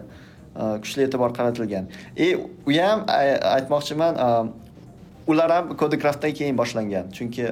kuchli 0.82 1.06
e'tibor 1.06 1.34
qaratilgan. 1.38 1.88
И 2.16 2.34
u 2.66 2.76
ham 2.78 3.06
aytmoqchiman 3.56 4.20
ular 5.26 5.50
ham 5.56 5.74
kodikraftdan 5.82 6.34
keyin 6.38 6.58
boshlangan. 6.58 7.10
Chunki 7.16 7.48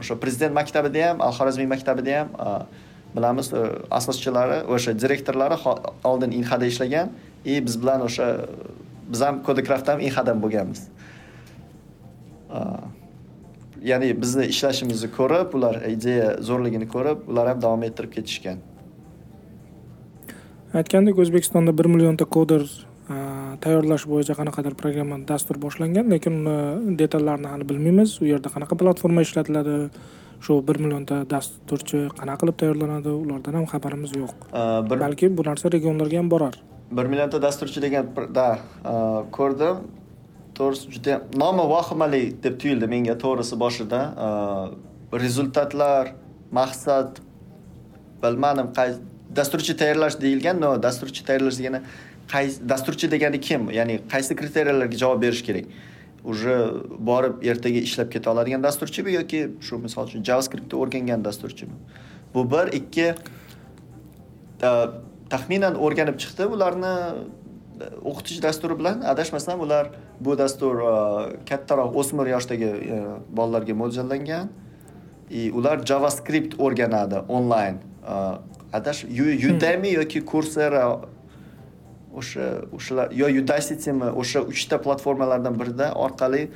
o'sha 0.00 0.16
prezident 0.24 0.54
maktabida 0.60 1.08
ham 1.10 1.24
al 1.28 1.32
xorazmiy 1.38 1.68
maktabida 1.74 2.20
ham 2.20 2.28
bilamiz 3.16 3.52
asoschilari 4.00 4.62
o'sha 4.74 4.92
direktorlari 5.02 5.56
oldin 6.04 6.30
inhada 6.40 6.66
ishlagan. 6.66 7.08
И 7.44 7.60
biz 7.66 7.76
bilan 7.80 8.00
o'sha 8.08 8.26
biz 9.12 9.20
ham 9.22 9.42
kodikraft 9.42 9.88
ham 9.88 10.00
inhadan 10.00 10.40
bo'lganmiz 10.42 10.88
ya'ni 13.90 14.08
bizni 14.22 14.44
ishlashimizni 14.52 15.08
ko'rib 15.18 15.54
ular 15.58 15.74
ideya 15.94 16.28
zo'rligini 16.48 16.88
ko'rib 16.94 17.18
ular 17.30 17.46
ham 17.52 17.62
davom 17.64 17.82
ettirib 17.88 18.12
ketishgan. 18.16 18.58
Aytgandek 20.80 21.18
o'zbekistonda 21.24 21.72
bir 21.78 21.86
millionta 21.94 22.24
koder 22.36 22.62
tayyorlash 23.64 24.04
bo'yicha 24.12 24.34
qanaqadir 24.40 24.74
programma 24.80 25.16
dastur 25.28 25.56
boshlangan 25.64 26.10
lekin 26.12 26.34
uni 26.44 26.96
detallarini 27.02 27.48
hali 27.52 27.68
bilmaymiz. 27.70 28.10
U 28.22 28.24
yerda 28.32 28.48
qanaqa 28.54 28.74
platforma 28.82 29.24
ishlatiladi 29.26 29.76
shu 30.44 30.58
bir 30.68 30.76
millionta 30.82 31.16
dasturchi 31.30 31.98
qanaqa 32.20 32.40
qilib 32.42 32.56
tayyorlanadi 32.62 33.10
ulardan 33.22 33.54
ham 33.58 33.66
xabarimiz 33.72 34.12
yo'q. 34.22 34.34
Balki 34.90 35.30
bu 35.38 35.46
narsa 35.50 35.72
regionlarga 35.76 36.18
ham 36.20 36.30
borar. 36.34 36.54
bir 36.90 37.04
millionta 37.04 37.42
dasturchi 37.42 37.82
degan 37.82 38.06
da 38.34 38.58
ko'rdim 39.32 39.76
to'g'risi 40.58 40.90
juda 40.94 41.20
nomi 41.42 41.64
vahimali 41.74 42.22
deb 42.44 42.54
tuyuldi 42.60 42.86
menga 42.94 43.14
to'g'risi 43.24 43.54
boshida. 43.64 44.00
Rezultatlar 45.24 46.12
maqsad 46.60 47.20
bilmadim 48.22 48.68
qaysi 48.78 48.98
dasturchi 49.36 49.76
tayyorlash 49.80 50.16
deyilgan 50.24 50.60
no 50.64 50.70
dasturchi 50.86 51.22
tayyorlash 51.28 51.58
degani 51.60 51.80
qaysi 52.34 52.68
dasturchi 52.72 53.10
degani 53.14 53.40
kim? 53.40 53.70
Ya'ni 53.78 54.00
qaysi 54.12 54.36
kriteriyalarga 54.40 54.96
javob 55.04 55.22
berish 55.22 55.42
kerak? 55.48 55.66
Уже 56.24 56.54
borib 57.08 57.44
ertaga 57.50 57.80
ishlab 57.88 58.08
keta 58.12 58.30
oladigan 58.32 58.62
dasturchimi 58.62 59.12
yoki 59.12 59.40
shu 59.66 59.78
misol 59.84 60.08
uchun 60.10 60.22
javascriptni 60.28 60.76
o'rgangan 60.82 61.24
dasturchimi 61.24 61.76
bu 62.34 62.42
bir. 62.52 62.66
Ikki 62.80 63.06
taxminan 65.32 65.74
o'rganib 65.84 66.16
chiqdi 66.22 66.44
ularni 66.54 66.94
o'qitish 68.04 68.42
dasturi 68.42 68.78
bilan 68.78 69.00
adashmasam 69.00 69.60
ular 69.60 69.90
bu 70.20 70.38
dastur 70.38 70.80
e, 70.80 70.94
kattaroq 71.50 71.96
o'smir 72.00 72.32
yoshdagi 72.34 72.70
e, 72.96 72.98
bolalarga 73.32 73.74
mo'ljallangan. 73.74 74.48
И 75.30 75.50
ular 75.50 75.84
javascript 75.84 76.58
o'rganadi 76.58 77.22
onlayn. 77.28 77.78
E, 78.02 78.14
adash 78.72 79.04
udemy 79.04 79.92
yoki 80.00 80.24
coursera 80.24 80.84
o'sha 82.14 82.46
o'shalar 82.72 83.12
yo 83.12 83.28
udacitimi 83.42 84.10
o'sha 84.22 84.40
uchta 84.52 84.80
platformalardan 84.84 85.54
birida 85.60 85.92
orqali 85.94 86.48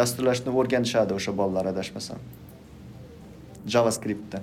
dasturlashni 0.00 0.50
o'rganishadi 0.60 1.14
o'sha 1.18 1.32
bolalar 1.40 1.72
adashmasam. 1.74 2.18
Javascriptda. 3.74 4.42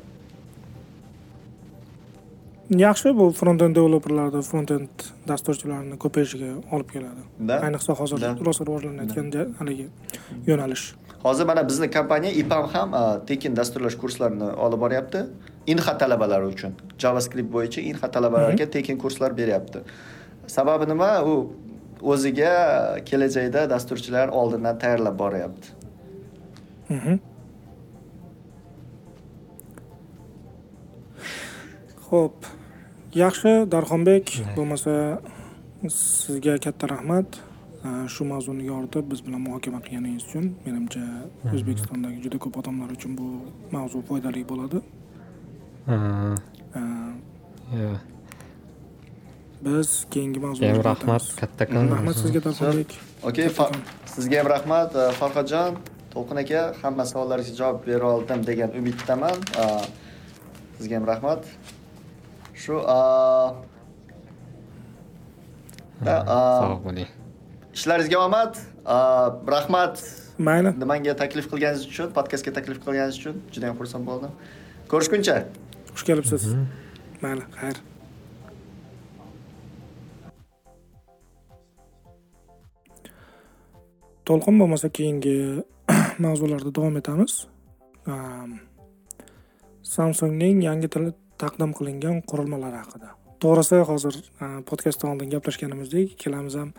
Yaxshi 2.79 3.11
bu 3.17 3.31
frontend 3.31 3.75
developerlarda 3.75 4.41
frontend 4.41 4.89
dasturchilarni 5.27 5.97
ko'payishiga 6.03 6.51
olib 6.71 6.89
keladi. 6.95 7.21
Ayniqsa 7.65 7.93
hozir 7.99 8.17
rosa 8.45 8.65
rivojlanayotgan 8.65 9.55
haligi 9.59 9.87
yo'nalish. 10.47 10.85
Hozir 11.23 11.45
mana 11.45 11.63
bizni 11.69 11.91
kompaniya 11.91 12.31
ipam 12.41 12.69
ham 12.73 12.95
tekin 13.27 13.55
dasturlash 13.55 13.97
kurslarini 13.97 14.49
olib 14.65 14.79
boryapti. 14.85 15.25
Inha 15.67 15.97
talabalari 15.97 16.45
uchun 16.53 16.73
javascript 16.99 17.51
bo'yicha 17.55 17.81
inha 17.81 18.07
talabalariga 18.11 18.69
tekin 18.71 18.97
kurslar 18.97 19.37
beryapti. 19.37 19.79
Sababi 20.47 20.85
nima? 20.91 21.11
U 21.23 21.33
o'ziga 22.01 22.53
kelajakda 23.05 23.69
dasturchilar 23.69 24.27
oldindan 24.27 24.79
tayyorlab 24.79 25.15
boryapti. 25.19 25.67
Ho'p 32.09 32.45
yaxshi 33.15 33.51
darxonbek 33.73 34.25
bo'lmasa 34.57 34.93
sizga 35.89 36.57
katta 36.65 36.85
rahmat. 36.95 37.29
Shu 38.13 38.23
mavzuni 38.23 38.63
yoritib 38.71 39.09
biz 39.11 39.19
bilan 39.25 39.41
muhokama 39.43 39.79
qilganingiz 39.85 40.23
uchun 40.27 40.45
menimcha 40.65 41.03
o'zbekistondagi 41.55 42.21
juda 42.25 42.37
ko'p 42.43 42.55
odamlar 42.61 42.89
uchun 42.95 43.11
bu 43.19 43.27
mavzu 43.75 43.99
foydali 44.09 44.43
bo'ladi. 44.51 44.79
Biz 49.65 49.89
keyingi 50.13 50.39
mavzuga 50.45 50.69
ham 50.71 50.81
rahmat 50.91 51.23
kattakon 51.41 51.91
rahmat 51.95 52.15
sizga 52.23 52.39
to'lqinbek 52.45 52.89
okey 53.29 53.47
sizga 54.15 54.35
ham 54.41 54.49
rahmat 54.55 54.91
farhodjon 55.19 55.71
to'lqin 56.13 56.37
aka 56.43 56.61
hamma 56.81 57.03
savollaringizga 57.11 57.57
javob 57.61 57.79
bera 57.89 58.07
oldim 58.15 58.39
degan 58.49 58.69
umiddaman. 58.79 59.37
Sizga 60.77 60.95
ham 60.99 61.05
rahmat 61.13 61.41
shu 62.63 62.75
sog' 66.03 66.83
bo'ling. 66.87 67.09
ishlaringizga 67.73 68.17
omad 68.27 68.59
rahmat. 69.55 69.95
Mayli. 70.37 70.73
Nimanga 70.81 71.13
taklif 71.23 71.45
qilganingiz 71.51 71.85
uchun 71.91 72.13
podkastga 72.17 72.53
taklif 72.57 72.79
qilganingiz 72.83 73.17
uchun 73.21 73.41
juda 73.53 73.65
yam 73.69 73.77
xursand 73.79 74.07
bo'ldim. 74.09 74.31
Ko'rishguncha. 74.91 75.35
Xush 75.93 76.05
kelibsiz. 76.09 76.43
Mayli 77.21 77.45
xayr. 77.57 77.77
To'lqin 84.27 84.55
bo'lmasa 84.61 84.89
keyingi 84.97 85.37
mavzularda 86.25 86.71
davom 86.75 86.97
etamiz. 87.01 87.33
Samsungning 89.95 90.63
yangi 90.63 90.87
taqdim 91.43 91.71
qilingan 91.77 92.21
qurilmalari 92.29 92.79
haqida. 92.83 93.09
To'g'risi 93.43 93.81
hozir 93.89 94.15
podkastdan 94.69 95.13
oldin 95.13 95.29
gaplashganimizdek 95.35 96.15
ikkalamiz 96.15 96.55
ham 96.59 96.69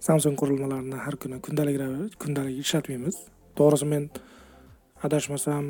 samsung 0.00 0.36
qurilmalarini 0.40 0.98
har 1.04 1.16
kuni 1.22 1.40
kundalik 1.46 1.78
kundalik 2.22 2.56
ishlatmaymiz. 2.64 3.16
To'g'risi 3.58 3.86
men 3.92 4.10
adashmasam 5.06 5.64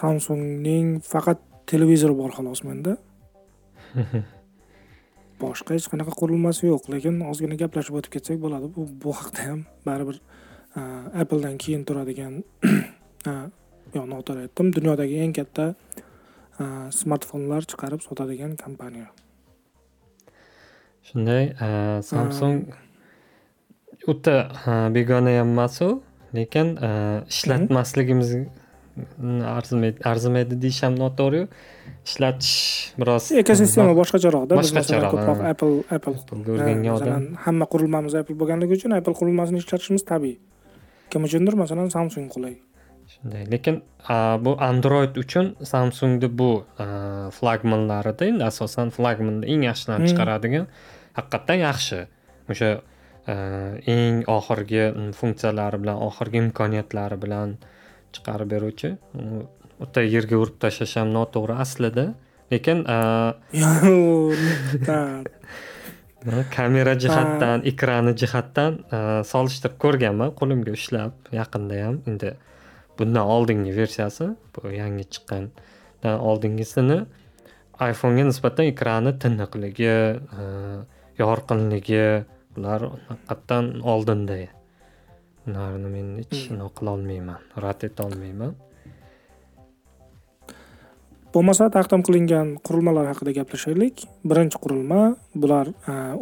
samsungning 0.00 0.98
faqat 1.12 1.40
televizori 1.70 2.14
bor 2.20 2.32
xolos 2.36 2.64
menda. 2.64 2.96
Boshqa 5.42 5.76
hech 5.76 5.88
qanaqa 5.92 6.12
qurilmasi 6.20 6.66
yo'q 6.68 6.90
lekin 6.94 7.20
ozgina 7.30 7.56
gaplashib 7.62 7.98
o'tib 8.00 8.12
ketsak 8.16 8.40
bo'ladi. 8.44 8.70
Bu 8.74 8.86
bu 9.04 9.14
haqda 9.20 9.50
ham 9.50 9.60
baribir 9.86 10.20
appledan 11.22 11.56
keyin 11.62 11.84
turadigan 11.88 12.42
yo'q 13.96 14.06
noto'g'ri 14.12 14.46
aytdim 14.46 14.72
dunyodagi 14.76 15.20
eng 15.24 15.34
katta 15.38 15.74
smartfonlar 17.00 17.62
chiqarib 17.70 18.00
sotadigan 18.08 18.52
kompaniya 18.64 19.08
shunday 21.08 21.44
samsung 22.12 22.56
o'ta 24.12 24.36
begona 24.96 25.34
ham 25.38 25.52
emasu 25.54 25.88
lekin 26.38 26.68
ishlatmasligimiz 27.32 28.30
arzimaydi 29.56 29.98
arzimaydi 30.10 30.60
deyish 30.64 30.82
ham 30.82 30.94
noto'g'riyu 31.02 31.44
ishlatish 32.08 32.54
biroz 33.00 33.30
ekosistema 33.42 33.92
boshqacharoqda 34.00 34.58
boshqacharoq 34.60 35.10
ko'proq 35.14 35.42
apple 35.52 35.76
apple 35.96 36.16
o'rgangan 36.54 36.92
odam 36.96 37.26
hamma 37.46 37.66
qurilmamiz 37.72 38.18
apple 38.20 38.38
bo'lganligi 38.40 38.78
uchun 38.78 38.96
apple 38.98 39.16
qurilmasini 39.20 39.62
ishlatishimiz 39.62 40.04
tabiiy 40.12 40.36
kim 41.10 41.28
uchundir 41.28 41.54
masalan 41.62 41.88
samsung 41.96 42.26
qulay 42.34 42.54
shunday. 43.22 43.50
Lekin 43.50 43.82
bu 44.44 44.56
android 44.60 45.16
uchun 45.16 45.56
samsungni 45.62 46.28
bu 46.38 46.64
flagmanlarida 47.38 48.24
endi 48.24 48.44
asosan 48.44 48.90
flagmanda 48.90 49.46
eng 49.46 49.62
yaxshilarini 49.64 50.08
hmm. 50.08 50.16
chiqaradigan 50.16 50.66
haqiqatdan 51.16 51.58
yaxshi. 51.66 52.06
O'sha 52.50 52.80
eng 53.86 54.24
oxirgi 54.26 55.12
funksiyalari 55.12 55.78
bilan 55.82 55.96
oxirgi 56.08 56.38
imkoniyatlari 56.44 57.16
bilan 57.22 57.56
chiqarib 58.12 58.48
beruvchi. 58.50 58.96
O'ta 59.80 60.00
yerga 60.02 60.36
urib 60.36 60.58
tashlash 60.60 60.96
ham 60.96 61.12
noto'g'ri 61.12 61.54
aslida. 61.64 62.14
Lekin 62.50 62.78
kamera 66.56 66.94
jihatdan 66.98 67.62
ekrani 67.70 68.12
jihatdan 68.20 68.72
solishtirib 69.32 69.76
ko'rganman 69.84 70.30
qo'limga 70.40 70.72
ushlab 70.78 71.12
yaqinda 71.40 71.74
ham. 71.84 71.96
Endi 72.10 72.32
bundan 72.98 73.26
oldingi 73.34 73.72
versiyasi 73.80 74.24
bu 74.54 74.60
yangi 74.82 75.04
chiqqandan 75.12 76.16
oldingisini 76.28 76.98
iphone'ga 77.92 78.24
nisbatan 78.30 78.64
ekrani 78.72 79.12
tiniqligi 79.22 79.96
yorqinligi 81.22 82.06
bular 82.54 82.80
haqiqatdan 83.08 83.64
oldinda. 83.92 84.38
Ularni 85.48 85.88
men 85.96 86.08
hech 86.20 86.50
anaqa 86.52 86.74
qilolmayman 86.78 87.40
rad 87.64 87.80
etolmayman 87.88 88.52
bo'lmasa 91.34 91.64
taqdim 91.76 92.02
qilingan 92.06 92.48
qurilmalar 92.66 93.06
haqida 93.12 93.32
gaplashaylik. 93.38 93.94
Birinchi 94.30 94.58
qurilma 94.64 95.00
bular 95.42 95.66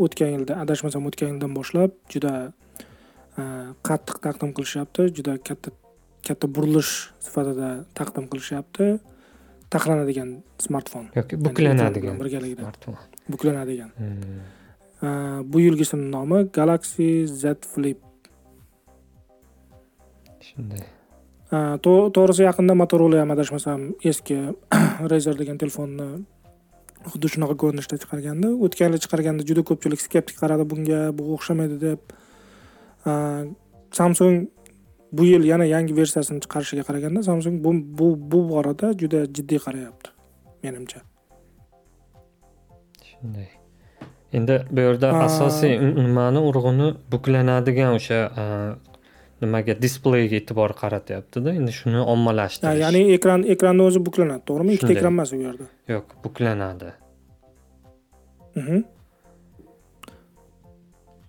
o'tgan 0.04 0.30
yilda 0.34 0.60
adashmasam 0.62 1.02
o'tgan 1.08 1.28
yildan 1.32 1.52
boshlab 1.58 1.90
juda 2.12 2.34
qattiq 3.88 4.16
taqdim 4.26 4.50
qilishyapti 4.56 5.02
juda 5.16 5.34
katta 5.48 5.70
katta 6.28 6.48
burilish 6.56 6.92
sifatida 7.26 7.70
taqdim 7.98 8.26
qilishyapti. 8.32 8.96
Taxlanadigan 9.72 10.30
smartfon. 10.62 11.08
Yoki 11.18 11.38
buklanadigan 11.42 12.20
birgalikda 12.20 12.72
buklanadigan. 13.28 13.90
Hmm. 13.98 15.42
bu 15.52 15.60
yilgisini 15.60 16.10
nomi 16.10 16.44
galaxy 16.58 17.26
z 17.26 17.54
flip. 17.72 18.00
Shunday. 20.40 20.84
To'g'risi 21.50 22.46
yaqinda 22.46 22.74
motorola 22.74 23.20
ham 23.20 23.30
adashmasam 23.34 23.92
eski 24.10 24.38
razer 25.12 25.36
degan 25.38 25.58
telefonni 25.62 26.08
xuddi 27.10 27.30
shunaqa 27.34 27.54
ko'rinishda 27.62 27.98
chiqargandi. 28.02 28.48
O'tgan 28.64 28.90
yili 28.90 29.02
chiqarganda 29.04 29.46
juda 29.48 29.62
ko'pchilik 29.68 30.00
skeptik 30.02 30.38
qaradi 30.42 30.64
bunga 30.72 31.00
bu 31.18 31.32
o'xshamaydi 31.36 31.76
deb. 31.86 32.00
Samsung 33.98 34.46
bu 35.12 35.24
yil 35.24 35.44
yana 35.44 35.64
yangi 35.64 35.96
versiyasini 35.96 36.40
chiqarishiga 36.44 36.82
qaraganda 36.88 37.22
samsung 37.22 37.64
bu 37.64 37.70
bu 37.98 38.06
bu 38.32 38.48
borada 38.48 38.92
juda 39.00 39.20
jiddiy 39.36 39.58
qarayapti 39.66 40.10
menimcha. 40.64 41.00
Shunday. 43.08 43.48
Endi 44.32 44.54
bu 44.70 44.80
yerda 44.86 45.08
asosiy 45.26 45.78
nimani 45.80 46.40
urg'uni 46.48 46.88
buklanadigan 47.12 47.94
o'sha 47.98 48.18
nimaga 49.42 49.74
displeyga 49.84 50.36
e'tibor 50.40 50.70
qaratyaptida. 50.82 51.54
Endi 51.58 51.72
shuni 51.78 52.00
ommalashtirish. 52.14 52.82
Ya'ni 52.84 53.02
ekran 53.16 53.46
ekranni 53.54 53.82
o'zi 53.88 54.00
buklanadi 54.08 54.42
to'g'rimi? 54.48 54.76
Ikkita 54.76 54.92
ekran 54.96 55.12
emas 55.16 55.32
u 55.32 55.40
yerda. 55.46 55.66
Yo'q 55.94 56.06
buklanadi. 56.24 56.90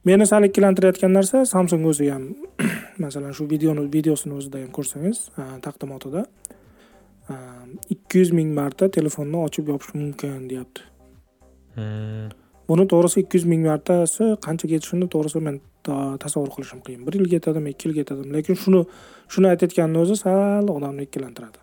Meni 0.08 0.26
sal 0.32 0.44
ikkilantirayotgan 0.48 1.12
narsa 1.20 1.46
samsung 1.46 1.84
o'zi 1.92 2.06
ham 2.14 2.24
masalan 3.04 3.34
shu 3.38 3.48
videoni 3.50 3.86
videosini 3.94 4.34
o'zida 4.40 4.64
ham 4.64 4.72
ko'rsangiz 4.78 5.18
taqdimotida 5.66 6.26
ikki 7.94 8.24
yuz 8.24 8.32
ming 8.40 8.54
marta 8.60 8.90
telefonni 8.98 9.38
ochib 9.48 9.72
yopish 9.74 9.94
mumkin 10.00 10.50
deyapti. 10.50 10.82
Hmm. 11.76 12.30
buni 12.70 12.84
to'g'risi 12.92 13.24
ikki 13.24 13.38
yuz 13.38 13.46
ming 13.52 13.64
martasi 13.70 14.26
qanchaga 14.46 14.78
yetishini 14.78 15.08
to'g'risi 15.14 15.42
men 15.48 15.60
tasavvur 16.24 16.50
qilishim 16.56 16.82
qiyin. 16.86 17.06
Bir 17.08 17.14
yilga 17.20 17.40
yetadimi 17.40 17.72
ikki 17.74 17.88
yilga 17.88 18.04
yetadimi 18.04 18.34
lekin 18.38 18.60
shuni 18.64 18.82
shuni 19.34 19.48
aytayotganini 19.52 20.02
o'zi 20.04 20.18
sal 20.24 20.72
odamni 20.78 21.08
ikkilantiradi. 21.08 21.60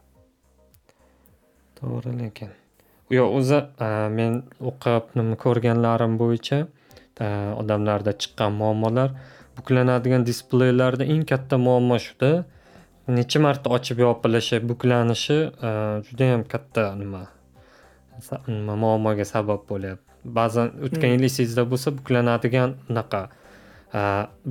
To'g'ri 1.80 2.14
lekin. 2.22 2.54
Yo'q 3.16 3.36
o'zi 3.40 3.60
men 4.18 4.40
o'qib 4.70 5.12
nima 5.18 5.36
ko'rganlarim 5.44 6.16
bo'yicha 6.22 6.62
odamlarda 7.62 8.12
chiqqan 8.22 8.56
muammolar 8.60 9.10
buklanadigan 9.56 10.26
displeylarda 10.26 11.04
eng 11.04 11.24
katta 11.30 11.58
muammo 11.66 11.98
shuda. 12.06 12.44
Necha 13.08 13.38
marta 13.40 13.70
ochib 13.76 13.98
yopilishi 13.98 14.60
buklanishi 14.68 15.38
judayam 16.08 16.42
katta 16.52 16.94
nima 17.00 17.22
nima 18.48 18.74
muammoga 18.84 19.24
sabab 19.34 19.66
bo'lyapti. 19.70 20.10
Ba'zan 20.38 20.70
o'tgan 20.86 21.10
yil 21.14 21.26
esingizda 21.28 21.64
bo'lsa 21.72 21.92
buklanadigan 21.98 22.70
unaqa 22.90 23.20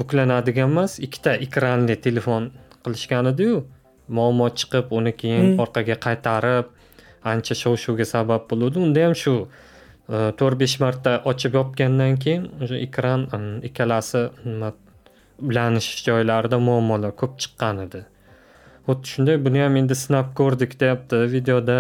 buklanadigan 0.01 0.69
emas 0.69 0.99
ikkita 1.07 1.33
ekranli 1.45 1.95
telefon 2.05 2.51
qilishgan 2.83 3.31
ediyu 3.33 3.63
muammo 4.17 4.47
chiqib 4.59 4.93
uni 4.97 5.13
keyin 5.21 5.45
hmm. 5.47 5.59
orqaga 5.63 5.97
qaytarib 6.05 6.69
ancha 7.33 7.55
shov 7.61 7.75
shuvga 7.83 8.05
sabab 8.15 8.47
bo'luvdi. 8.51 8.85
Unda 8.85 9.07
ham 9.07 9.15
shu 9.23 9.35
to'rt 10.39 10.57
besh 10.61 10.77
marta 10.83 11.11
ochib 11.31 11.57
yopgandan 11.59 12.17
keyin 12.23 12.47
o'sha 12.61 12.77
ekran 12.87 13.27
ikkalasi 13.69 14.23
nima 14.45 14.73
ulanish 15.41 16.03
joylarida 16.07 16.59
muammolar 16.59 17.13
ko'p 17.21 17.37
chiqqan 17.41 17.79
edi. 17.85 18.01
Xuddi 18.87 19.13
shunday 19.13 19.37
buni 19.45 19.61
ham 19.63 19.75
endi 19.81 19.95
sinab 19.95 20.33
ko'rdik 20.39 20.79
deyapti 20.81 21.23
videoda. 21.35 21.79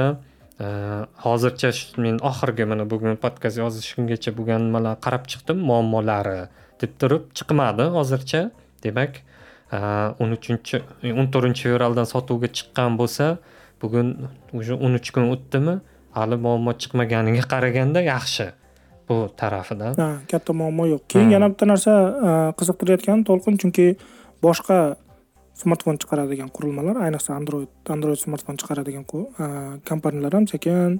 Hozircha 1.25 1.69
men 2.05 2.19
oxirgi 2.29 2.65
mana 2.71 2.85
bugun 2.91 3.17
podkast 3.23 3.57
yozish 3.63 3.89
kungacha 3.97 4.31
bo'lgan 4.37 4.67
nimalar 4.67 4.95
qarab 5.05 5.23
chiqdim 5.31 5.59
muammolari 5.69 6.39
deb 6.81 6.91
turib 7.01 7.23
chiqmadi 7.37 7.89
hozircha. 7.97 8.41
Demak 8.83 9.21
o'n 10.21 10.35
uchinchi 10.37 10.81
o'n 11.19 11.27
to'rtinchi 11.33 11.63
fevraldan 11.67 12.07
sotuvga 12.13 12.49
chiqqan 12.57 12.97
bo'lsa 13.01 13.25
bugun 13.81 14.07
уже 14.53 14.73
o'n 14.85 14.93
uch 14.99 15.09
kun 15.15 15.25
o'tdimi? 15.33 15.75
Hali 16.17 16.37
muammo 16.45 16.71
chiqmaganiga 16.81 17.43
qaraganda 17.53 17.99
yaxshi. 18.13 18.51
Bu 19.13 19.21
tarafidan 19.41 20.03
ha 20.03 20.09
katta 20.33 20.57
muammo 20.61 20.89
yo'q 20.93 21.07
keyin 21.13 21.33
yana 21.35 21.49
bitta 21.53 21.69
narsa 21.71 21.93
qiziqtirayotgani 22.59 23.27
to'lqin 23.29 23.59
chunki 23.63 23.87
boshqa 24.45 24.77
smartfon 25.61 25.99
chiqaradigan 26.01 26.49
qurilmalar 26.55 27.01
ayniqsa 27.07 27.35
android 27.39 27.93
android 27.95 28.19
smartfon 28.25 28.59
chiqaradigan 28.61 29.05
kompaniyalar 29.89 30.39
ham 30.39 30.47
sekin 30.53 30.99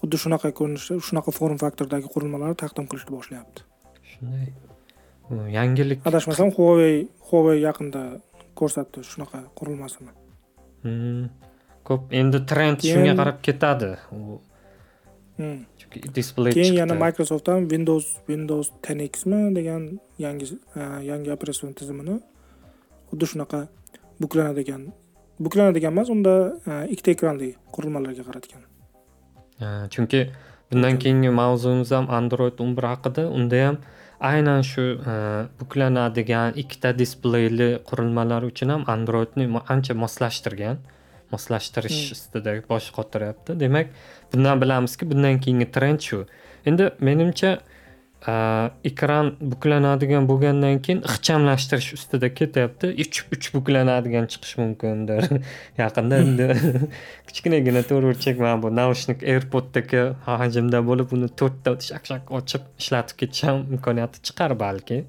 xuddi 0.00 0.22
shunaqa 0.24 0.50
ko'rinishda 0.58 0.98
shunaqa 1.08 1.34
form 1.38 1.58
faktordagi 1.64 2.12
qurilmalarni 2.14 2.58
taqdim 2.64 2.88
qilishni 2.90 3.16
boshlayapti 3.16 3.60
shunday 4.12 4.48
yangilik 5.58 6.08
adashmasam 6.10 6.50
huawei 6.56 6.96
huawei 7.28 7.58
yaqinda 7.68 8.02
ko'rsatdi 8.60 9.04
shunaqa 9.12 9.44
qurilmasini 9.58 10.12
hmm. 10.84 11.24
ko'p 11.88 12.16
endi 12.22 12.40
trend 12.50 12.84
shunga 12.88 13.14
qarab 13.20 13.38
ketadi. 13.46 13.90
Chunki 15.80 15.98
displey 16.16 16.52
keyin 16.56 16.74
yana 16.80 16.94
microsoft 17.04 17.46
ham 17.52 17.68
windows 17.74 18.06
windows 18.32 18.72
ten 18.86 18.98
xmi 19.06 19.40
degan 19.58 19.82
yangi 20.24 20.46
yangi 21.10 21.30
operatsion 21.36 21.72
tizimini 21.78 22.16
xuddi 23.10 23.30
shunaqa 23.32 23.60
buklanadigan 24.22 24.82
buklanadigan 25.44 25.92
emas 25.94 26.08
unda 26.14 26.34
ikkita 26.94 27.10
ekranli 27.16 27.48
qurilmalarga 27.74 28.22
qaratgan. 28.28 28.62
Chunki 29.94 30.20
bundan 30.70 30.98
keyingi 31.02 31.30
mavzumiz 31.40 31.90
ham 31.96 32.06
android 32.18 32.60
o'n 32.64 32.76
bir 32.76 32.86
haqida. 32.92 33.26
Unda 33.38 33.66
ham 33.66 33.76
aynan 34.22 34.62
shu 34.62 34.84
e, 35.12 35.14
buklanadigan 35.60 36.58
ikkita 36.62 36.92
displeyli 36.98 37.68
qurilmalar 37.88 38.46
uchun 38.50 38.74
ham 38.74 38.84
androidni 38.94 39.46
ancha 39.74 39.94
moslashtirgan 40.04 40.78
moslashtirish 41.32 42.00
Hmm. 42.02 42.14
ustida 42.16 42.52
bosh 42.68 42.88
qotiryapti 42.98 43.58
demak 43.62 43.86
bundan 44.32 44.62
bilamizki 44.62 45.10
bundan 45.10 45.40
keyingi 45.40 45.70
trend 45.72 46.00
shu. 46.00 46.24
Endi 46.66 46.90
menimcha 47.00 47.58
ekran 48.90 49.32
buklanadigan 49.40 50.28
bo'lgandan 50.30 50.78
keyin 50.86 51.00
ixchamlashtirish 51.10 51.88
ustida 51.96 52.30
ketyapti. 52.40 52.92
Uch 53.04 53.22
uch 53.34 53.48
buklanadigan 53.54 54.28
chiqishi 54.34 54.60
mumkindir. 54.62 55.28
Yaqinda 55.82 56.20
endi 56.24 56.48
kichkinagina 57.28 57.82
to'rtburchak 57.90 58.42
mana 58.44 58.62
bu. 58.62 58.74
Naushnik 58.80 59.24
airpoddagi 59.34 60.04
hajmda 60.26 60.82
bo'lib 60.90 61.16
uni 61.18 61.30
to'rtta 61.42 61.78
shak 61.88 62.12
shak 62.12 62.34
ochib 62.40 62.68
ishlatib 62.84 63.24
ketish 63.24 63.48
ham 63.48 63.64
imkoniyati 63.76 64.22
chiqar 64.30 64.58
balki. 64.66 65.04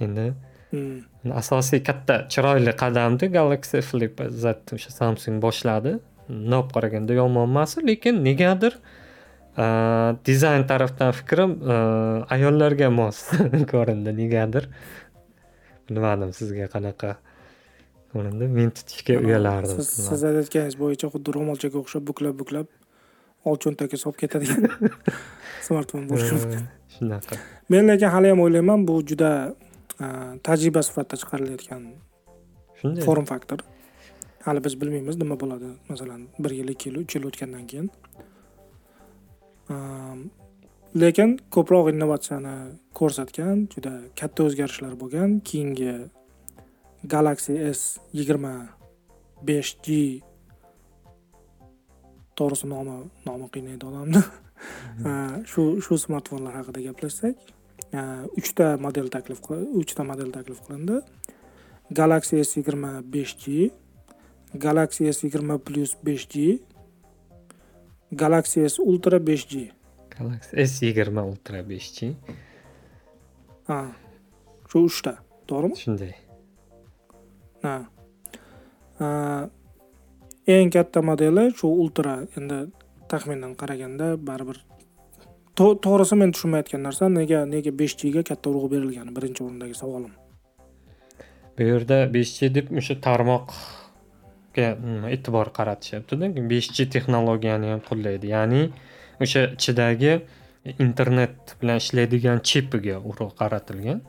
Endi 0.00 0.32
Hmm. 0.72 1.02
asosiy 1.36 1.82
katta 1.84 2.14
chiroyli 2.32 2.72
qadamni 2.82 3.26
galaxy 3.34 3.82
flip 3.84 4.22
z 4.42 4.52
o'sha 4.76 4.92
samsung 4.94 5.36
boshladi 5.44 5.90
mundoq 6.32 6.72
qaraganda 6.74 7.12
yomon 7.20 7.48
emas 7.50 7.76
lekin 7.90 8.20
negadir 8.28 8.76
dizayn 10.26 10.66
tarafdan 10.66 11.12
fikrim 11.12 11.58
ayollarga 12.34 12.88
mos 12.90 13.18
ko'rindi 13.72 14.14
negadir. 14.16 14.68
Bilmadim 15.88 16.32
sizga 16.32 16.68
qanaqa 16.72 17.16
ko'rindi. 18.12 18.48
Men 18.48 18.70
tutishga 18.70 19.18
uyalardim. 19.20 19.82
siz 19.82 20.24
aytganingiz 20.24 20.78
bo'yicha 20.84 21.10
xuddi 21.14 21.34
ro'molchaga 21.36 21.82
o'xshab 21.82 22.06
buklab 22.08 22.38
buklab 22.40 22.66
old 23.44 23.60
cho'ntakka 23.64 24.00
solib 24.04 24.16
ketadigan 24.22 24.70
smartfon 25.66 26.08
bo'lishi 26.08 26.38
mumkin 26.38 26.64
shunaqa. 26.96 27.40
Men 27.68 27.92
lekin 27.92 28.14
hali 28.14 28.32
ham 28.32 28.40
o'ylayman 28.46 28.88
bu 28.88 29.02
juda 29.10 29.30
tajriba 30.48 30.82
sifatida 30.88 31.20
chiqarilayotgan 31.22 31.82
shunday. 32.80 33.04
form 33.04 33.28
faktor 33.32 33.58
hali 34.44 34.64
biz 34.64 34.74
bilmaymiz 34.80 35.16
nima 35.22 35.36
bo'ladi. 35.40 35.70
Masalan 35.88 36.28
bir 36.38 36.50
yil 36.58 36.68
ikki 36.74 36.90
yil 36.90 36.96
uch 37.02 37.16
yil 37.16 37.24
o'tgandan 37.30 37.66
keyin. 37.70 37.90
Lekin 41.02 41.38
ko'proq 41.54 41.86
innovatsiyani 41.92 42.56
ko'rsatgan 42.98 43.62
juda 43.74 43.92
katta 44.20 44.44
o'zgarishlar 44.48 44.92
bo'lgan 45.02 45.38
keyingi 45.48 45.94
galaxy 47.14 47.54
s 47.78 47.80
yigirma 48.18 48.54
besh 49.48 49.70
g 49.86 49.96
to'g'risi 52.38 52.66
nomi 52.74 52.96
nomi 53.28 53.46
qiynaydi 53.54 53.84
odamni. 53.90 54.22
A, 55.08 55.12
shu 55.50 55.62
shu 55.84 55.98
smartfonlar 56.04 56.54
haqida 56.58 56.80
gaplashsak 56.88 57.36
uchta 58.40 58.66
model 58.84 59.08
taklif 59.14 59.40
qil- 59.46 59.70
uchta 59.82 60.04
model 60.10 60.30
taklif 60.36 60.60
qilindi. 60.66 61.00
Galaxy 61.98 62.36
s 62.48 62.50
yigirma 62.58 62.92
besh 63.14 63.34
g 63.42 63.70
galaxy 64.54 65.08
s 65.08 65.24
yigirma 65.24 65.58
plus 65.58 65.96
besh 66.04 66.26
g 66.28 66.60
galaxy 68.12 68.64
s 68.68 68.78
ultra 68.78 69.18
besh 69.18 69.46
g. 69.48 69.70
Galaxy 70.18 70.56
s 70.60 70.82
yigirma 70.82 71.22
ultra 71.24 71.62
besh 71.62 71.88
g. 71.96 72.14
Ha 73.68 73.78
shu 74.68 74.84
uchta 74.88 75.16
to'g'rimi? 75.48 75.76
Shunday. 75.76 76.14
Ha. 77.64 77.74
Eng 80.46 80.70
katta 80.74 81.00
modeli 81.02 81.48
shu 81.56 81.68
ultra 81.84 82.26
endi 82.36 82.58
taxminan 83.08 83.54
qaraganda 83.60 84.16
baribir 84.16 84.58
To- 85.56 85.76
to'g'risi 85.84 86.16
men 86.16 86.32
tushunmayotgan 86.32 86.80
narsa 86.86 87.08
nega 87.12 87.44
nega 87.44 87.72
besh 87.80 87.96
g 88.00 88.10
ga 88.12 88.22
katta 88.24 88.48
urg'u 88.50 88.68
berilgani 88.74 89.12
birinchi 89.16 89.44
o'rindagi 89.44 89.76
savolim. 89.76 90.12
Bu 91.56 91.62
yerda 91.68 91.98
5G 92.14 92.48
deb 92.54 92.70
o'sha 92.80 92.94
tarmoqga 93.06 93.52
nima, 93.52 93.81
e'tibor 94.58 95.52
qaratishyaptida 95.58 96.28
5G 96.36 96.88
texnologiyani 96.94 97.72
ham 97.72 97.80
qo'llaydi 97.88 98.32
ya'ni 98.34 98.62
o'sha 99.24 99.44
ichidagi 99.56 100.12
internet 100.78 101.54
bilan 101.60 101.76
ishlaydigan 101.82 102.42
chipiga 102.48 102.98
urg'u 102.98 103.30
qaratilgan. 103.40 104.02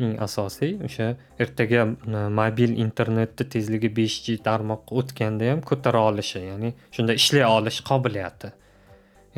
Eng 0.00 0.16
asosiy 0.26 0.74
o'sha 0.86 1.06
ertaga 1.38 1.84
e, 1.86 2.22
mobil 2.40 2.74
internetni 2.84 3.46
tezligi 3.54 3.90
5G 3.98 4.36
tarmoqqa 4.48 4.98
o'tganda 5.00 5.50
ham 5.52 5.62
ko'tara 5.70 6.02
olishi 6.10 6.42
ya'ni 6.48 6.74
shunda 6.96 7.14
ishlay 7.20 7.46
olish 7.46 7.80
qobiliyati. 7.90 8.50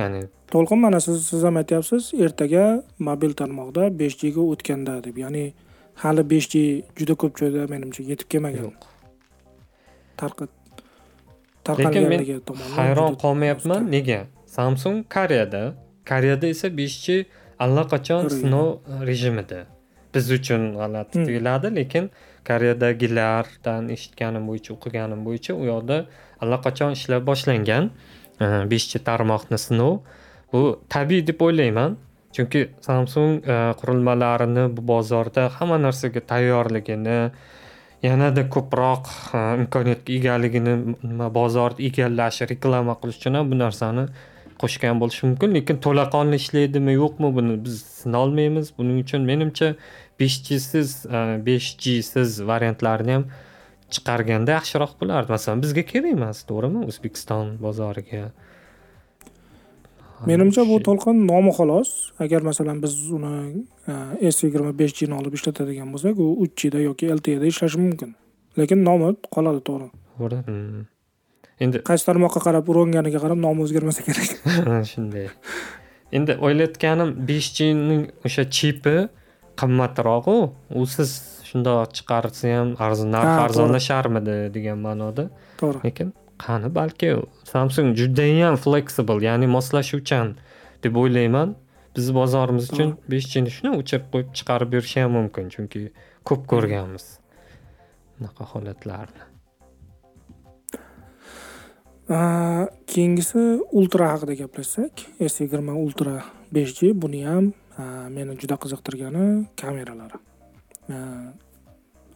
Ya'ni 0.01 0.25
to'lqin 0.53 0.83
mana 0.87 1.01
siz 1.07 1.23
siz 1.29 1.45
ham 1.45 1.61
aytyapsiz 1.63 2.11
ertaga 2.27 2.65
mobil 3.11 3.37
tarmoqda 3.43 3.93
besh 4.01 4.19
g 4.23 4.33
ga 4.39 4.49
o'tganda 4.55 4.99
deb. 5.05 5.23
Ya'ni 5.25 5.47
hali 6.03 6.29
besh 6.35 6.51
g 6.53 6.67
juda 6.99 7.15
ko'p 7.23 7.41
joyda 7.41 7.69
menimcha 7.75 8.03
yetib 8.11 8.29
kelmagan. 8.35 8.71
Yo'q 8.71 8.96
tarqalganligi 11.67 12.37
tomonidan 12.49 12.77
hayron 12.79 13.13
qolmayapman 13.23 13.83
nega 13.95 14.21
samsung 14.57 14.97
koreyada 15.15 15.63
koreyada 16.11 16.47
esa 16.55 16.69
5g 16.69 17.07
allaqachon 17.65 18.23
Koreya. 18.23 18.41
sinov 18.41 18.69
rejimida 19.09 19.61
biz 20.15 20.27
uchun 20.39 20.63
g'alati 20.79 21.15
Hmm. 21.19 21.25
tuyuladi 21.27 21.69
lekin 21.79 22.05
koreyadagilardan 22.49 23.83
eshitganim 23.95 24.45
bo'yicha 24.49 24.71
o'qiganim 24.77 25.21
bo'yicha 25.27 25.53
u 25.61 25.65
yoqda 25.73 25.97
allaqachon 26.43 26.91
ishlab 26.99 27.23
boshlangan 27.31 27.85
e, 28.45 28.47
5g 28.73 28.93
tarmoqni 29.09 29.59
sinov 29.67 29.95
bu 30.53 30.61
tabiiy 30.95 31.23
deb 31.31 31.41
o'ylayman 31.47 31.91
chunki 32.35 32.61
samsung 32.89 33.31
e, 33.55 33.57
qurilmalarini 33.81 34.65
bu 34.77 34.81
bozorda 34.93 35.43
hamma 35.57 35.77
narsaga 35.87 36.21
tayyorligini 36.33 37.19
yanada 38.03 38.45
ko'proq 38.55 39.09
imkoniyatga 39.63 40.13
egaligini 40.19 40.75
nima 41.03 41.29
bozorni 41.35 41.89
egallashi 41.89 42.49
reklama 42.53 42.97
qilish 43.01 43.21
uchun 43.21 43.39
ham 43.41 43.51
bu 43.53 43.59
narsani 43.65 44.07
qo'shgan 44.63 45.01
bo'lishi 45.03 45.27
mumkin. 45.27 45.55
Lekin 45.57 45.81
to'laqonli 45.87 46.37
ishlaydimi 46.43 46.97
yo'qmi 46.97 47.33
buni 47.39 47.59
biz 47.65 47.83
sinolmaymiz 48.03 48.73
buning 48.79 49.03
uchun 49.05 49.29
menimcha 49.31 49.75
5g 50.21 50.59
siz 50.71 50.95
5g 51.51 52.47
variantlarini 52.53 53.13
ham 53.19 53.25
chiqarganda 53.95 54.57
yaxshiroq 54.59 54.97
bo'lardi. 55.01 55.33
Masalan 55.37 55.63
bizga 55.65 55.85
kerak 55.93 56.13
emas 56.19 56.43
to'g'rimi? 56.51 56.85
O'zbekiston 56.91 57.57
bozoriga 57.67 58.31
menimcha 60.25 60.63
bu 60.71 60.81
to'lqin 60.89 61.17
nomi 61.31 61.53
xolos. 61.59 61.91
Agar 62.25 62.41
masalan 62.51 62.83
biz 62.83 62.95
uni 63.17 63.65
s 64.35 64.37
yigirma 64.47 64.73
besh 64.81 64.95
g 64.99 65.09
ni 65.11 65.15
olib 65.21 65.35
ishlatadigan 65.39 65.89
bo'lsak 65.95 66.19
u 66.25 66.27
uch 66.45 66.55
g 66.61 66.73
da 66.75 66.81
yoki 66.89 67.13
lte 67.17 67.41
da 67.41 67.47
ishlashi 67.53 67.79
mumkin. 67.85 68.15
Lekin 68.59 68.85
nomi 68.89 69.15
qoladi 69.35 69.61
to'g'ri. 69.69 69.89
To'g'ri. 70.19 70.39
Hmm. 70.49 70.85
endi 71.65 71.81
qaysi 71.89 72.05
tarmoqqa 72.09 72.41
qarab 72.47 72.69
uringaniga 72.73 73.21
qarab 73.25 73.39
nomi 73.47 73.65
o'zgarmasa 73.67 74.03
kerak. 74.09 74.29
Shunday. 74.93 75.29
Endi 76.17 76.37
o'ylayotganim 76.47 77.11
5g 77.31 77.71
ning 77.89 78.03
o'sha 78.27 78.45
chipi 78.57 78.97
qimmatroqu. 79.61 80.37
U 80.79 80.85
siz 80.95 81.11
shundoq 81.49 81.97
chiqarsa 81.97 82.53
ham 82.57 82.69
arzon 82.87 83.11
narxi 83.17 83.41
arzonlasharmidi 83.47 84.37
degan 84.57 84.79
ma'noda. 84.87 85.25
To'g'ri. 85.61 85.83
Lekin 85.87 86.13
qani 86.45 86.69
balki 86.79 87.09
samsung 87.53 87.89
judayam 88.01 88.57
flexible 88.65 89.21
ya'ni 89.29 89.47
moslashuvchan 89.57 90.37
deb 90.83 90.95
o'ylayman. 91.03 91.57
Bizni 91.97 92.13
bozorimiz 92.21 92.67
uchun 92.73 92.91
5g 93.13 93.41
ni 93.45 93.51
shuni 93.57 93.71
o'chirib 93.79 94.11
qo'yib 94.13 94.29
chiqarib 94.39 94.69
berishi 94.75 94.99
ham 95.01 95.15
mumkin 95.17 95.47
chunki 95.55 95.81
ko'p 96.29 96.43
ko'rganmiz 96.53 97.05
bunaqa 98.19 98.45
holatlarni. 98.53 99.23
Keyingisi 102.93 103.41
ultra 103.81 104.05
haqida 104.13 104.35
gaplashsak 104.43 104.95
s 105.33 105.35
yigirma 105.41 105.73
ultra 105.85 106.15
besh 106.55 106.73
g 106.79 106.93
buni 107.03 107.25
ham 107.31 107.45
meni 108.17 108.37
juda 108.43 108.57
qiziqtirgani 108.63 109.25
kameralari. 109.63 110.19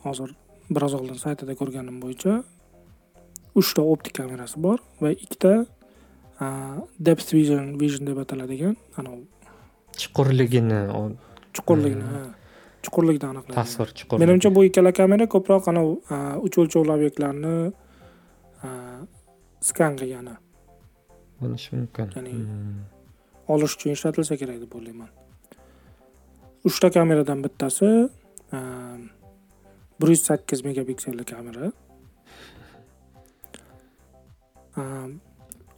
Hozir 0.04 0.28
biroz 0.74 0.92
oldin 1.00 1.18
saytida 1.24 1.56
ko'rganim 1.60 1.96
bo'yicha 2.04 2.32
uchta 3.54 3.82
optik 3.92 4.14
kamerasi 4.20 4.56
bor 4.66 4.78
va 5.02 5.10
ikkita 5.10 5.52
depth 7.06 7.28
vision 7.38 7.64
vision 7.82 8.06
deb 8.06 8.18
ataladigan 8.24 8.76
anavi 8.98 9.24
chuqurligini 10.02 10.80
o- 10.98 11.16
chuqurlikni 11.56 12.04
ha, 12.12 12.20
chuqurlikni 12.84 13.26
aniqlaydi 13.32 13.56
tasvir 13.60 13.88
chuqur 13.98 14.16
menimcha 14.22 14.48
bu 14.56 14.60
ikkala 14.68 14.92
kamera 15.00 15.24
ko'proq 15.34 15.64
anavi 15.72 15.92
uch 16.46 16.56
o'lchovli 16.62 16.92
obyektlarni 16.96 17.54
skan 19.68 19.92
qilgani 20.00 20.34
bo'lishi 21.40 21.70
mumkin. 21.76 22.06
Ya'ni- 22.16 22.32
Hmm. 22.38 22.80
olish 23.54 23.74
uchun 23.76 23.90
ishlatilsa 23.96 24.34
kerak 24.40 24.58
deb 24.62 24.72
o'ylayman. 24.78 25.08
Uchta 26.68 26.88
kameradan 26.96 27.38
bittasi 27.44 27.88
bir 30.00 30.08
yuz 30.12 30.22
sakkiz 30.28 30.60
megapikselli 30.68 31.24
kamera. 31.32 31.64
Am, 31.66 31.72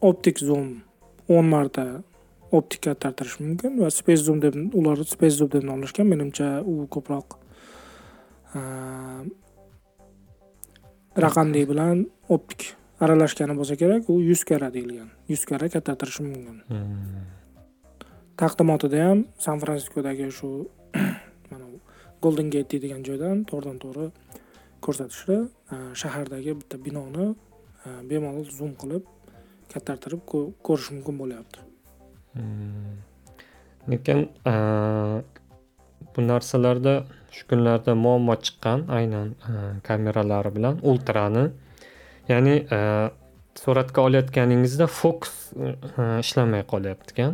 optik 0.00 0.38
zoom 0.38 0.82
o'n 1.28 1.48
marta 1.48 2.02
optik 2.52 2.82
kattartirish 2.88 3.38
mumkin 3.40 3.78
va 3.80 3.90
space 3.90 4.24
zoom 4.26 4.40
deb 4.40 4.54
ular 4.74 5.04
space 5.04 5.36
zoom 5.38 5.50
deb 5.52 5.64
nomlashgan 5.64 6.06
menimcha 6.08 6.60
u 6.60 6.86
ko'proq 6.94 7.38
raqamli 11.24 11.66
bilan 11.68 12.06
optik 12.28 12.72
aralashgani 13.02 13.56
bo'lsa 13.58 13.76
kerak 13.80 14.08
u 14.12 14.20
yuz 14.22 14.44
karra 14.48 14.68
deyilgan. 14.74 15.08
Yuz 15.28 15.44
karra 15.48 15.68
kattartirishi 15.68 16.22
mumkin. 16.22 16.60
Hmm. 16.68 17.22
taqdimotida 18.42 18.98
ham 19.06 19.18
san 19.38 19.60
fransiskodagi 19.62 20.30
shu 20.38 20.48
mana 21.50 21.66
golden 22.22 22.48
gate 22.54 22.70
deydigan 22.72 23.02
joydan 23.08 23.44
to'g'ridan 23.50 23.78
to'g'ri 23.84 24.06
ko'rsatishdi 24.84 25.36
e, 25.74 25.76
shahardagi 26.00 26.54
bitta 26.60 26.76
binoni 26.86 27.26
e, 27.30 27.34
bemalol 28.10 28.44
zoom 28.58 28.72
qilib 28.82 29.04
kattartirib 29.72 30.22
ko- 30.30 30.50
ko'rish 30.66 30.90
mumkin 30.94 31.16
bo'lyapti 31.22 31.58
Hmm. 32.36 32.92
lekin 33.90 34.20
a, 34.52 34.54
bu 36.14 36.20
narsalarda 36.30 36.94
shu 37.36 37.42
kunlarda 37.50 37.92
muammo 38.04 38.34
chiqqan 38.44 38.80
aynan 38.98 39.28
a, 39.48 39.52
kameralari 39.88 40.50
bilan 40.56 40.74
ultrani 40.90 41.44
ya'ni 42.32 42.54
a, 42.76 42.78
suratga 43.62 44.00
olayotganingizda 44.08 44.86
fokus 45.00 45.34
ishlamay 46.24 46.62
qolyapti 46.72 47.10
ekan 47.14 47.32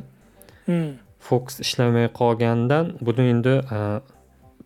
Hmm. 0.68 0.90
fokus 1.28 1.56
ishlamay 1.66 2.06
qolgandan 2.20 2.84
buni 3.06 3.24
endi 3.34 3.54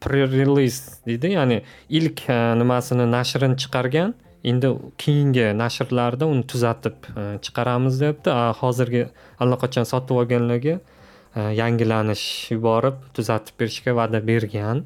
pre-release 0.02 0.80
deydi 1.06 1.28
ya'ni 1.38 1.58
ilk 1.98 2.20
nimasini 2.60 3.04
nashrini 3.16 3.56
chiqargan 3.62 4.10
endi 4.44 4.68
keyingi 4.98 5.44
nashrlarda 5.58 6.26
uni 6.26 6.44
tuzatib 6.52 7.06
e, 7.16 7.24
chiqaramiz 7.44 8.00
deyapti 8.02 8.34
hozirgi 8.60 9.04
allaqachon 9.44 9.86
sotib 9.92 10.18
olganlarga 10.22 10.78
e, 10.78 11.40
yangilanish 11.60 12.24
yuborib 12.54 12.98
tuzatib 13.18 13.60
berishga 13.62 13.94
va'da 13.98 14.22
bergan. 14.30 14.84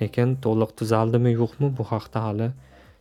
Lekin 0.00 0.36
to'liq 0.44 0.76
tuzaldimi 0.80 1.32
yo'qmi 1.36 1.72
bu 1.78 1.88
haqda 1.92 2.26
hali. 2.26 2.50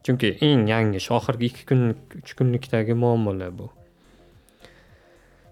Chunki 0.04 0.34
eng 0.48 0.66
yangi 0.72 1.04
shu 1.06 1.16
oxirgi 1.20 1.52
ikki 1.52 1.68
kunlik 1.72 2.18
uch 2.22 2.34
kunlikdagi 2.40 2.96
muammolar 3.04 3.52
bu. 3.60 3.70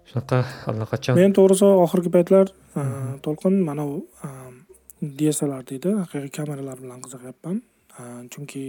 Shunaqa 0.10 0.44
allaqachon 0.72 1.20
men 1.20 1.36
to'g'risi 1.40 1.72
oxirgi 1.86 2.14
paytlar 2.18 2.52
e, 2.80 2.84
to'lqin 3.26 3.64
mana 3.70 3.88
bu 3.92 4.00
dslr 5.20 5.64
deydi. 5.72 5.98
Haqiqiy 6.04 6.32
kameralar 6.40 6.78
bilan 6.84 7.02
qiziqyapman. 7.04 7.58
Chunki 8.34 8.64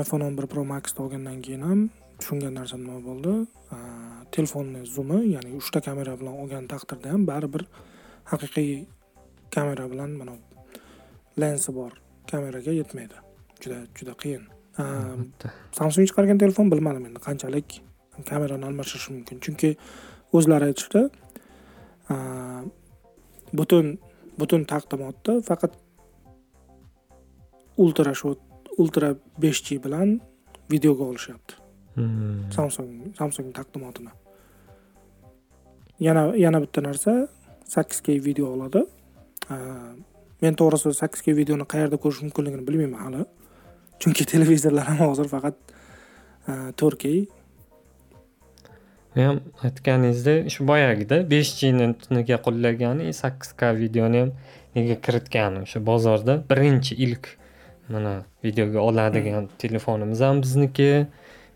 iphone 0.00 0.24
11 0.26 0.46
pro 0.52 0.62
maxni 0.64 0.98
olgandan 1.04 1.38
keyin 1.44 1.62
ham 1.68 1.80
tushungan 2.18 2.54
narsam 2.58 2.80
nima 2.86 3.00
bo'ldi? 3.08 3.34
Telefonni 4.34 4.80
zumi 4.94 5.18
ya'ni 5.34 5.50
uchta 5.60 5.80
kamera 5.86 6.12
bilan 6.20 6.34
olgan 6.42 6.64
taqdirda 6.72 7.12
ham 7.14 7.22
baribir 7.30 7.62
haqiqiy 8.30 8.70
kamera 9.54 9.84
bilan 9.92 10.10
mana 10.20 10.34
lensi 11.40 11.70
bor 11.78 11.92
kameraga 12.30 12.72
yetmaydi. 12.80 13.16
Juda 13.62 13.78
juda 13.98 14.14
qiyin. 14.22 14.42
Samsung 15.78 16.04
chiqargan 16.08 16.38
telefon 16.44 16.66
bilmadim 16.72 17.04
endi 17.08 17.20
qanchalik 17.28 17.68
kamerani 18.30 18.64
almashtirishi 18.70 19.10
mumkin. 19.14 19.36
Chunki 19.44 19.70
o'zlari 20.36 20.64
aytishdi 20.70 21.02
butun 23.58 23.86
butun 24.40 24.62
taqdimotda 24.72 25.32
faqat 25.48 25.72
ultra 27.84 28.12
shu 28.20 28.34
ultra 28.78 29.14
5g 29.40 29.78
bilan 29.84 30.20
videoga 30.70 31.04
olishyapti. 31.04 31.54
Hmm. 31.94 32.50
samsung 32.50 33.14
samsung 33.18 33.52
taqdimotini. 33.54 34.10
Yana 36.00 36.34
yana 36.36 36.60
bitta 36.60 36.82
narsa 36.82 37.28
8k 37.68 38.24
video 38.24 38.50
oladi. 38.54 38.82
Men 40.42 40.58
to'g'risi 40.58 40.90
8k 40.90 41.36
videoni 41.36 41.66
qayerda 41.74 41.96
ko'rish 42.02 42.22
mumkinligini 42.26 42.66
bilmayman 42.66 43.00
hali. 43.06 43.24
Chunki 44.00 44.26
televizorlar 44.32 44.90
ham 44.90 45.06
hozir 45.08 45.30
faqat 45.30 45.56
a, 46.48 46.52
4k 46.82 47.26
ham 49.14 49.40
aytganingizdek 49.62 50.50
shu 50.50 50.66
boyagida 50.66 51.20
besh 51.30 51.52
gni 51.60 52.24
qo'llagani 52.46 53.12
sakkiz 53.22 53.52
k 53.60 53.70
videoni 53.78 54.22
ham 54.24 54.32
nega 54.76 54.96
kiritgani 55.06 55.62
o'sha 55.66 55.80
bozorda 55.90 56.34
birinchi 56.50 56.98
ilk 57.06 57.30
mana 57.88 58.24
videoga 58.44 58.80
oladigan 58.80 59.48
telefonimiz 59.58 60.20
ham 60.20 60.42
bizniki. 60.42 61.06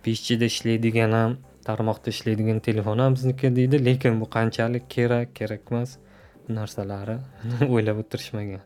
Besh 0.07 0.23
gda 0.29 0.45
ishlaydigan 0.45 1.13
ham 1.13 1.37
tarmoqda 1.65 2.11
ishlaydigan 2.15 2.61
telefon 2.61 2.99
ham 2.99 3.15
bizniki 3.15 3.57
deydi. 3.57 3.85
Lekin 3.85 4.21
bu 4.21 4.31
qanchalik 4.37 4.91
kerak 4.91 5.35
kerak 5.35 5.73
emas 5.73 5.97
bu 6.49 6.55
narsalari 6.55 7.17
o'ylab 7.73 8.03
o'tirishmagan. 8.05 8.63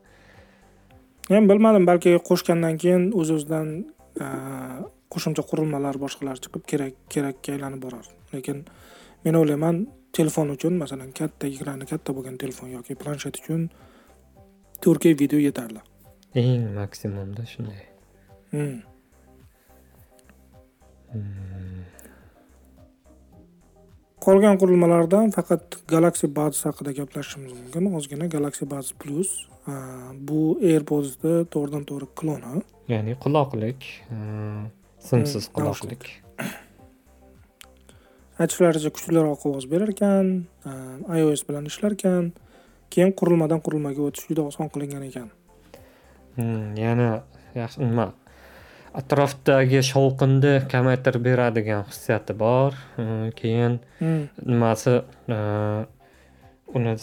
Men 1.31 1.49
bilmadim 1.49 1.87
balki 1.87 2.17
qo'shgandan 2.29 2.79
keyin 2.83 3.11
o'z 3.21 3.31
o'zidan 3.37 3.69
a, 4.21 4.29
qo'shimcha 5.15 5.43
qurilmalar 5.51 5.99
boshqalar 6.05 6.37
chiqib 6.45 6.67
kerak 6.71 6.95
kerakka 7.15 7.55
aylanib 7.57 7.83
borar. 7.87 8.07
Lekin 8.35 8.65
men 9.25 9.39
o'ylayman 9.41 9.87
telefon 10.13 10.53
uchun 10.57 10.77
masalan 10.83 11.11
katta 11.21 11.47
ekrani 11.47 11.87
katta 11.93 12.15
bo'lgan 12.17 12.37
telefon 12.43 12.75
yoki 12.77 12.99
planshet 13.03 13.39
uchun 13.41 13.71
4k 14.85 15.15
video 15.21 15.41
yetarli 15.49 15.81
eng 16.35 16.65
maksimumda 16.79 17.43
shunday 17.53 17.83
Hmm. 18.53 18.81
qolgan 24.25 24.57
qurilmalardan 24.61 25.27
faqat 25.37 25.65
galaxy 25.93 26.27
buds 26.37 26.59
haqida 26.67 26.91
gaplashishimiz 27.01 27.53
mumkin. 27.59 27.85
Ozgina 27.99 28.27
galaxy 28.35 28.65
buds 28.73 28.89
plus 29.01 29.31
bu 30.29 30.41
airpodsni 30.71 31.35
to'g'ridan 31.53 31.83
to'g'ri 31.91 32.07
kloni 32.19 32.55
ya'ni 32.93 33.13
quloqlik 33.25 33.81
simsiz 35.09 35.45
Hmm, 35.49 35.55
quloqlik. 35.57 36.03
Aytishlaricha 38.43 38.91
kuchliroq 38.97 39.41
ovoz 39.49 39.65
berar 39.73 39.91
ekan 39.95 40.27
ios 41.21 41.41
bilan 41.49 41.65
ishlar 41.71 41.93
ekan 41.99 42.25
keyin 42.93 43.11
qurilmadan 43.19 43.61
qurilmaga 43.65 44.01
o'tish 44.09 44.27
juda 44.31 44.43
oson 44.51 44.67
qilingan 44.75 45.03
ekan. 45.11 45.29
Hmm, 45.29 45.42
yana 46.37 47.23
yaxshi 47.55 47.85
nima 47.85 48.13
atrofdagi 48.97 49.81
shovqinni 49.89 50.53
kamaytirib 50.73 51.25
beradigan 51.25 51.85
xususiyati 51.89 52.37
bor. 52.39 52.77
Keyin 53.39 53.79
nimasi 54.03 54.99
e, 55.37 55.39
uni 56.77 56.95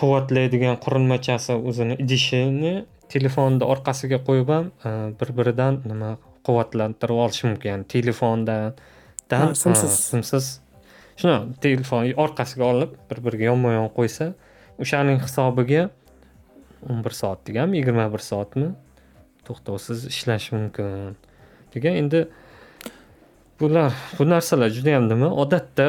quvvatlaydigan 0.00 0.78
qurilmachasi 0.84 1.58
o'zini 1.70 1.98
idishini 2.02 2.74
telefonni 3.12 3.66
orqasiga 3.74 4.20
qo'yib 4.28 4.52
ham 4.54 4.70
e, 4.82 4.94
bir 5.20 5.34
biridan 5.38 5.80
nima 5.86 6.16
quvvatlantirib 6.46 7.24
olish 7.26 7.44
mumkin. 7.48 7.70
Ya'ni 7.72 7.90
telefondan 7.94 8.74
simsiz. 9.30 9.98
simsiz. 10.10 10.50
Shuni 11.16 11.54
telefon 11.62 12.10
orqasiga 12.26 12.66
olib 12.72 12.98
bir 13.10 13.22
biriga 13.24 13.52
yonma 13.52 13.76
yon 13.78 13.88
qo'ysa 13.98 14.32
o'shaning 14.82 15.22
hisobiga 15.22 15.88
o'n 16.90 17.04
bir 17.04 17.14
soat 17.20 17.46
deganmi 17.46 17.78
yigirma 17.80 18.06
bir 18.12 18.22
soatmi? 18.30 18.68
To'xtovsiz 19.46 20.06
ishlash 20.10 20.52
mumkin. 20.52 21.16
Degan 21.74 21.94
endi 22.02 22.28
bular 23.60 23.92
bu 24.18 24.28
narsalar 24.30 24.70
juda 24.70 24.90
yam 24.96 25.08
nima? 25.08 25.30
Odatda 25.42 25.86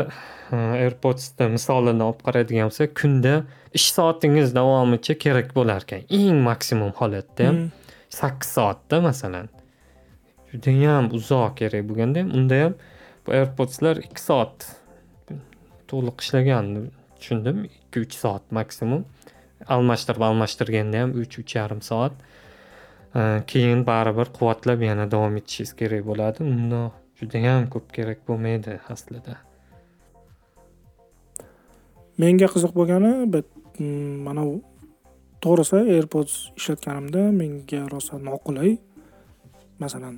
airpodsni 0.52 1.50
misolini 1.56 2.04
olib 2.04 2.22
qaraydigan 2.28 2.70
bo'lsak 2.72 2.93
kunda 3.02 3.34
ish 3.80 3.89
soatingiz 3.98 4.56
davomicha 4.56 5.18
kerak 5.24 5.56
bo'lar 5.56 5.84
ekan. 5.88 6.06
Eng 6.20 6.38
maksimum 6.50 6.91
holatda 7.00 7.48
ham 7.48 7.56
Hmm. 7.56 7.72
sakkiz 8.10 8.50
soatda 8.58 9.02
masalan. 9.02 9.50
Judayam 10.52 11.10
uzoq 11.18 11.58
kerak 11.60 11.84
bo'lganda 11.89 12.24
ham 12.24 12.30
unda 12.38 12.62
ham 12.64 12.74
bu 13.26 13.32
airpodslar 13.39 13.95
ikki 14.06 14.22
soat 14.22 14.70
to'liq 15.89 16.18
ishlaganini 16.24 16.89
tushundim. 17.20 17.58
Ikki 17.66 18.06
uch 18.06 18.16
soat 18.24 18.52
maksimum 18.52 19.06
almashtirib 19.66 20.24
almashtirganda 20.30 21.01
ham 21.03 21.12
uch 21.22 21.39
uch 21.41 21.55
yarim 21.55 21.82
soat. 21.82 22.14
Keyin 23.51 23.84
baribir 23.88 24.32
quvvatlab 24.38 24.84
yana 24.89 25.08
davom 25.12 25.38
etishingiz 25.39 25.74
kerak 25.80 26.05
bo'ladi. 26.10 26.45
Undan 26.53 26.91
judayam 27.20 27.68
ko'p 27.74 27.91
kerak 27.97 28.24
bo'lmaydi 28.28 28.78
aslida. 28.93 29.38
Menga 32.22 32.47
qiziq 32.53 32.74
bo'lgani 32.78 33.12
mm, 33.28 34.16
mana 34.28 34.45
bu 34.47 34.55
to'g'risi 35.43 35.84
airpods 35.95 36.34
ishlatganimda 36.60 37.28
menga 37.41 37.84
rosa 37.93 38.18
noqulay. 38.30 38.78
Masalan 39.82 40.16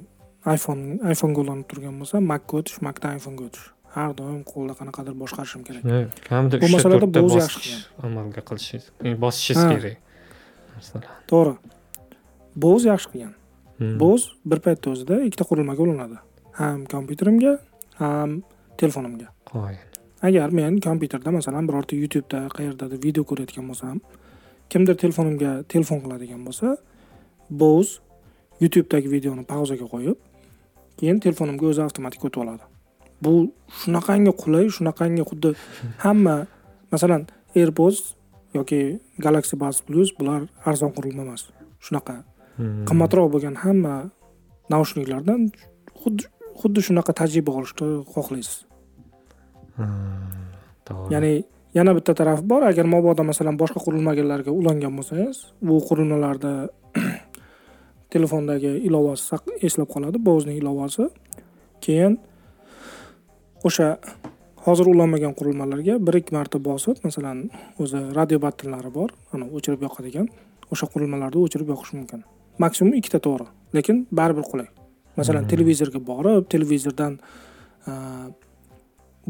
iphone 0.56 1.00
iphonega 1.14 1.44
ulanib 1.44 1.68
turgan 1.72 2.00
bo'lsa 2.00 2.24
macga 2.32 2.62
o'tish 2.62 2.80
macdan 2.88 3.20
iphonega 3.20 3.50
o'tish 3.50 3.68
har 3.96 4.12
doim 4.20 4.44
qo'lda 4.52 4.74
qanaqadir 4.80 5.16
boshqarishim 5.24 5.64
kerak. 5.68 5.84
Kamida 6.30 6.62
Bu 6.64 6.70
masalada 6.76 7.08
bosqich 7.16 7.42
yaxshi 7.42 7.76
amalga 8.08 8.42
qilishingiz 8.50 8.86
bosishingiz 9.24 9.66
kerak. 9.74 9.98
Narsalar 10.76 11.12
to'g'ri. 11.32 11.54
Bo'z 12.66 12.82
yaxshi 12.92 13.08
qilgan. 13.14 13.34
Hmm. 13.80 13.96
bo'z 14.00 14.26
bir 14.52 14.60
paytni 14.66 14.92
o'zida 14.92 15.22
ikkita 15.28 15.46
qurilmaga 15.50 15.82
ulanadi. 15.86 16.18
Ham 16.60 16.80
kompyuterimga 16.94 17.54
ham 18.02 18.42
telefonimga. 18.78 19.28
Agar 20.28 20.50
men 20.60 20.80
kompyuterda 20.88 21.32
masalan 21.32 21.68
birorta 21.70 21.96
youtubeda 21.96 22.42
qayerdadir 22.58 23.00
video 23.06 23.24
ko'rayotgan 23.30 23.70
bo'lsam 23.72 24.02
kimdir 24.70 24.96
telefonimga 25.04 25.52
telefon 25.74 26.02
qiladigan 26.04 26.42
bo'lsa 26.48 26.76
bose 27.62 28.00
youtubedagi 28.64 29.08
videoni 29.16 29.46
pauzaga 29.54 29.88
qo'yib 29.94 30.18
keyin 31.00 31.24
telefonimga 31.26 31.72
o'zi 31.72 31.82
avtomatik 31.88 32.26
o'tib 32.28 32.44
oladi 32.44 32.68
bu 33.24 33.34
shunaqangi 33.82 34.32
qulay 34.42 34.66
shunaqangi 34.76 35.24
xuddi 35.30 35.50
hamma 36.06 36.36
masalan 36.92 37.22
airpods 37.60 38.16
yoki 38.58 39.00
galaxy 39.26 39.56
buds 39.62 39.78
plus 39.86 40.10
bular 40.18 40.42
arzon 40.70 40.92
qurilma 40.96 41.24
emas 41.28 41.42
shunaqa. 41.86 42.16
Hmm. 42.58 42.84
qimmatroq 42.88 43.28
bo'lgan 43.34 43.56
hamma 43.64 43.96
naushniklardan 44.74 45.42
xuddi 46.02 46.24
xuddi 46.60 46.80
shunaqa 46.88 47.12
tajriba 47.20 47.52
olishni 47.60 47.88
xohlaysiz. 48.14 48.58
To'g'ri. 50.88 51.14
Ya'ni 51.14 51.34
yana 51.78 51.92
bitta 51.98 52.14
tarafi 52.20 52.44
bor 52.52 52.64
agar 52.72 52.86
mabodo 52.94 53.24
masalan 53.32 53.56
boshqa 53.62 53.80
qurilmalarga 53.86 54.52
ulangan 54.60 54.94
bo'lsangiz 54.98 55.38
bu 55.68 55.76
qurilmalarda 55.88 56.52
telefondagi 58.14 58.72
ilovasi 58.88 59.40
eslab 59.68 59.88
qoladi 59.94 60.18
bozning 60.30 60.58
ilovasi. 60.62 61.08
Keyin 61.86 62.14
o'sha 63.68 63.88
hozir 64.66 64.86
ulanmagan 64.94 65.34
qurilmalarga 65.40 65.96
bir 66.08 66.14
ikki 66.22 66.34
marta 66.38 66.58
bosib 66.70 66.98
masalan 67.08 67.38
o'zi 67.82 68.00
radio 68.18 68.40
battonlari 68.46 68.92
bor 68.98 69.10
ana 69.34 69.46
o'chirib 69.56 69.82
yoqadigan 69.88 70.28
o'sha 70.74 70.86
qurilmalarda 70.94 71.38
o'chirib 71.46 71.68
yoqish 71.74 71.94
mumkin. 71.98 72.24
Maksimum 72.64 72.94
ikkita 73.00 73.20
to'g'ri 73.26 73.48
lekin 73.78 73.98
baribir 74.20 74.46
qulay. 74.52 74.68
Masalan 75.20 75.44
Mhm. 75.44 75.50
televizorga 75.54 76.00
borib 76.12 76.44
televizordan 76.54 77.14
a, 77.90 77.92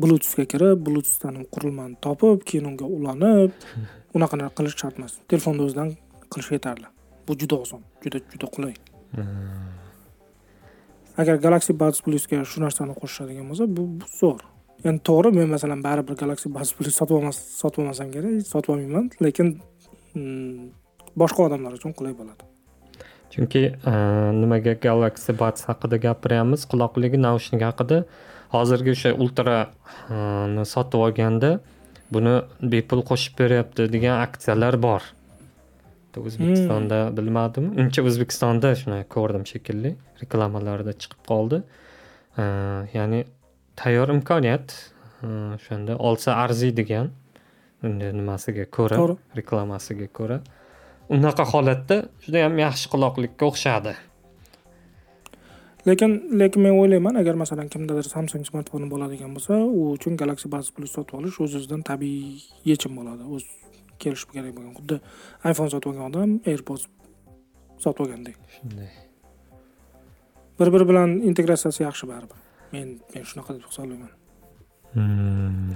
bluetoothga 0.02 0.46
kirib 0.54 0.78
bluetoothdan 0.86 1.36
qurilmani 1.54 1.96
topib 2.06 2.40
keyin 2.50 2.66
unga 2.72 2.86
ulanib 2.98 3.52
unaqa 4.16 4.36
qilish 4.58 4.76
shart 4.82 4.96
emas. 5.00 5.14
Telefonda 5.32 5.62
o'zidan 5.68 5.90
qilish 6.32 6.52
yetarli. 6.56 6.88
Bu 7.28 7.32
juda 7.42 7.56
oson 7.64 7.82
juda 8.04 8.18
juda 8.34 8.48
qulay. 8.56 8.74
Hmm. 9.16 9.26
Agar 11.22 11.36
galaxy 11.45 11.74
buds 11.82 11.99
plusga 12.05 12.43
shu 12.51 12.61
narsani 12.63 12.95
qo'shishadigan 13.01 13.45
bo'lsa 13.51 13.65
bu, 13.78 13.84
bu 13.99 14.05
zo'r. 14.20 14.43
Endi 14.88 15.01
to'g'ri 15.09 15.34
men 15.38 15.49
masalan 15.55 15.82
baribir 15.88 16.15
galaxy 16.22 16.51
buds 16.55 16.72
plus 16.78 16.95
sotib 16.99 17.17
olmas 17.20 17.39
sotib 17.61 17.84
olmasam 17.84 18.13
kerak 18.15 18.45
sotib 18.53 18.76
olmayman 18.76 19.09
lekin 19.26 19.47
mm, 20.15 20.70
boshqa 21.22 21.47
odamlar 21.47 21.76
uchun 21.80 21.95
qulay 21.97 22.15
bo'ladi. 22.20 22.47
Chunki 23.34 23.63
e, 23.91 23.93
nimaga 24.41 24.74
galaxy 24.88 25.36
buds 25.41 25.67
haqida 25.70 25.99
gapiryapmiz 26.07 26.65
quloqligi 26.72 27.20
naushnik 27.28 27.65
haqida. 27.70 28.03
Hozirgi 28.55 28.95
o'sha 28.95 29.11
ultra 29.24 29.57
e, 29.65 30.65
sotib 30.74 31.05
olganda 31.05 31.51
buni 32.15 32.36
bepul 32.74 33.03
qo'shib 33.09 33.38
beryapti 33.41 33.91
degan 33.95 34.24
aksiyalar 34.26 34.80
bor. 34.88 35.01
O'zbekistonda 36.28 36.99
bilmadim. 37.17 37.72
Uncha 37.82 38.03
o'zbekistonda 38.09 38.74
shuni 38.82 38.99
ko'rdim 39.15 39.45
shekilli 39.51 39.91
reklamalarda 40.22 40.93
chiqib 41.01 41.22
qoldi. 41.32 41.61
Ya'ni 42.97 43.24
tayyor 43.80 44.09
imkoniyat 44.15 44.76
o'shanda 45.24 45.97
olsa 46.09 46.36
arziydigan 46.43 47.11
nimasiga 48.20 48.65
ko'ra 48.78 48.97
reklamasiga 49.39 50.07
ko'ra. 50.20 50.39
Unaqa 51.15 51.43
holatda 51.53 51.95
judayam 52.26 52.55
yaxshi 52.65 52.88
quloqlikka 52.93 53.43
o'xshadi. 53.51 53.93
Lekin 55.88 56.11
lekin 56.39 56.61
men 56.65 56.76
o'ylayman 56.82 57.15
agar 57.22 57.36
masalan 57.43 57.70
kimdadir 57.74 58.07
samsung 58.15 58.43
smartfoni 58.49 58.89
bo'ladigan 58.93 59.32
bo'lsa 59.36 59.57
u 59.80 59.82
uchun 59.95 60.17
galaxy 60.22 60.51
buds 60.53 60.70
plus 60.76 60.91
sotib 60.97 61.15
olish 61.20 61.39
o'z 61.43 61.55
o'zidan 61.59 61.82
tabiiy 61.89 62.43
yechim 62.72 62.99
bo'ladi. 62.99 63.24
O'z 63.36 63.45
kelishib 64.04 64.34
kerak 64.36 64.54
bo'lgan. 64.58 64.74
Xuddi 64.80 65.00
iphone 65.52 65.72
sotib 65.74 65.91
olgan 65.91 66.06
odam 66.12 66.36
airpods 66.52 66.88
sotib 67.84 68.06
olgandek 68.06 68.38
shunday. 68.58 68.91
Bir 70.60 70.74
biri 70.74 70.86
bilan 70.91 71.18
integratsiyasi 71.32 71.84
yaxshi 71.88 72.12
baribir. 72.12 72.39
Men 72.74 72.88
men 73.14 73.24
shunaqa 73.32 73.56
deb 73.56 73.66
hisoblayman. 73.72 74.14
Hmm. 74.93 75.76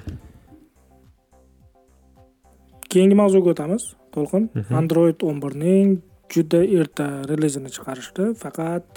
keyingi 2.93 3.15
mavzuga 3.17 3.53
o'tamiz 3.53 3.83
to'lqin. 4.15 4.43
Mhm. 4.53 4.73
android 4.81 5.25
o'n 5.29 5.37
birning 5.43 5.89
juda 6.33 6.61
erta 6.79 7.07
relizini 7.31 7.69
chiqarishdi 7.75 8.23
faqat 8.43 8.87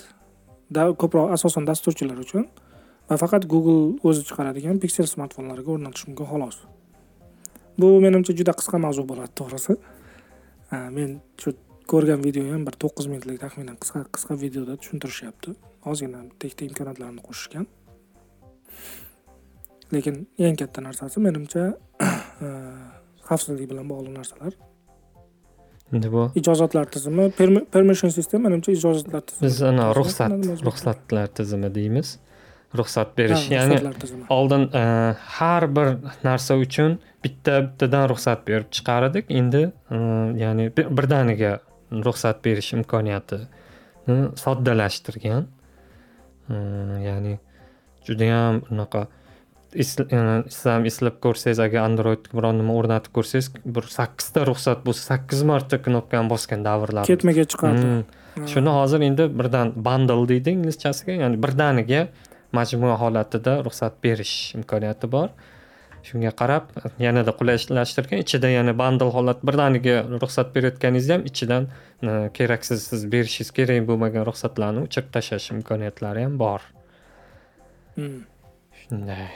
ko'proq 1.03 1.33
asosan 1.37 1.64
dasturchilar 1.70 2.18
uchun 2.24 2.45
va 3.09 3.16
faqat 3.22 3.47
google 3.53 3.83
o'zi 4.09 4.22
chiqaradigan 4.29 4.81
pixel 4.85 5.07
smartfonlariga 5.14 5.70
o'rnatish 5.77 6.05
mumkin 6.09 6.27
xolos 6.33 6.57
bu 7.79 7.89
menimcha 8.01 8.33
juda 8.39 8.53
qisqa 8.61 8.81
mavzu 8.85 9.05
bo'ladi 9.11 9.33
to'g'risi. 9.41 9.77
Men 10.97 11.11
shu 11.41 11.55
ko'rgan 11.93 12.20
video 12.27 12.45
ham 12.53 12.66
bir 12.68 12.74
to'qqiz 12.83 13.07
minutlik 13.12 13.41
taxminan 13.45 13.77
qisqa 13.83 14.05
qisqa 14.16 14.39
videoda 14.45 14.77
tushuntirishyapti. 14.81 15.57
Ozgina 15.91 16.22
bitta 16.43 16.64
imkoniyatlarni 16.68 17.22
qo'shishgan. 17.29 17.66
Lekin 19.95 20.16
eng 20.47 20.57
katta 20.62 20.83
narsasi 20.89 21.22
menimcha 21.27 21.66
xavfsizlik 23.29 23.70
bilan 23.72 23.87
bog'liq 23.93 24.16
narsalar. 24.18 24.57
Endi 25.95 26.09
bu 26.11 26.22
ijozatlar 26.41 26.91
tizimi 26.95 27.29
permi- 27.39 27.64
permission 27.74 28.11
system 28.11 28.43
menimcha 28.49 28.72
ijozatlar 28.72 29.22
tizimi. 29.29 29.47
Biz 29.47 29.62
ana 29.70 29.85
Ruxsat 29.95 30.33
ruxsatlar 30.66 31.29
tizimi 31.39 31.74
deymiz 31.74 32.18
ruxsat 32.75 33.17
berish. 33.19 33.51
Ya'ni 33.51 33.77
oldin 34.31 34.69
e, 34.75 34.83
har 35.39 35.67
bir 35.77 35.89
narsa 36.25 36.57
uchun 36.61 36.99
bitta 37.25 37.61
bittadan 37.67 38.09
ruxsat 38.12 38.47
berib 38.49 38.71
chiqardik. 38.71 39.31
Endi 39.31 39.62
e, 39.91 39.97
ya'ni 40.43 40.71
bir- 40.77 40.91
birdaniga 40.99 41.59
ruxsat 41.93 42.43
berish 42.45 42.73
imkoniyatini 42.79 44.33
soddalashtirgan. 44.45 45.47
E, 46.51 46.55
ya'ni 47.09 47.39
judayam 48.07 48.62
unaqa 48.71 49.07
es- 49.75 50.01
e, 50.01 50.19
siz 50.49 50.67
ham 50.71 50.85
eslab 50.91 51.17
ko'rsangiz 51.25 51.59
agar 51.64 51.87
androidga 51.89 52.31
biror 52.39 52.55
nima 52.61 52.77
o'rnatib 52.81 53.12
ko'rsangiz 53.17 53.49
bir 53.77 53.89
sakkizta 53.97 54.45
ruxsat 54.51 54.85
bo'lsa 54.87 55.03
sakkiz 55.14 55.43
marta 55.51 55.81
knopkani 55.83 56.31
bosgan 56.31 56.62
davrlar 56.64 57.05
ketmaga 57.11 57.45
chiqardi. 57.53 57.87
Mm. 57.87 58.05
Ha. 58.37 58.47
shuni 58.53 58.69
hozir 58.79 59.01
endi 59.09 59.25
birdan 59.41 59.73
bundle 59.89 60.23
deydi 60.31 60.51
inglizchasiga 60.59 61.12
ya'ni 61.23 61.37
birdaniga 61.45 62.03
majmua 62.59 62.97
holatida 63.03 63.59
ruxsat 63.67 63.99
berish 64.05 64.35
imkoniyati 64.59 65.11
bor. 65.17 65.29
Shunga 66.07 66.31
qarab 66.41 66.71
yanada 67.03 67.33
qulaylashtirgan 67.39 68.23
ichida 68.25 68.53
yana 68.53 68.77
bundle 68.83 69.11
holat 69.17 69.43
birdaniga 69.49 69.97
ruxsat 70.23 70.55
berayotganingizda 70.55 71.19
ham 71.19 71.27
ichidan 71.31 71.69
e, 72.03 72.31
keraksiz 72.39 72.87
siz 72.93 73.03
berishingiz 73.15 73.51
kerak 73.59 73.83
bo'lmagan 73.91 74.29
ruxsatlarni 74.29 74.87
o'chirib 74.87 75.11
tashlash 75.19 75.51
imkoniyatlari 75.57 76.25
ham 76.29 76.39
bor. 76.45 76.61
Mm. 77.97 78.23
shunday. 78.89 79.29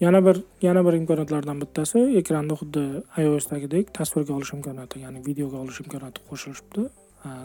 Yana 0.00 0.20
bir 0.26 0.42
yana 0.62 0.86
bir 0.86 0.92
imkoniyatlardan 0.92 1.60
bittasi 1.60 1.98
ekranda 2.20 2.54
xuddi 2.60 2.84
iOSdagidek 3.22 3.94
tasvirga 3.94 4.34
olish 4.34 4.52
imkoniyati 4.56 5.04
ya'ni 5.04 5.26
videoga 5.26 5.56
olish 5.64 5.80
imkoniyati 5.84 6.26
qo'shilishibdi. 6.30 6.88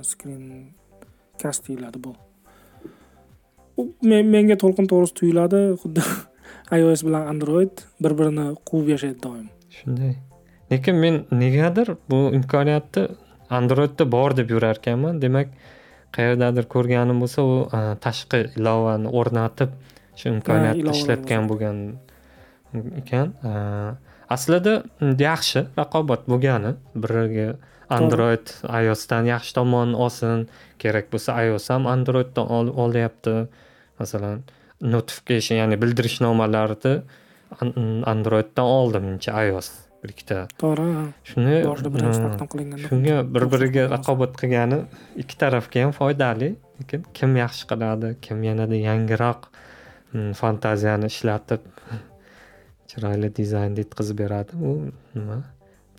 Screen 0.04 0.46
cast 1.42 1.68
deyiladi 1.68 2.04
bu 2.04 2.16
men, 4.02 4.30
menga 4.34 4.58
to'lqin 4.62 4.88
to'g'risi 4.92 5.16
tuyuladi 5.20 5.62
xuddi 5.82 6.04
iOS 6.80 7.04
bilan 7.08 7.28
android 7.34 7.84
bir 8.04 8.16
birini 8.20 8.48
quvib 8.70 8.94
yashaydi 8.96 9.20
doim. 9.24 9.48
Shunday. 9.78 10.14
Lekin 10.72 10.96
men 11.04 11.24
negadir 11.32 11.96
bu 12.10 12.30
imkoniyatni 12.38 13.08
androidda 13.60 14.06
bor 14.12 14.36
deb 14.38 14.52
yurar 14.54 14.78
ekanman 14.82 15.22
demak 15.22 15.56
qayerdadir 16.16 16.68
ko'rganim 16.74 17.24
bo'lsa 17.24 17.46
u 17.46 17.56
a, 17.78 17.80
tashqi 18.06 18.44
ilovani 18.60 19.10
o'rnatib 19.22 19.74
shu 20.20 20.30
imkoniyatni 20.36 20.94
ishlatgan 20.94 21.50
bo'lgan 21.50 21.82
ekan. 23.02 23.34
A, 23.50 23.54
aslida 24.36 24.76
yaxshi 25.26 25.66
raqobat 25.80 26.30
bo'lgani. 26.32 26.76
Biriga 26.94 27.50
android 27.90 28.54
iosdan 28.70 29.30
yaxshi 29.30 29.56
tomonni 29.58 29.98
olsin 30.06 30.46
kerak 30.82 31.10
bo'lsa 31.14 31.38
ios 31.48 31.70
ham 31.74 31.88
androiddan 31.90 32.46
ol- 32.58 32.74
olyapti 32.86 33.36
masalan 34.00 34.44
notification 34.96 35.58
ya'ni 35.62 35.76
bildirishnomalarni 35.82 36.94
an- 37.62 38.04
androiddan 38.14 38.66
oldi 38.80 38.98
menimcha 39.06 39.44
ios 39.50 39.70
bir 40.04 40.14
ikkita. 40.14 40.38
To'g'ri 40.62 40.86
shuni 41.30 41.56
boshida 41.68 41.90
birinchi 41.96 42.48
qilinganda. 42.54 42.84
shunga 42.88 43.16
bir 43.36 43.44
biriga 43.54 43.84
raqobat 43.96 44.38
qilgani 44.42 44.78
ikki 45.24 45.36
tarafga 45.42 45.84
ham 45.84 45.92
foydali 46.00 46.50
lekin 46.80 47.02
kim 47.18 47.36
yaxshi 47.44 47.64
qiladi 47.72 48.14
kim 48.26 48.44
yanada 48.50 48.76
yangiroq 48.90 49.42
mm, 50.14 50.32
fantaziyani 50.42 51.08
ishlatib 51.14 51.62
chiroyli 52.90 53.30
dizaynni 53.40 53.84
yetkazib 53.84 54.18
beradi 54.24 54.56
u 54.70 54.72
nima? 55.16 55.38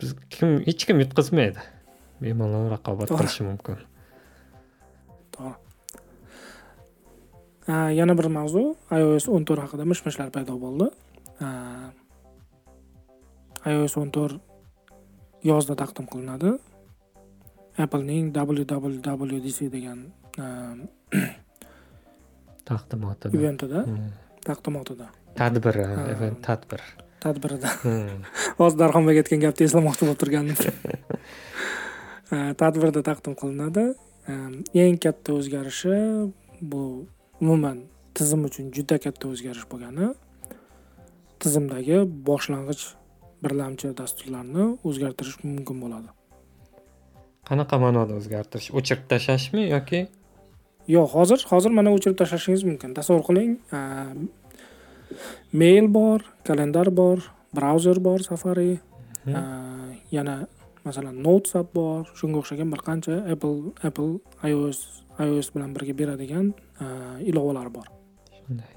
Biz 0.01 0.15
kim 0.33 0.57
hech 0.67 0.85
kim 0.89 0.97
yutqazmaydi 1.03 1.61
bemalol 2.23 2.65
raqobat 2.73 3.09
qilishi 3.19 3.43
mumkin 3.49 3.77
yana 7.67 8.17
bir 8.17 8.27
mavzu 8.33 8.75
iOS 8.91 9.27
o'n 9.29 9.45
to'rt 9.45 9.61
haqida 9.65 9.85
mish 9.85 10.01
mishlar 10.05 10.31
paydo 10.33 10.57
bo'ldi. 10.61 10.87
Ios 13.69 13.97
o'n 13.97 14.09
to'rt 14.09 14.41
yozda 15.45 15.75
taqdim 15.77 16.07
qilinadi. 16.11 16.55
Applening 17.77 18.33
wwwdc 18.35 19.69
degan 19.71 19.99
taqdimotida. 22.69 23.37
eventida. 23.37 23.85
Taqdimotida. 24.45 25.07
Tadbiri 25.35 25.85
event 26.13 26.41
tadbir. 26.43 26.81
Tadbirida. 27.21 27.69
Hozir 28.57 28.77
darxonbek 28.81 29.21
aytgan 29.21 29.41
gapni 29.45 29.67
eslamoqchi 29.69 30.07
bo'lib 30.07 30.19
turgandim. 30.21 30.57
Tadbirda 32.61 33.01
taqdim 33.05 33.37
qilinadi. 33.41 33.85
Eng 34.83 34.97
katta 35.03 35.35
o'zgarishi 35.37 35.97
bu 36.61 36.83
umuman 37.41 37.77
tizim 38.17 38.45
uchun 38.49 38.71
juda 38.75 38.97
katta 39.05 39.29
o'zgarish 39.33 39.67
bo'lgani 39.71 40.07
tizimdagi 41.41 41.97
boshlang'ich 42.29 42.83
birlamchi 43.43 43.87
dasturlarni 44.01 44.65
o'zgartirish 44.87 45.37
mumkin 45.43 45.77
bo'ladi. 45.83 46.09
Qanaqa 47.49 47.75
ma'noda 47.83 48.13
o'zgartirish? 48.19 48.69
O'chirib 48.77 49.07
tashlashmi 49.11 49.63
yoki? 49.75 50.01
Yo'q 50.95 51.09
hozir 51.15 51.39
hozir 51.51 51.71
mana 51.77 51.89
o'chirib 51.95 52.17
tashlashingiz 52.21 52.63
mumkin. 52.69 52.93
Tasavvur 52.99 53.25
qiling 53.29 53.51
mail 55.61 55.87
bor 55.97 56.19
kalendar 56.47 56.87
bor 57.01 57.17
brauzer 57.57 57.97
bor 58.07 58.19
safari 58.29 58.71
Mhm. 59.25 59.35
Uh, 59.37 59.93
yana 60.11 60.47
masalan 60.83 61.15
notes 61.21 61.55
app 61.55 61.73
bor. 61.75 62.09
Shunga 62.17 62.41
o'xshagan 62.41 62.71
bir 62.73 62.81
qancha 62.87 63.15
apple 63.33 63.71
apple 63.87 64.13
ios 64.49 64.79
ios 65.21 65.47
bilan 65.53 65.75
birga 65.75 65.93
beradigan 66.01 66.53
ilovalar 67.29 67.69
bor 67.73 67.87
shunday. 68.37 68.73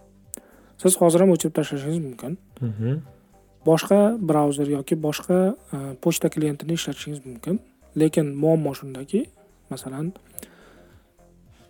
Siz 0.83 0.97
hozir 1.01 1.21
ham 1.25 1.31
o'chirib 1.35 1.55
tashlashingiz 1.59 2.01
mumkin. 2.07 2.39
Mhm. 2.61 3.03
boshqa 3.65 3.99
brauzer 4.29 4.69
yoki 4.69 4.95
boshqa 5.07 5.39
uh, 5.73 5.93
pochta 6.05 6.29
klientini 6.29 6.73
ishlatishingiz 6.79 7.21
mumkin. 7.27 7.61
Lekin 7.97 8.27
muammo 8.43 8.75
shundaki 8.75 9.25
masalan 9.71 10.13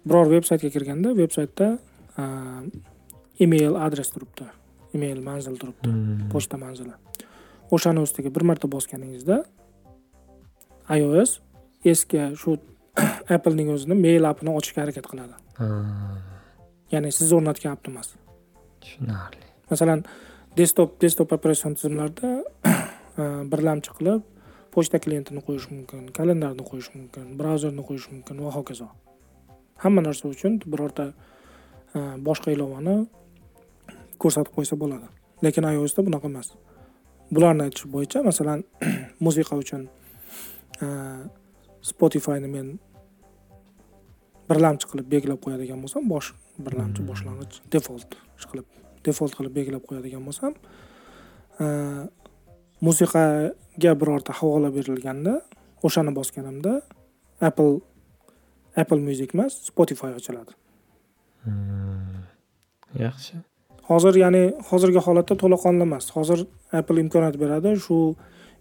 biror 0.09 0.26
veb 0.32 0.45
saytga 0.49 0.70
kirganda 0.74 1.12
veb 1.16 1.30
saytda 1.30 1.78
uh, 2.18 2.62
email 3.41 3.76
adres 3.87 4.11
turibdi 4.14 4.47
email 4.95 5.20
manzil 5.22 5.55
turibdi 5.61 5.89
Hmm. 5.91 6.28
pochta 6.32 6.57
manzili. 6.59 6.93
O'shani 7.70 8.01
ustiga 8.07 8.35
bir 8.35 8.43
marta 8.43 8.68
bosganingizda 8.68 9.45
ios 10.99 11.41
eski 11.85 12.18
shu 12.41 12.59
applening 13.37 13.70
o'zini 13.74 13.95
mail 13.95 14.24
appini 14.30 14.51
ochishga 14.59 14.82
harakat 14.82 15.07
qiladi 15.11 15.35
ya'ni 16.92 17.12
siz 17.12 17.32
o'rnatgan 17.32 17.78
emas 17.88 18.14
tushunarli. 18.80 19.44
Masalan 19.70 20.05
desktop 20.57 21.00
desktop 21.00 21.32
operatsion 21.32 21.74
tizimlarda 21.74 22.28
birlamchi 23.52 23.90
qilib 23.98 24.22
pochta 24.74 24.98
klientini 24.98 25.40
qo'yish 25.46 25.68
mumkin 25.70 26.09
kalendarni 26.18 26.64
qo'yish 26.70 26.90
mumkin 26.96 27.26
brauzerni 27.38 27.82
qo'yish 27.88 28.09
mumkin 28.12 28.42
va 28.44 28.50
hokazo. 28.59 28.88
Hamma 29.84 30.02
narsa 30.02 30.28
uchun 30.28 30.59
birorta 30.66 31.12
boshqa 32.28 32.55
ilovani 32.57 32.96
ko'rsatib 34.18 34.52
qo'ysa 34.57 34.78
bo'ladi. 34.82 35.07
Lekin 35.44 35.68
iosda 35.70 36.02
bunaqa 36.07 36.26
emas. 36.32 36.48
Bularni 37.34 37.62
aytish 37.66 37.86
bo'yicha 37.94 38.22
masalan 38.30 38.64
musiqa 39.26 39.55
uchun 39.62 39.88
spotifyni 41.90 42.48
men 42.57 42.78
birlamchi 44.55 44.86
qilib 44.90 45.07
belgilab 45.12 45.40
qo'yadigan 45.44 45.78
bo'lsam 45.84 46.02
bosh 46.14 46.28
birlamchi 46.66 47.00
Hmm. 47.00 47.09
boshlang'ich 47.11 47.55
default 47.74 48.11
qilib 48.50 48.66
default 49.07 49.32
qilib 49.38 49.52
belgilab 49.59 49.82
qo'yadigan 49.88 50.22
bo'lsam 50.28 50.52
uh, 51.64 52.02
musiqaga 52.86 53.92
birorta 54.00 54.32
havola 54.40 54.68
berilganda 54.76 55.34
o'shani 55.86 56.12
bosganimda 56.18 56.72
apple 57.48 57.74
apple 58.82 59.00
music 59.09 59.30
emas 59.34 59.52
spotify 59.70 60.11
ochiladi 60.18 60.52
Hmm. 61.44 62.22
yaxshi 63.07 63.36
hozir 63.90 64.14
ya'ni 64.24 64.42
hozirgi 64.70 65.00
holatda 65.07 65.34
to'laqonli 65.42 65.84
emas 65.88 66.05
hozir 66.16 66.38
apple 66.78 66.98
imkoniyat 67.05 67.36
beradi 67.42 67.70
shu 67.86 67.96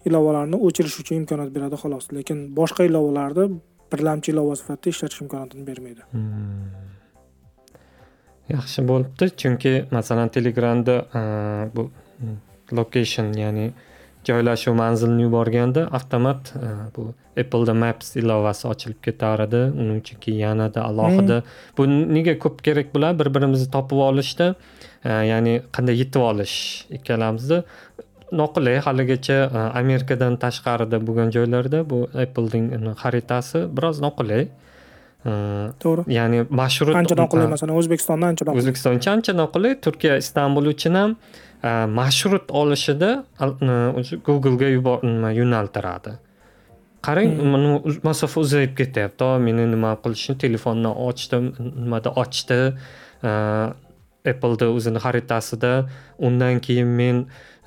ilovalarni 0.07 0.57
o'chirish 0.67 0.97
uchun 1.01 1.15
imkoniyat 1.21 1.51
beradi 1.57 1.75
xolos 1.83 2.05
lekin 2.17 2.39
boshqa 2.59 2.81
ilovalarni 2.89 3.45
birlamchi 3.93 4.31
ilova 4.33 4.55
sifatida 4.59 4.95
ishlatish 4.95 5.21
imkoniyatini 5.25 5.63
bermaydi 5.69 6.01
yaxshi 8.55 8.85
bo'libdi 8.91 9.25
chunki 9.41 9.73
masalan 9.97 10.29
telegramda 10.35 10.95
bu 11.75 11.89
location 12.79 13.33
ya'ni 13.43 13.67
joylashuv 14.27 14.75
manzilni 14.83 15.21
yuborganda 15.27 15.87
avtomat 15.99 16.53
bu 16.95 17.13
appleda 17.41 17.73
maps 17.83 18.15
ilovasi 18.21 18.67
ochilib 18.71 18.99
ketar 19.07 19.43
edi 19.47 19.61
uning 19.81 20.01
uchun 20.03 20.19
keyin 20.25 20.39
yanada 20.45 20.83
alohida 20.89 21.37
bu 21.77 21.87
nega 21.89 22.35
ko'p 22.45 22.63
kerak 22.67 22.93
bo'ladi 22.95 23.19
bir 23.21 23.29
birimizni 23.35 23.69
topib 23.75 24.03
olishda 24.09 24.47
ya'ni 25.31 25.53
qanday 25.77 25.99
yetib 26.01 26.27
olish 26.31 26.57
ikkalamizni 26.99 27.59
noqulay 28.41 28.77
haligacha 28.85 29.37
a, 29.59 29.61
amerikadan 29.81 30.33
tashqarida 30.43 30.97
bo'lgan 31.07 31.29
joylarda 31.35 31.79
bu 31.91 31.99
applening 32.23 32.65
xaritasi 33.03 33.59
biroz 33.77 33.97
noqulay. 34.05 34.43
A, 35.29 35.31
to'g'ri. 35.83 36.03
ya'ni 36.17 36.39
marshrut 36.59 36.95
ancha 37.01 37.15
noqulay 37.23 37.47
masalan 37.55 37.75
o'zbekistonda 37.81 38.25
ancha 38.31 38.43
noqulay. 38.47 38.61
O'zbekiston 38.63 38.93
uchun 38.99 39.11
ancha 39.17 39.33
noqulay. 39.43 39.71
Turkiya 39.85 40.13
istanbul 40.23 40.65
uchun 40.73 40.93
ham 41.01 41.11
marshrut 41.99 42.45
olishida 42.61 43.11
googlega 44.27 44.67
yubor 44.75 44.97
nima 45.07 45.29
yo'naltiradi. 45.39 46.13
Qarang 47.07 47.29
Hmm. 47.39 47.99
masofa 48.07 48.37
uzayib 48.45 48.73
ketyapti. 48.79 49.21
"O, 49.29 49.39
meni 49.45 49.63
nima 49.75 49.91
qilishni 50.03 50.35
telefondan 50.43 50.93
ochdim 51.07 51.43
nimada 51.83 52.09
ochdi 52.23 52.59
appleda 54.31 54.65
o'zini 54.75 54.99
xaritasida. 55.05 55.71
Undan 56.27 56.59
keyin 56.65 56.87
men 56.99 57.17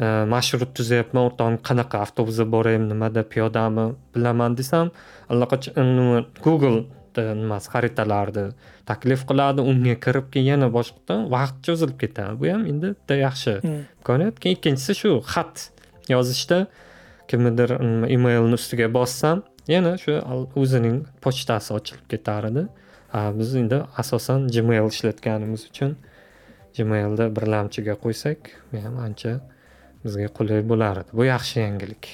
a, 0.00 0.24
marshrut 0.32 0.70
tuzyapman 0.76 1.22
o'rtog'im 1.28 1.58
qanaqa 1.68 1.96
avtobusda 2.04 2.44
boray 2.54 2.78
nimada 2.78 3.22
piyodami 3.32 3.86
bilaman 4.14 4.56
desam 4.58 4.90
allaqachon 5.32 6.26
google 6.46 6.78
nimasi 7.16 7.68
xaritalarni 7.74 8.46
taklif 8.88 9.22
qiladi. 9.28 9.60
Unga 9.70 9.94
kirib 10.04 10.26
keyin 10.32 10.48
yana 10.52 10.68
boshqadan 10.76 11.20
vaqt 11.34 11.56
cho'zilib 11.66 11.96
ketadi. 12.02 12.32
Bu 12.40 12.50
ham 12.52 12.62
endi 12.72 12.88
bitta 12.96 13.14
yaxshi 13.26 13.54
Hmm. 13.64 13.80
imkoniyat. 13.98 14.34
Keyin 14.42 14.56
ikkinchisi 14.58 14.92
shu 15.02 15.12
xat 15.32 15.54
yozishda 16.14 16.58
kimnidir 17.28 17.70
emailni 18.16 18.54
ustiga 18.60 18.86
bossam 18.98 19.42
yana 19.74 19.92
shu 20.02 20.12
o'zining 20.62 20.98
pochtasi 21.24 21.70
ochilib 21.78 22.04
ketar 22.12 22.44
edi. 22.50 22.66
Biz 23.38 23.50
endi 23.62 23.78
asosan 24.02 24.40
gmail 24.54 24.86
ishlatganimiz 24.92 25.62
uchun 25.70 25.96
gmailda 26.76 27.28
birlamchiga 27.36 27.94
qo'ysak 28.04 28.52
bu 28.72 28.82
ham 28.84 28.96
ancha 29.06 29.32
bizga 30.04 30.28
qulay 30.38 30.62
bo'lar 30.70 31.02
edi 31.02 31.10
bu 31.18 31.24
yaxshi 31.32 31.60
yangilik. 31.66 32.04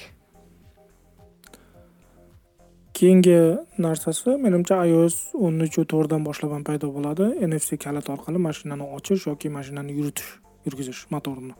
Keyingi 2.97 3.39
narsasi 3.85 4.37
menimcha 4.45 4.77
ios 4.85 5.15
o'n 5.45 5.59
uch 5.65 5.77
to'rtdan 5.91 6.21
boshlab 6.27 6.51
ham 6.55 6.63
paydo 6.69 6.87
bo'ladi. 6.97 7.25
Nfc 7.49 7.79
kalit 7.85 8.09
orqali 8.15 8.39
mashinani 8.47 8.85
ochish 8.97 9.27
yoki 9.29 9.49
mashinani 9.57 9.91
yuritish 9.99 10.29
yurgizish 10.65 11.01
motorini. 11.13 11.55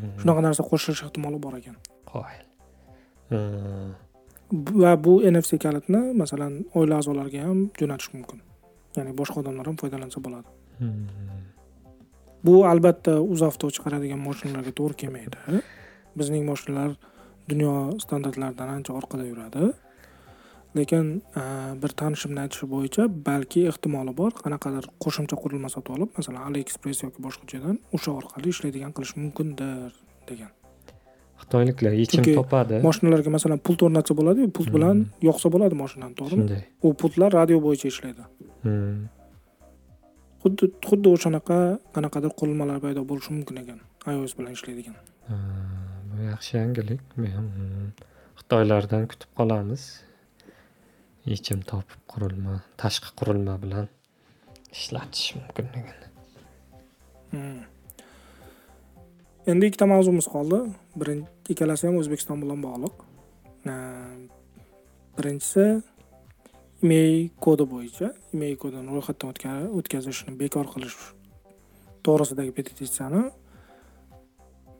Hmm. 0.00 0.12
shunaqa 0.20 0.40
narsa 0.46 0.62
qo'shilish 0.70 1.02
ehtimoli 1.06 1.38
bor 1.44 1.56
ekan. 1.58 1.76
Qoyil. 2.12 2.44
Hmm. 3.30 3.90
va 4.82 4.92
bu 5.04 5.12
nfc 5.32 5.58
kalitni 5.64 6.00
masalan 6.22 6.52
oila 6.78 7.00
a'zolariga 7.00 7.46
ham 7.48 7.58
jo'natish 7.80 8.10
mumkin. 8.14 8.40
Ya'ni 8.96 9.12
boshqa 9.20 9.42
odamlar 9.42 9.66
ham 9.70 9.76
foydalansa 9.82 10.22
bo'ladi. 10.26 10.48
Hmm. 10.78 11.39
Bu 12.46 12.54
albatta 12.72 13.12
uzavto 13.34 13.66
chiqaradigan 13.74 14.20
mashinalarga 14.28 14.72
to'g'ri 14.78 14.94
kelmaydi. 15.02 15.38
Bizning 16.18 16.44
mashinalar 16.52 16.90
dunyo 17.50 17.74
standartlaridan 18.04 18.68
ancha 18.76 18.92
orqada 19.00 19.24
yuradi. 19.32 19.70
Lekin 20.78 21.06
a, 21.40 21.42
bir 21.82 21.90
tanishimni 22.00 22.40
aytishi 22.44 22.66
bo'yicha 22.74 23.02
balki 23.28 23.64
ehtimoli 23.70 24.12
bor 24.20 24.30
qanaqadir 24.44 24.84
qo'shimcha 25.04 25.36
qurilma 25.42 25.68
sotib 25.74 25.96
olib 25.96 26.10
masalan 26.18 26.42
aliexpress 26.48 26.98
yoki 27.06 27.18
boshqa 27.26 27.44
joydan 27.52 27.76
o'sha 27.96 28.10
orqali 28.20 28.48
ishlaydigan 28.54 28.92
qilish 28.96 29.14
mumkindir 29.22 29.90
degan. 30.30 30.52
Xitoyliklar 31.42 31.92
yechim 32.02 32.22
topadi. 32.38 32.78
moshinalarga 32.86 33.30
masalan 33.36 33.58
pult 33.66 33.80
o'rnatsa 33.86 34.12
bo'ladiyu 34.20 34.50
pult 34.56 34.68
Hmm. 34.68 34.76
bilan 34.76 34.96
yoqsa 35.28 35.46
bo'ladi 35.54 35.74
moshinani 35.82 36.14
to'g'rimi? 36.20 36.44
Shunday. 36.46 36.62
U 36.86 36.88
pultlar 37.00 37.30
radio 37.38 37.58
bo'yicha 37.66 37.86
ishlaydi. 37.92 38.22
Hmm. 38.64 38.98
Xuddi 40.42 40.64
xuddi 40.88 41.08
o'shanaqa 41.16 41.58
qanaqadir 41.94 42.32
qurilmalar 42.40 42.78
paydo 42.84 43.00
bo'lishi 43.10 43.30
mumkin 43.36 43.56
ekan. 43.62 43.80
ios 44.12 44.32
bilan 44.38 44.52
ishlaydigan. 44.56 44.96
Bu 46.10 46.22
yaxshi 46.32 46.52
yangilik 46.60 47.02
hmm, 47.16 47.88
xitoylardan 48.40 49.02
kutib 49.10 49.30
qolamiz. 49.38 49.82
Yechim 51.32 51.60
topib 51.70 52.00
qurilma 52.12 52.54
tashqi 52.82 53.10
qurilma 53.18 53.54
bilan 53.64 53.86
ishlatish 54.76 55.26
mumkinligini 55.36 56.08
Hmm. 57.30 57.62
endi 59.50 59.68
ikkita 59.70 59.86
mavzumiz 59.86 60.26
qoldi. 60.34 60.58
Birinchi 61.00 61.52
ikkalasi 61.52 61.86
ham 61.86 61.96
o'zbekiston 62.00 62.40
bilan 62.42 62.58
bog'liq. 62.66 62.96
Birinchisi 65.18 65.64
email 66.84 67.30
kodi 67.44 67.64
bo'yicha 67.74 68.10
email 68.34 68.56
kodini 68.62 68.96
ro'yxatdan 68.96 69.64
o'tkazishni 69.78 70.36
bekor 70.42 70.66
qilish 70.74 70.98
to'g'risidagi 72.06 72.52
petitsiyani 72.58 73.22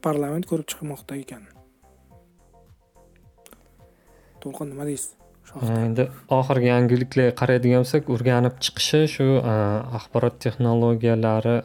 parlament 0.07 0.47
ko'rib 0.51 0.69
chiqmoqda 0.73 1.17
ekan. 1.23 1.43
To'lqin 4.41 4.71
nima 4.73 4.87
deysiz? 4.89 5.11
Endi 5.67 6.07
oxirgi 6.37 6.69
yangiliklarga 6.71 7.35
qaraydigan 7.41 7.85
bo'lsak 7.85 8.09
o'rganib 8.15 8.57
chiqishi 8.65 9.01
shu 9.15 9.27
e, 9.41 9.55
axborot 9.99 10.39
texnologiyalari 10.45 11.57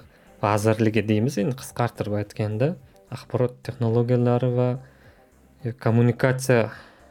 vazirligi 0.41 1.03
deymiz 1.11 1.37
endi 1.43 1.55
qisqartirib 1.61 2.17
aytganda 2.21 2.71
axborot 3.17 3.55
texnologiyalari 3.67 4.49
va 4.59 4.69
kommunikatsiya 5.85 6.63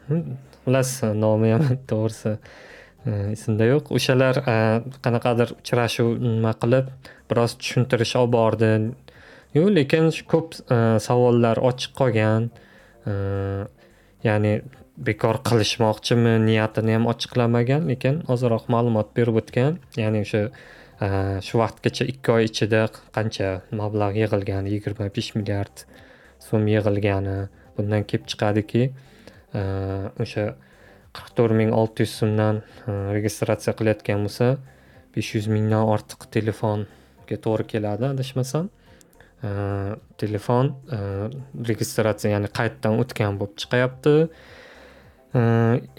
hmm, 0.09 0.37
xullas 0.65 0.91
nomi 1.25 1.55
ham 1.55 1.65
to'g'risi 1.93 2.35
Э, 3.05 3.33
esimda 3.37 3.67
yo'q. 3.69 3.91
O'shalar 3.99 4.41
э, 4.41 4.57
qanaqadir 5.05 5.53
uchrashuv 5.59 6.15
nima 6.25 6.55
qilib 6.63 6.93
biroz 7.31 7.59
tushuntirish 7.61 8.15
olib 8.21 8.33
bordi. 8.37 8.71
Yo'q 9.55 9.71
lekin 9.71 10.09
ko'p 10.31 10.57
e, 10.59 10.77
savollar 11.03 11.61
ochiq 11.69 11.93
qolgan. 12.01 12.49
E, 13.07 13.13
ya'ni 14.27 14.55
bekor 15.09 15.39
qilishmoqchimi 15.49 16.33
niyatini 16.47 16.97
ham 16.97 17.07
ochiqlamagan 17.13 17.87
lekin 17.91 18.23
ozroq 18.35 18.67
ma'lumot 18.75 19.13
berib 19.19 19.39
o'tgan. 19.43 19.79
Ya'ni 20.01 20.25
o'sha 20.27 20.43
e, 20.49 21.09
shu 21.47 21.61
vaqtgacha 21.63 22.09
ikki 22.15 22.35
oy 22.35 22.49
ichida 22.51 22.83
qancha 23.17 23.53
mablag' 23.81 24.19
yig'ilgani 24.23 24.75
yigirma 24.75 25.11
besh 25.19 25.31
milliard 25.39 25.87
so'm 26.49 26.67
yig'ilgani 26.75 27.39
bundan 27.79 28.09
kelib 28.11 28.27
chiqadiki 28.33 28.89
o'sha 30.25 30.49
qirq 31.17 31.35
to'rt 31.39 31.55
ming 31.61 31.73
olti 31.81 32.05
yuz 32.05 32.15
so'mdan 32.21 32.63
registratsiya 33.17 33.75
qilayotgan 33.79 34.25
bo'lsa 34.27 34.49
besh 35.15 35.31
yuz 35.37 35.47
mingdan 35.55 35.85
ortiq 35.95 36.27
telefonga 36.37 37.37
to'g'ri 37.47 37.65
keladi 37.73 38.11
adashmasam. 38.15 38.67
Telefon 40.23 40.73
registratsiya 41.71 42.37
ya'ni 42.37 42.49
qayddan 42.59 43.01
o'tgan 43.03 43.41
bo'lib 43.41 43.59
chiqyapti. 43.63 44.15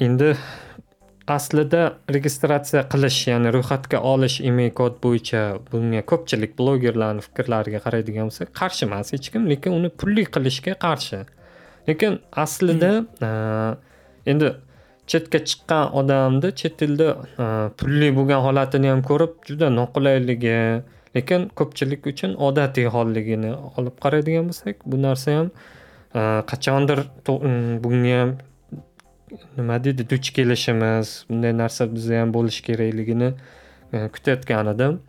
Endi 0.05 0.29
aslida 1.35 1.81
registratsiya 2.15 2.81
qilish 2.93 3.19
ya'ni 3.31 3.53
ro'yxatga 3.55 4.01
olish 4.13 4.37
email 4.49 4.71
kod 4.79 4.99
bo'yicha 5.05 5.41
bunga 5.71 6.01
ko'pchilik 6.11 6.51
blogerlarni 6.59 7.23
fikrlariga 7.27 7.79
qaraydigan 7.85 8.29
bo'lsak 8.29 8.51
qarshi 8.59 8.85
emas 8.87 9.13
hech 9.15 9.31
kim 9.33 9.47
lekin 9.51 9.77
uni 9.79 9.89
pulli 10.01 10.25
qilishga 10.35 10.75
qarshi. 10.85 11.23
Lekin 11.87 12.19
aslida 12.43 12.91
endi 14.31 14.47
chetga 15.07 15.39
chiqqan 15.49 15.93
odamni 15.99 16.49
chet 16.61 16.81
elda 16.87 17.09
e, 17.43 17.45
pulli 17.79 18.09
bo'lgan 18.17 18.41
holatini 18.47 18.91
ham 18.93 19.01
ko'rib 19.09 19.33
juda 19.49 19.69
noqulayligi 19.79 20.57
lekin 21.17 21.47
ko'pchilik 21.59 22.07
uchun 22.11 22.35
odatiy 22.47 22.89
holligini 22.95 23.51
olib 23.77 23.95
qaraydigan 24.05 24.49
bo'lsak 24.51 24.85
bu 24.91 25.01
narsa 25.07 25.37
ham 25.37 25.51
e, 26.19 26.21
qachondir 26.51 27.03
bunga 27.83 28.15
ham 28.21 28.31
nima 29.57 29.77
deydi 29.87 30.07
duch 30.13 30.31
kelishimiz 30.37 31.13
bunday 31.29 31.53
narsa 31.63 31.89
bizda 31.95 32.21
ham 32.21 32.33
bo'lishi 32.37 32.65
kerakligini 32.69 33.29
e, 33.93 34.07
kutayotgan 34.15 34.73
edim. 34.75 34.99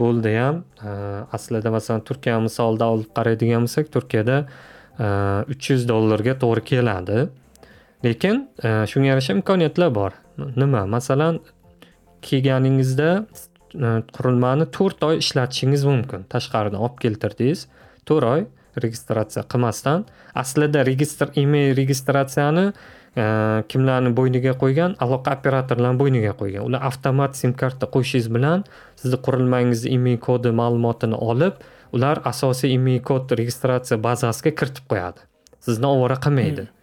Bo'ldi 0.00 0.30
ham 0.40 0.62
aslida 1.36 1.70
masalan 1.70 2.00
turkiya 2.08 2.38
misolida 2.46 2.86
olib 2.94 3.10
qaraydigan 3.16 3.66
bo'lsak 3.66 3.90
turkiyada 3.96 4.36
uch 5.52 5.70
yuz 5.72 5.82
dollarga 5.90 6.32
to'g'ri 6.44 6.62
keladi. 6.70 7.18
Lekin 8.04 8.46
e, 8.62 8.68
shunga 8.90 9.12
yarasha 9.12 9.36
imkoniyatlar 9.38 9.94
bor. 9.94 10.16
Nima? 10.56 10.86
Masalan 10.86 11.40
kelganingizda 12.22 13.10
e, 13.18 13.92
qurilmani 14.16 14.68
to'rt 14.76 15.04
oy 15.08 15.20
ishlatishingiz 15.24 15.84
mumkin. 15.88 16.26
Tashqaridan 16.32 16.80
olib 16.80 16.98
keltirdingiz. 17.04 17.66
To'rt 18.08 18.28
oy 18.32 18.46
registratsiya 18.82 19.44
qilmasdan 19.52 20.06
aslida 20.42 20.84
registr 20.88 21.32
email 21.36 21.76
registratsiyani 21.76 22.66
e, 22.70 23.24
kimlarni 23.72 24.14
bo'yniga 24.18 24.54
qo'ygan 24.62 24.96
aloqa 25.04 25.36
operatorlarni 25.38 26.00
bo'yniga 26.02 26.34
qo'ygan. 26.40 26.64
Ular 26.68 26.86
avtomat 26.90 27.36
sim 27.38 27.52
karta 27.62 27.90
qo'yishingiz 27.94 28.30
bilan 28.36 28.64
sizni 29.02 29.20
qurilmangizni 29.26 29.94
email 29.98 30.20
kodi 30.28 30.54
ma'lumotini 30.62 31.20
olib 31.30 31.60
ular 31.92 32.22
asosiy 32.32 32.74
email 32.74 33.02
kod 33.10 33.34
registratsiya 33.40 34.00
bazasiga 34.06 34.54
kiritib 34.60 34.88
qo'yadi. 34.92 35.28
Sizni 35.66 35.86
ovora 35.86 36.16
qilmaydi. 36.24 36.64
Hmm. 36.68 36.81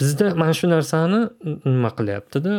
Bizda 0.00 0.34
mana 0.40 0.52
shu 0.58 0.68
narsani 0.70 1.20
nima 1.64 1.90
qilyaptida 1.98 2.54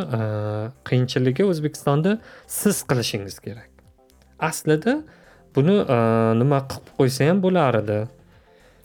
qiyinchiligi 0.88 1.46
o'zbekistonda 1.50 2.18
siz 2.58 2.82
qilishingiz 2.90 3.38
kerak. 3.46 3.70
Aslida 4.50 4.94
buni 5.56 5.76
nima 6.42 6.62
qilib 6.70 6.94
qo'ysa 6.98 7.28
ham 7.30 7.42
bo'lar 7.46 7.82
edi 7.82 7.98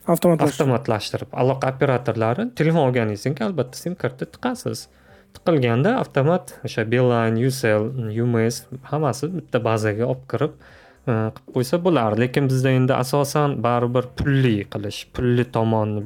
avtomatlashtirib. 0.08 1.30
Aloqa 1.42 1.72
operatorlari 1.74 2.50
telefon 2.60 2.90
olganingizdan 2.90 3.34
keyin 3.38 3.52
albatta 3.52 3.78
sim 3.80 3.96
karta 3.96 4.26
tiqasiz. 4.36 4.88
Tiqilganda 5.34 5.96
avtomat 6.04 6.56
o'sha 6.68 6.84
beeline 6.94 7.42
ucell 7.50 7.88
ums 8.26 8.64
hammasi 8.92 9.32
bitta 9.38 9.64
bazaga 9.70 10.06
olib 10.12 10.26
kirib 10.32 10.58
qilib 11.06 11.54
qo'ysa 11.56 11.80
bo'lardi. 11.86 12.22
Lekin 12.26 12.50
bizda 12.52 12.70
endi 12.80 12.94
asosan 13.04 13.58
baribir 13.66 14.06
pulli 14.20 14.58
qilish 14.74 15.00
pulli 15.16 15.46
tomonni 15.56 16.04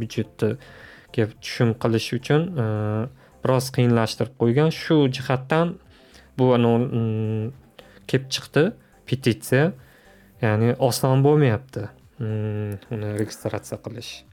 byudjetga 1.17 1.41
tushum 1.41 1.73
qilish 1.81 2.13
uchun 2.17 2.41
e, 2.57 2.65
biroz 3.43 3.71
qiyinlashtirib 3.75 4.33
qo'ygan. 4.41 4.69
Shu 4.71 5.09
jihatdan 5.09 5.77
bu 6.37 6.45
kelib 8.07 8.29
chiqdi 8.29 8.71
petitsiya. 9.07 9.73
Ya'ni 10.41 10.75
oson 10.79 11.23
bo'lmayapti 11.25 11.87
uni 12.19 13.07
registratsiya 13.19 13.77
qilish. 13.85 14.23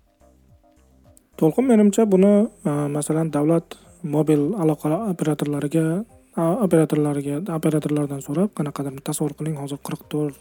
To'lqin 1.38 1.64
menimcha 1.64 2.04
buni 2.06 2.48
masalan 2.96 3.32
davlat 3.32 3.76
mobil 4.02 4.52
aloqa 4.62 5.10
operatorlariga 5.12 6.04
operatorlariga 6.36 7.36
operatorlardan 7.58 8.20
so'rab 8.26 8.50
qanaqadir 8.58 9.00
tasavvur 9.08 9.34
qiling 9.38 9.56
hozir 9.62 9.78
qirq 9.86 10.02
to'rt 10.12 10.36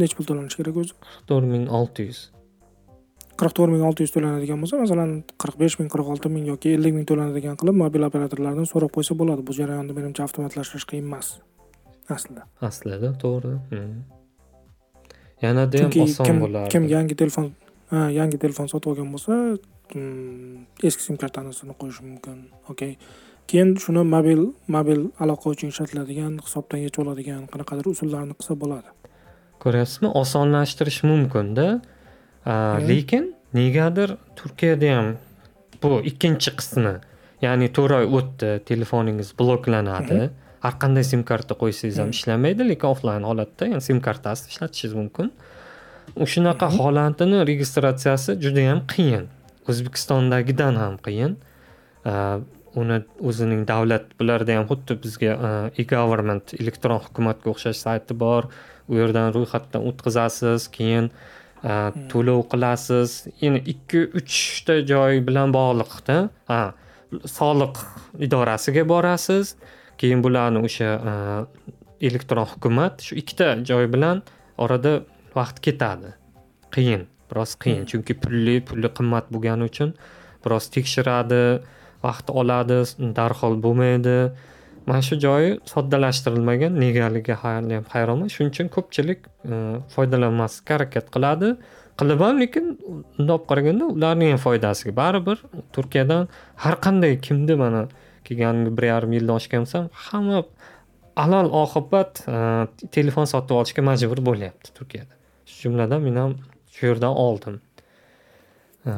nechi 0.00 0.16
pul 0.16 0.26
to'lanishi 0.28 0.56
kerak 0.60 0.76
o'zi? 0.82 0.94
qirq 1.02 1.28
to'rt 1.30 1.46
ming 1.54 1.68
olti 1.78 2.08
yuz 2.08 2.20
qirq 3.40 3.52
to'rt 3.56 3.70
ming 3.74 3.84
olti 3.88 4.04
yuz 4.04 4.12
to'lanadigan 4.14 4.62
bo'lsa 4.62 4.80
masalan 4.80 5.10
qirq 5.42 5.56
besh 5.62 5.76
ming 5.80 5.90
qirq 5.92 6.08
olti 6.14 6.32
ming 6.36 6.46
yoki 6.52 6.72
ellik 6.76 6.94
ming 6.96 7.06
to'lanadigan 7.10 7.58
qilib 7.60 7.76
mobil 7.82 8.06
operatorlardan 8.08 8.66
so'rab 8.72 8.92
qo'ysa 8.96 9.18
bo'ladi. 9.20 9.44
Bu 9.48 9.52
jarayonni 9.58 9.92
menimcha 9.98 10.24
avtomatlashtirish 10.26 10.86
qiyin 10.90 11.06
emas 11.10 11.28
aslida. 12.16 12.42
Aslida 12.68 13.12
to'g'ri. 13.22 13.54
Yanada 15.44 15.84
ham 15.84 15.92
oson 16.06 16.42
bo'lardi. 16.44 16.70
kim 16.74 16.84
yangi 16.96 17.14
telefon 17.22 17.46
yangi 18.20 18.38
telefon 18.44 18.66
sotib 18.72 18.92
olgan 18.92 19.08
bo'lsa 19.14 19.32
mm, 19.94 20.66
eski 20.88 21.02
sim 21.06 21.16
kartasini 21.22 21.74
qo'yishi 21.80 22.02
mumkin. 22.10 22.36
Okey 22.72 22.92
keyin 23.50 23.76
shuni 23.84 24.02
mobil 24.14 24.40
mobil 24.76 25.00
aloqa 25.22 25.52
uchun 25.54 25.68
ishlatiladigan 25.72 26.32
hisobdan 26.46 26.80
yechib 26.86 27.04
oladigan 27.04 27.42
qanaqadir 27.52 27.86
usullarni 27.94 28.34
qilsa 28.38 28.54
bo'ladi. 28.62 28.88
Ko'ryapsizmi? 29.62 30.08
Osonlashtirish 30.22 31.00
mumkinda 31.10 31.66
lekin 32.46 33.34
negadir 33.54 34.16
turkiyada 34.36 34.96
ham 34.96 35.12
bu 35.82 36.00
ikkinchi 36.10 36.50
qismi 36.58 36.94
ya'ni 37.42 37.68
to'rt 37.76 38.00
oy 38.00 38.06
o'tdi 38.18 38.50
telefoningiz 38.70 39.32
bloklanadi. 39.38 40.30
Har 40.64 40.74
qanday 40.82 41.04
sim 41.04 41.22
karta 41.22 41.54
qo'ysangiz 41.60 41.98
ham 42.00 42.10
ishlamaydi 42.16 42.64
lekin 42.70 42.88
offlayn 42.94 43.26
holatda 43.28 43.68
ya'ni 43.72 43.84
sim 43.88 44.00
kartasini 44.06 44.54
ishlatishingiz 44.54 44.94
mumkin. 45.00 45.30
Shunaqa 46.32 46.70
holatini 46.78 47.42
registratsiyasi 47.50 48.38
juda 48.44 48.62
yam 48.70 48.80
qiyin. 48.92 49.26
O'zbekistondagidan 49.68 50.78
ham 50.82 50.96
qiyin. 51.06 51.36
Uni 52.80 52.98
o'zining 53.28 53.62
davlat 53.68 54.08
bularda 54.18 54.56
ham 54.58 54.66
xuddi 54.70 54.96
bizga 55.02 55.32
e 55.80 55.84
government 55.92 56.54
elektron 56.60 57.00
hukumatga 57.04 57.52
o'xshash 57.52 57.80
sayti 57.84 58.16
bor. 58.24 58.48
U 58.88 58.94
yerdan 59.00 59.32
ro'yxatdan 59.36 59.82
o'tkazasiz 59.90 60.68
keyin 60.76 61.10
to'lov 62.12 62.46
qilasiz. 62.52 63.26
Yana 63.40 63.60
ikki 63.72 64.06
uchta 64.20 64.80
joy 64.90 65.22
bilan 65.26 65.54
bog'liqda. 65.56 66.18
Ha 66.50 66.60
soliq 67.38 67.80
idorasiga 68.26 68.84
borasiz. 68.88 69.56
Keyin 69.98 70.22
bularni 70.24 70.60
o'sha 70.68 70.90
e, 71.10 71.12
elektron 72.08 72.46
hukumat 72.52 73.00
shu 73.06 73.16
ikkita 73.22 73.54
joy 73.68 73.88
bilan 73.92 74.22
orada 74.58 75.00
vaqt 75.36 75.62
ketadi. 75.64 76.12
Qiyin 76.74 77.06
biroz 77.30 77.56
qiyin. 77.62 77.82
Hmm. 77.82 77.90
chunki 77.90 78.14
pulli 78.22 78.60
puli 78.68 78.88
qimmat 78.98 79.30
bo'lgani 79.32 79.68
uchun 79.70 79.94
biroz 80.44 80.68
tekshiradi 80.74 81.42
vaqt 82.04 82.30
oladi 82.40 82.78
darhol 83.18 83.56
bo'lmaydi 83.64 84.18
mana 84.86 85.02
shu 85.02 85.18
joyi 85.18 85.50
soddalashtirilmagan 85.72 86.78
negaligiga 86.80 87.36
ham 87.42 87.84
hayronman. 87.94 88.28
Shuning 88.34 88.52
uchun 88.54 88.68
ko'pchilik 88.76 89.26
e, 89.26 89.56
foydalanmaslikka 89.94 90.74
harakat 90.76 91.10
qiladi. 91.14 91.48
Qilib 92.00 92.20
ham 92.26 92.40
lekin 92.42 92.66
undoq 93.18 93.40
olib 93.40 93.48
qaraganda 93.50 93.88
ularni 93.96 94.30
ham 94.32 94.40
foydasiga. 94.46 94.94
Baribir 95.02 95.42
turkiyadan 95.76 96.28
har 96.64 96.76
qanday 96.86 97.18
kimni 97.26 97.56
mana 97.64 97.82
kelganimga 98.28 98.76
bir 98.78 98.88
yarim 98.92 99.12
yildan 99.18 99.40
oshgan 99.40 99.66
bo'lsam 99.66 99.88
hamma 100.06 100.44
alal 101.24 101.50
oqibat 101.64 102.22
e, 102.28 102.36
telefon 102.98 103.26
sotib 103.32 103.58
olishga 103.60 103.82
majbur 103.90 104.22
bo'lyapti 104.30 104.74
turkiyada. 104.78 105.12
Shu 105.50 105.68
jumladan 105.68 106.06
men 106.06 106.22
ham 106.22 106.38
shu 106.76 106.86
yerdan 106.90 107.20
oldim. 107.26 107.60
E, 108.86 108.92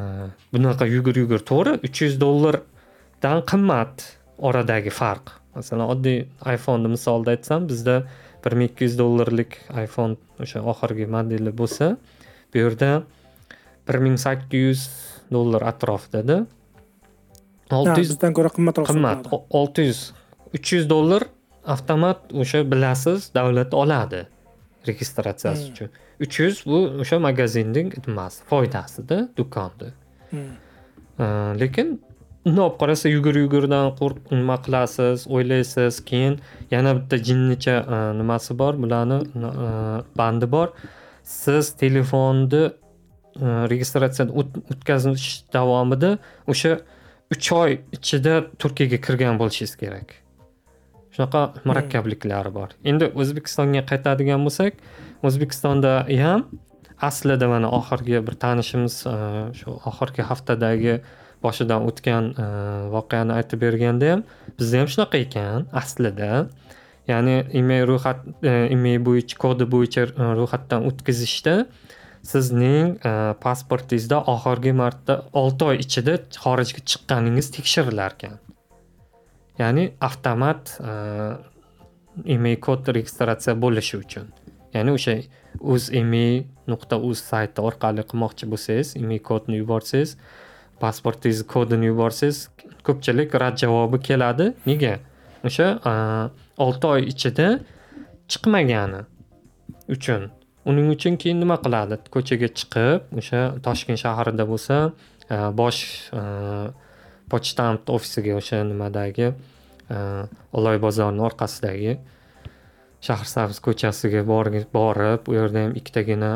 bunaqa 0.53 0.85
yugur 0.95 1.15
yugur 1.23 1.41
to'g'ri 1.51 1.77
uch 1.89 2.05
yuz 2.05 2.21
dollardan 2.25 3.45
qimmat 3.51 4.09
oradagi 4.37 4.97
farq. 5.01 5.38
Masalan 5.59 5.93
oddiy 5.93 6.19
iphonni 6.55 6.91
misolida 6.95 7.35
aytsam 7.35 7.67
bizda 7.71 7.95
bir 8.43 8.55
ming 8.59 8.71
ikki 8.71 8.87
yuz 8.87 8.95
dollarlik 9.01 9.57
iphone 9.83 10.15
o'sha 10.43 10.63
oxirgi 10.73 11.05
modeli 11.15 11.51
bo'lsa 11.61 11.91
bu 12.53 12.63
yerda 12.63 12.91
bir 13.87 13.97
ming 14.05 14.17
sakkiz 14.25 14.63
yuz 14.65 14.81
dollar 15.31 15.61
atrofidada 15.71 16.37
olti 17.79 17.99
yuz 18.01 18.15
bizdan 18.15 18.33
ko'ra 18.37 18.49
qimmatroq 18.55 18.89
qimmat. 18.91 19.27
olti 19.59 19.87
yuz 19.89 20.01
uch 20.57 20.73
yuz 20.73 20.89
dollar 20.89 21.27
avtomat 21.75 22.33
o'sha 22.41 22.63
bilasiz 22.71 23.31
davlat 23.35 23.73
oladi 23.73 24.25
registratsiyasi 24.87 25.65
hmm. 25.65 25.73
uchun. 25.73 25.89
Uch 26.23 26.39
yuz 26.39 26.63
bu 26.65 26.79
o'sha 27.03 27.19
magazinning 27.19 27.93
nimasi 28.07 28.43
foydasida 28.51 29.17
do'konni 29.37 29.91
hmm. 30.31 30.55
lekin 31.61 31.99
bundoq 32.45 32.63
olib 32.65 32.77
qarasa 32.81 33.09
yugur 33.09 33.35
yugurdan 33.35 33.91
nima 34.31 34.57
qilasiz 34.65 35.27
o'ylaysiz 35.27 36.03
keyin 36.09 36.39
yana 36.71 36.95
bitta 36.97 37.17
jinnicha 37.27 37.75
nimasi 38.19 38.57
bor 38.61 38.73
bularni 38.83 39.19
bandi 40.17 40.51
bor. 40.51 40.67
Siz 41.23 41.73
telefonni 41.81 42.63
registratsiyadan 43.73 44.31
o'tkazish 44.71 45.27
davomida 45.53 46.17
o'sha 46.47 46.79
uch 47.33 47.51
oy 47.53 47.77
ichida 47.97 48.33
turkiyaga 48.61 48.97
kirgan 49.05 49.37
bo'lishingiz 49.41 49.75
kerak. 49.81 50.15
Shunaqa 51.13 51.41
murakkabliklari 51.69 52.51
bor. 52.55 52.73
Endi 52.89 53.11
o'zbekistonga 53.21 53.83
qaytadigan 53.91 54.41
bo'lsak 54.47 54.81
o'zbekistonda 55.27 55.93
ham 56.23 56.47
aslida 57.09 57.47
mana 57.53 57.69
oxirgi 57.79 58.19
bir 58.27 58.35
tanishimiz 58.43 58.95
shu 59.59 59.69
oxirgi 59.91 60.21
haftadagi 60.29 60.95
boshidan 61.43 61.85
o'tgan 61.89 62.31
e, 62.33 62.47
voqeani 62.95 63.35
aytib 63.39 63.61
berganda 63.65 64.11
ham 64.13 64.23
bizda 64.59 64.81
ham 64.81 64.89
shunaqa 64.93 65.21
ekan 65.25 65.69
aslida. 65.81 66.31
Ya'ni 67.11 67.35
email 67.59 67.87
ro'yxat 67.89 68.19
email 68.75 68.99
bo'yicha 69.07 69.39
kodi 69.43 69.65
bo'yicha 69.75 70.03
e, 70.09 70.27
ro'yxatdan 70.39 70.85
o'tkazishda 70.89 71.55
sizning 72.31 72.97
e, 73.09 73.13
pasportingizda 73.45 74.21
oxirgi 74.35 74.75
marta 74.83 75.21
olti 75.43 75.71
oy 75.71 75.81
ichida 75.85 76.19
xorijga 76.43 76.85
chiqqaningiz 76.89 77.51
tekshirilar 77.55 78.17
ekan 78.17 78.37
ya'ni 79.61 79.89
avtomat 80.07 80.75
email 82.35 82.59
kod 82.67 82.87
registratsiya 82.97 83.55
bo'lishi 83.63 83.99
uchun. 84.03 84.27
Ya'ni 84.73 84.93
o'sha 84.97 85.15
o'z 85.73 85.89
email 86.01 86.43
nuqta 86.71 86.99
uz 87.09 87.21
sayti 87.31 87.63
orqali 87.69 88.05
qilmoqchi 88.09 88.49
bo'lsangiz 88.51 88.93
email 89.01 89.21
kodni 89.29 89.59
yuborsangiz 89.61 90.15
pasportingizni 90.81 91.47
kodini 91.53 91.89
yuborsangiz 91.91 92.47
ko'pchilik 92.87 93.35
rad 93.43 93.59
javobi 93.61 93.99
keladi. 94.09 94.51
Nega? 94.69 94.97
O'sha 95.47 95.67
olti 96.65 96.91
oy 96.93 97.07
ichida 97.13 97.47
chiqmagani 98.31 99.05
uchun. 99.95 100.29
Uning 100.69 100.89
uchun 100.95 101.15
keyin 101.21 101.39
nima 101.43 101.57
qiladi? 101.63 101.99
Ko'chaga 102.15 102.49
chiqib 102.59 103.21
o'sha 103.21 103.41
toshkent 103.65 104.01
shahrida 104.03 104.45
bo'lsa 104.51 104.79
bosh 105.61 105.81
e, 106.13 106.23
ofisiga 107.97 108.35
o'sha 108.41 108.63
nimadagi 108.71 109.33
oloy 110.53 110.77
bozorni 110.85 111.21
orqasidagi 111.29 111.97
shahrisabz 113.05 113.59
ko'chasiga 113.65 114.23
borib 114.27 115.29
u 115.29 115.37
yerda 115.37 115.63
ham 115.65 115.75
ikkitagina 115.81 116.31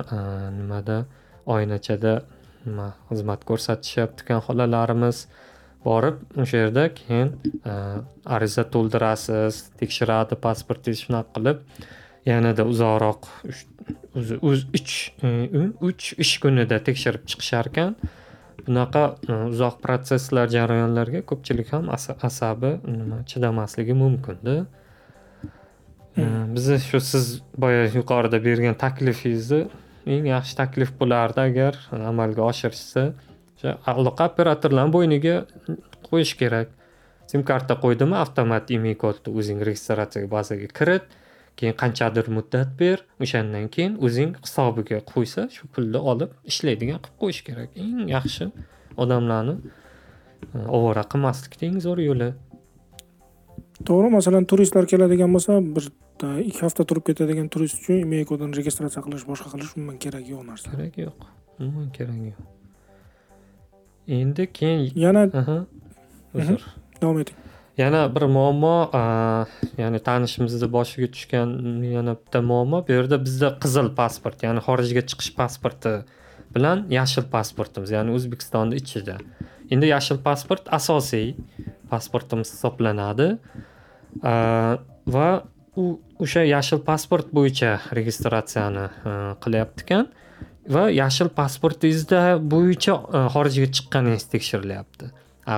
nimada 0.58 0.98
oynachada 1.56 2.14
nima 2.66 2.92
xizmat 3.10 3.44
ko'rsatishyapti 3.50 4.40
xolalarimiz 4.48 5.26
borib 5.86 6.22
o'sha 6.44 6.64
yerda 6.64 6.88
keyin 7.00 7.34
ariza 8.38 8.64
to'ldirasiz 8.76 9.60
tekshiradi 9.82 10.40
pasportingizni 10.46 11.06
shunaqa 11.08 11.36
qilib 11.38 11.64
yanada 12.26 12.64
uzoqroq 12.74 13.30
o'zi 14.16 14.38
uch 14.78 14.94
e, 15.24 15.30
uch 15.90 16.14
ish 16.26 16.36
kunida 16.44 16.80
tekshirib 16.88 17.26
chiqishar 17.32 17.70
ekan 17.72 17.96
bunaqa 18.68 19.04
e, 19.28 19.40
uzoq 19.52 19.80
protsesslar 19.86 20.52
jarayonlarga 20.56 21.24
ko'pchilik 21.32 21.74
ham 21.76 21.90
asabi 22.30 22.72
nima 22.88 23.24
chidamasligi 23.32 23.98
mumkinda. 24.04 24.56
E, 26.18 26.24
bizni 26.56 26.80
shu 26.90 27.02
siz 27.12 27.26
boya 27.66 27.84
yuqorida 27.98 28.40
bergan 28.48 28.78
taklifingizni 28.86 29.64
eng 30.06 30.28
yaxshi 30.28 30.58
taklif 30.62 30.94
bo'lardi 31.00 31.40
agar 31.50 31.80
amalga 32.12 32.44
oshirishsa. 32.52 33.04
O'sha 33.56 33.76
aloqa 33.92 34.30
operatorlarni 34.32 34.94
bo'yniga 34.96 35.36
qo'yish 36.10 36.34
kerak. 36.42 36.72
Sim 37.32 37.44
karta 37.50 37.78
qo'ydimi 37.84 38.16
avtomat 38.24 38.72
email 38.76 38.98
kodni 39.04 39.34
o'zing 39.40 39.60
registratsiya 39.70 40.30
bazaga 40.38 40.68
kirit 40.80 41.06
keyin 41.58 41.76
qanchadir 41.82 42.30
muddat 42.38 42.70
ber 42.80 43.04
o'shandan 43.24 43.70
keyin 43.76 43.98
o'zing 44.06 44.32
hisobiga 44.46 45.00
qo'ysa 45.12 45.48
shu 45.56 45.70
pulni 45.74 46.00
olib 46.12 46.32
ishlaydigan 46.52 47.00
qilib 47.04 47.18
qo'yish 47.24 47.42
kerak. 47.48 47.70
Eng 47.84 48.10
yaxshi 48.16 48.50
odamlarni 49.04 49.56
e, 49.60 50.58
ovora 50.78 51.04
qilmaslikni 51.14 51.70
eng 51.72 51.80
zo'r 51.86 52.02
yo'li. 52.10 52.30
To'g'ri 53.88 54.10
masalan 54.18 54.50
turistlar 54.52 54.90
keladigan 54.92 55.34
bo'lsa 55.36 55.60
bir 55.76 55.90
ikki 56.24 56.62
hafta 56.66 56.86
turib 56.88 57.04
ketadigan 57.10 57.48
turist 57.54 57.82
uchun 57.82 58.02
email 58.06 58.26
kodini 58.30 58.56
registratsiya 58.60 59.04
qilish 59.06 59.26
boshqa 59.30 59.52
qilish 59.54 59.72
umuman 59.78 59.98
kerak 60.04 60.26
yo'q 60.34 60.44
narsa. 60.50 60.72
Kerak 60.72 60.96
yo'q. 61.06 61.18
Umuman 61.60 61.90
kerak 61.98 62.20
yo'q. 62.30 62.40
Endi 64.20 64.44
keyin 64.60 64.92
yana 65.06 65.24
uzr. 66.34 66.62
Davom 67.02 67.20
eting. 67.24 67.38
Yana 67.78 68.02
bir 68.16 68.26
muammo 68.38 68.76
ya'ni 69.82 70.00
tanishimizni 70.08 70.68
boshiga 70.78 71.08
tushgan 71.14 71.50
yana 71.96 72.14
bitta 72.20 72.42
muammo 72.52 72.84
bu 72.88 72.92
yerda 72.98 73.18
bizda 73.26 73.50
qizil 73.64 73.90
pasport 74.00 74.44
ya'ni 74.46 74.62
xorijga 74.68 75.02
chiqish 75.10 75.32
pasporti 75.40 75.94
bilan 76.56 76.86
yashil 76.98 77.26
pasportimiz 77.36 77.90
ya'ni 77.96 78.14
o'zbekistonni 78.18 78.78
ichida. 78.82 79.16
Endi 79.74 79.90
yashil 79.96 80.20
pasport 80.28 80.70
asosiy 80.80 81.34
pasportimiz 81.90 82.54
hisoblanadi. 82.54 83.28
Va 85.16 85.30
u 85.76 85.86
o'sha 86.24 86.44
yashil 86.46 86.84
pasport 86.90 87.32
bo'yicha 87.38 87.72
registratsiyani 87.98 88.86
e, 88.86 89.16
qilyapti 89.44 89.86
ekan 89.88 90.08
va 90.76 90.88
yashil 90.94 91.30
pasportingizda 91.40 92.22
bo'yicha 92.54 92.96
e, 93.18 93.24
xorijga 93.36 93.70
chiqqaningiz 93.78 94.28
tekshirilyapti 94.34 95.12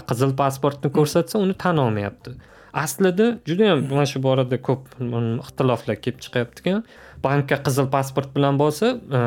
qizil 0.09 0.33
pasportni 0.37 0.89
ko'rsatsa 0.91 1.39
uni 1.39 1.53
tan 1.53 1.77
olmayapti. 1.77 2.33
Aslida 2.75 3.27
judayam 3.47 3.85
mana 3.89 4.05
shu 4.09 4.19
borada 4.23 4.57
ko'p 4.67 4.87
mm, 4.99 5.37
ixtiloflar 5.43 5.99
kelib 6.01 6.23
chiqyapti 6.25 6.63
ekan 6.63 6.81
bankka 7.23 7.61
qizil 7.67 7.87
pasport 7.93 8.33
bilan 8.35 8.57
borsa 8.61 8.95
e, 9.19 9.21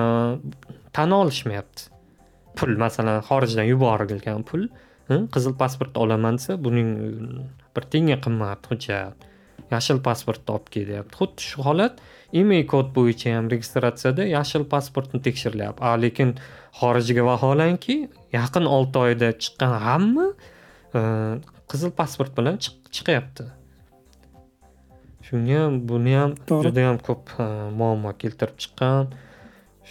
tan 0.96 1.14
olishmayapti. 1.20 1.88
Pul 2.58 2.74
masalan 2.82 3.22
xorijdan 3.28 3.70
yuborilgan 3.70 4.44
pul 4.50 4.66
hm, 5.08 5.28
qizil 5.34 5.54
pasport 5.62 5.96
olaman 5.96 6.40
desa 6.40 6.58
buning 6.66 6.90
mm, 6.98 7.48
bir 7.76 7.88
tiyinga 7.92 8.18
qimmat 8.26 8.68
hujjat 8.72 9.27
yashil 9.74 9.98
pasportni 10.06 10.54
olib 10.56 10.70
kel 10.74 10.86
deyapti 10.92 11.20
xuddi 11.20 11.48
shu 11.50 11.66
holat 11.68 12.00
email 12.40 12.64
kod 12.72 12.94
bo'yicha 12.96 13.34
ham 13.36 13.50
registratsiyada 13.54 14.26
yashil 14.36 14.64
pasportni 14.72 15.20
tekshirilyapti 15.26 15.92
lekin 16.04 16.34
xorijga 16.80 17.22
vaholanki 17.30 17.96
yaqin 18.38 18.64
olti 18.76 18.98
oyda 19.06 19.28
chiqqan 19.42 19.74
hamma 19.86 20.26
e, 20.94 21.00
qizil 21.70 21.92
pasport 22.00 22.32
bilan 22.38 22.58
chiqyapti. 22.64 23.48
Shunga 25.28 25.64
ham 25.64 25.80
buni 25.88 26.14
ham 26.16 26.34
juda 26.48 26.84
yam 26.86 27.00
ko'p 27.08 27.34
e, 27.44 27.48
muammo 27.80 28.12
keltirib 28.22 28.56
chiqqan. 28.62 29.12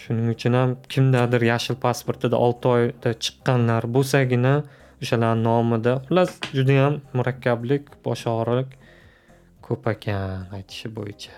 Shuning 0.01 0.33
uchun 0.35 0.57
ham 0.59 0.75
kimdadir 0.93 1.45
yashil 1.51 1.77
pasportida 1.85 2.37
olti 2.47 2.73
oyda 2.75 3.13
chiqqanlar 3.25 3.89
bo'lsagina 3.95 4.55
o'shalarni 5.01 5.43
nomida 5.49 5.93
xullas 6.07 6.31
judayam 6.57 6.99
murakkablik 7.17 7.89
bosh 8.05 8.25
og'riq 8.33 8.69
ko'p 9.67 9.87
ekan 9.93 10.53
aytishi 10.57 10.89
bo'yicha 10.97 11.35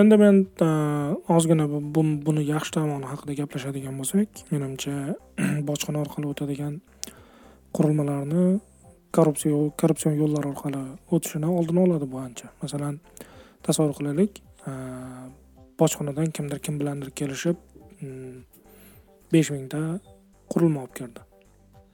endi 0.00 0.16
men 0.20 0.36
ozgina 1.36 1.66
buni 2.26 2.42
yaxshi 2.52 2.74
tomoni 2.76 3.06
haqida 3.12 3.36
gaplashadigan 3.40 3.94
bo'lsak 4.00 4.42
menimcha 4.52 4.94
bojxona 5.68 6.02
orqali 6.04 6.26
o'tadigan 6.32 6.74
qurilmalarni 7.76 8.44
korrupsiya 9.16 9.60
korrupsion 9.80 10.18
yo'llar 10.22 10.50
orqali 10.52 10.82
o'tishini 11.14 11.48
oldini 11.58 11.80
oladi 11.86 12.10
bu 12.12 12.18
ancha 12.26 12.50
masalan 12.62 13.00
tasavvur 13.66 13.94
qilaylik 13.98 14.42
bojxonadan 15.80 16.28
kimdir 16.36 16.58
kim 16.66 16.80
bilandir 16.80 17.10
kelishib 17.20 17.56
besh 19.32 19.50
mingta 19.54 19.80
qurilma 20.52 20.84
olib 20.84 20.94
kirdi 21.00 21.25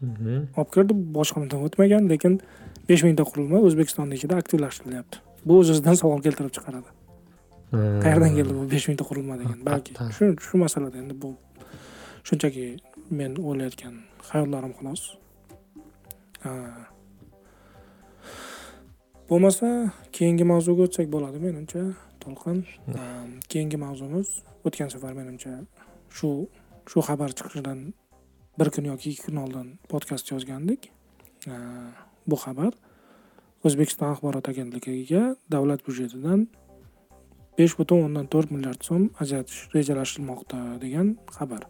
olib 0.02 0.70
kirdi 0.74 0.94
bojxonadan 1.16 1.60
o'tmagan 1.66 2.08
lekin 2.12 2.40
besh 2.88 3.02
mingta 3.06 3.24
qurilma 3.30 3.58
o'zbekistonda 3.66 4.14
ichida 4.18 4.34
aktivlashtirilyapti 4.42 5.16
bu 5.46 5.58
o'z 5.60 5.70
o'zidan 5.74 5.96
savol 6.02 6.20
keltirib 6.26 6.52
chiqaradi. 6.56 6.90
Qayerdan 8.04 8.32
keldi 8.38 8.52
bu 8.58 8.64
besh 8.74 8.86
mingta 8.90 9.04
qurilma 9.10 9.38
degan 9.40 9.58
balki 9.68 9.92
shu 10.16 10.24
shu 10.46 10.54
masalada 10.64 10.98
endi 11.02 11.14
bu 11.22 11.30
shunchaki 12.28 12.66
men 13.18 13.32
o'ylayotgan 13.48 13.94
xayollarim 14.28 14.72
xolos. 14.78 15.02
Bo'lmasa 19.30 19.68
keyingi 20.16 20.44
mavzuga 20.52 20.82
o'tsak 20.88 21.06
bo'ladi 21.14 21.38
menimcha 21.46 21.82
to'lqin. 22.22 22.58
Keyingi 23.52 23.78
mavzumiz 23.86 24.28
o'tgan 24.66 24.88
safar 24.94 25.12
menimcha 25.20 25.52
shu 26.16 26.30
shu 26.90 26.98
xabar 27.08 27.30
chiqishidan 27.38 27.78
bir 28.58 28.70
kun 28.70 28.84
yoki 28.84 29.10
ikki 29.10 29.26
kun 29.26 29.36
oldin 29.44 29.78
podkast 29.88 30.30
yozgandik. 30.30 30.90
Bu 32.26 32.36
xabar 32.36 32.72
o'zbekiston 33.66 34.12
axborot 34.12 34.48
agentligiga 34.48 35.34
davlat 35.50 35.84
byudjetidan 35.86 36.46
besh 37.58 37.74
butun 37.78 38.06
o'ndan 38.06 38.26
to'rt 38.32 38.50
milliard 38.54 38.82
so'm 38.88 39.10
ajratish 39.22 39.68
rejalashtirilmoqda 39.74 40.60
degan 40.84 41.16
xabar. 41.36 41.66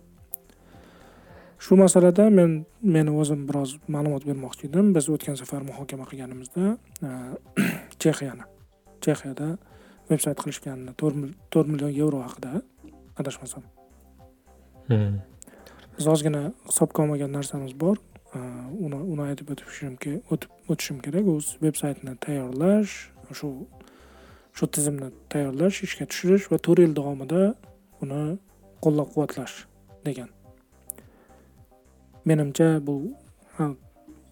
Shu 1.63 1.77
masalada 1.79 2.29
men 2.31 2.65
meni 2.83 3.13
o'zim 3.23 3.47
biroz 3.49 3.77
ma'lumot 3.95 4.25
bermoqchi 4.27 4.67
edim. 4.71 4.93
Biz 4.97 5.09
o'tgan 5.15 5.37
safar 5.43 5.63
muhokama 5.71 6.09
qilganimizda 6.11 6.77
chexiyani 8.03 8.45
chexiyada 9.05 9.49
veb 10.11 10.21
sayt 10.25 10.39
qilishganini 10.43 10.95
to'rt 11.53 11.69
million 11.73 11.93
yevro 12.01 12.23
haqida 12.27 12.63
adashmasam. 13.21 13.63
Hmm. 14.89 15.21
Biz 15.99 16.07
ozgina 16.15 16.43
hisobga 16.69 17.03
olmagan 17.03 17.33
narsamiz 17.33 17.73
bor. 17.81 17.97
Uni 18.85 18.99
uni 19.13 19.23
aytib 19.29 19.53
o'tishim 19.55 19.97
o'tib 20.33 20.51
o'tishim 20.73 20.99
kerak. 21.05 21.27
O'z 21.35 21.57
veb 21.65 21.77
saytni 21.83 22.17
tayyorlash 22.27 22.93
shu 23.41 23.51
shu 24.57 24.69
tizimni 24.77 25.09
tayyorlash 25.33 25.83
ishga 25.87 26.07
tushirish 26.11 26.49
va 26.53 26.59
to'rt 26.67 26.85
yil 26.85 26.95
davomida 26.99 27.43
uni 28.05 28.23
qo'llab 28.85 29.09
quvvatlash 29.15 29.57
degan. 30.07 30.29
Menimcha 32.29 32.69
bu 32.87 32.97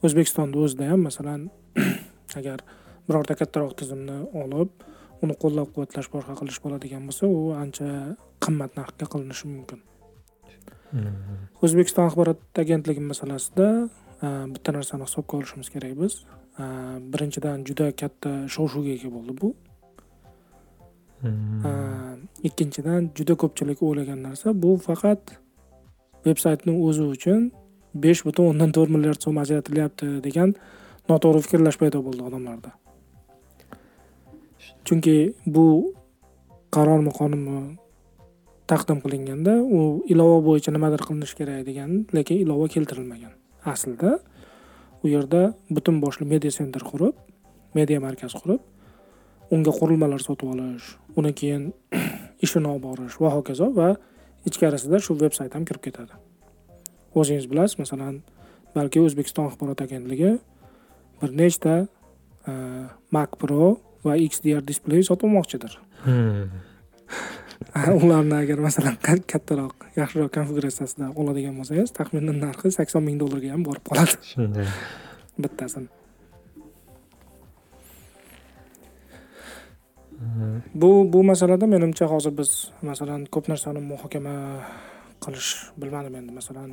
o'zbekistonni 0.06 0.56
o'zida 0.64 0.90
ham 0.92 1.06
masalan 1.08 1.48
agar 2.38 2.64
birorta 3.08 3.36
kattaroq 3.40 3.76
tizimni 3.80 4.18
olib 4.42 4.70
uni 5.24 5.36
qo'llab 5.42 5.72
quvvatlash 5.74 6.08
boshqa 6.14 6.40
qilish 6.40 6.60
bo'ladigan 6.64 7.06
bo'lsa 7.08 7.24
u 7.38 7.40
ancha 7.62 7.88
qimmat 8.44 8.76
narxga 8.80 9.06
qilinishi 9.12 9.54
mumkin. 9.54 9.80
O'zbekiston 11.62 12.08
axborot 12.08 12.58
agentligi 12.64 13.02
masalasida 13.12 13.66
bitta 14.54 14.72
narsani 14.76 15.08
hisobga 15.08 15.36
olishimiz 15.38 15.68
kerak 15.74 15.94
biz 16.02 16.14
birinchidan 17.12 17.64
juda 17.68 17.86
katta 18.02 18.30
shov 18.54 18.66
shuvga 18.72 18.96
ega 18.98 19.10
bo'ldi 19.16 19.36
bu. 19.40 19.54
Hmm. 21.20 22.20
ikkinchidan 22.48 23.10
juda 23.16 23.34
ko'pchilik 23.42 23.82
o'ylagan 23.86 24.22
narsa 24.26 24.54
bu 24.62 24.70
faqat 24.86 25.32
veb 26.26 26.38
saytni 26.44 26.72
o'zi 26.86 27.04
uchun 27.14 27.50
besh 28.04 28.24
butun 28.26 28.44
o'ndan 28.50 28.70
to'rt 28.76 28.90
milliard 28.94 29.20
so'm 29.24 29.40
ajratilyapti 29.42 30.08
degan 30.26 30.54
noto'g'ri 31.10 31.42
fikrlash 31.46 31.78
paydo 31.82 32.00
bo'ldi 32.06 32.22
odamlarda. 32.28 32.70
Chunki 34.86 35.16
bu 35.56 35.66
qarormi 36.76 37.12
qonunmi 37.18 37.60
taqdim 38.70 39.00
qilinganda 39.04 39.56
u 39.60 39.80
ilova 40.12 40.38
bo'yicha 40.48 40.72
nimadir 40.74 41.02
qilinishi 41.06 41.36
kerak 41.40 41.64
degan 41.68 41.90
lekin 42.16 42.42
ilova 42.44 42.68
keltirilmagan. 42.74 43.32
Aslida 43.72 44.18
u 45.02 45.08
yerda 45.08 45.42
butun 45.70 46.00
boshli 46.04 46.26
media 46.32 46.52
sentr 46.54 46.84
qurib 46.90 47.16
media 47.74 48.00
markaz 48.06 48.34
qurib 48.40 48.60
unga 49.54 49.72
qurilmalar 49.78 50.22
sotib 50.22 50.54
olish 50.54 50.94
uni 51.18 51.32
keyin 51.40 51.70
ishini 52.46 52.68
olib 52.72 52.84
borish 52.86 53.20
va 53.22 53.34
hokazo 53.36 53.70
va 53.80 53.94
ichkarisida 54.48 55.02
shu 55.04 55.18
veb 55.22 55.34
sayt 55.38 55.54
ham 55.54 55.66
kirib 55.68 55.82
ketadi. 55.88 56.14
O'zingiz 57.14 57.50
bilasiz 57.50 57.78
masalan 57.82 58.20
balki 58.74 59.02
o'zbekiston 59.02 59.50
axborot 59.50 59.82
agentligi 59.82 60.36
bir 61.20 61.34
nechta 61.42 61.76
e, 62.48 62.52
mac 63.10 63.36
pro 63.40 63.76
va 64.04 64.16
xdr 64.16 64.62
displey 64.66 65.02
sotmoqchidir 65.04 65.76
hmm. 66.04 66.44
ularni 68.02 68.36
agar 68.42 68.58
masalan 68.66 68.96
kattaroq 69.32 69.86
yaxshiroq 70.00 70.32
konfiguratsiyasida 70.36 71.12
oladigan 71.20 71.54
bo'lsangiz 71.58 71.92
taxminan 71.98 72.38
narxi 72.44 72.72
sakson 72.78 73.02
ming 73.06 73.16
dollarga 73.22 73.54
ham 73.54 73.64
borib 73.68 73.84
qoladi. 73.88 74.16
Shunday. 74.32 74.68
Bittasini. 75.42 75.88
Bu 80.74 80.90
bu 81.12 81.22
masalada 81.32 81.66
menimcha 81.66 82.06
hozir 82.12 82.32
biz 82.40 82.50
masalan 82.90 83.24
ko'p 83.34 83.48
narsani 83.52 83.80
muhokama 83.92 84.34
qilish 85.24 85.50
bilmadim 85.80 86.14
endi. 86.20 86.32
Masalan 86.40 86.70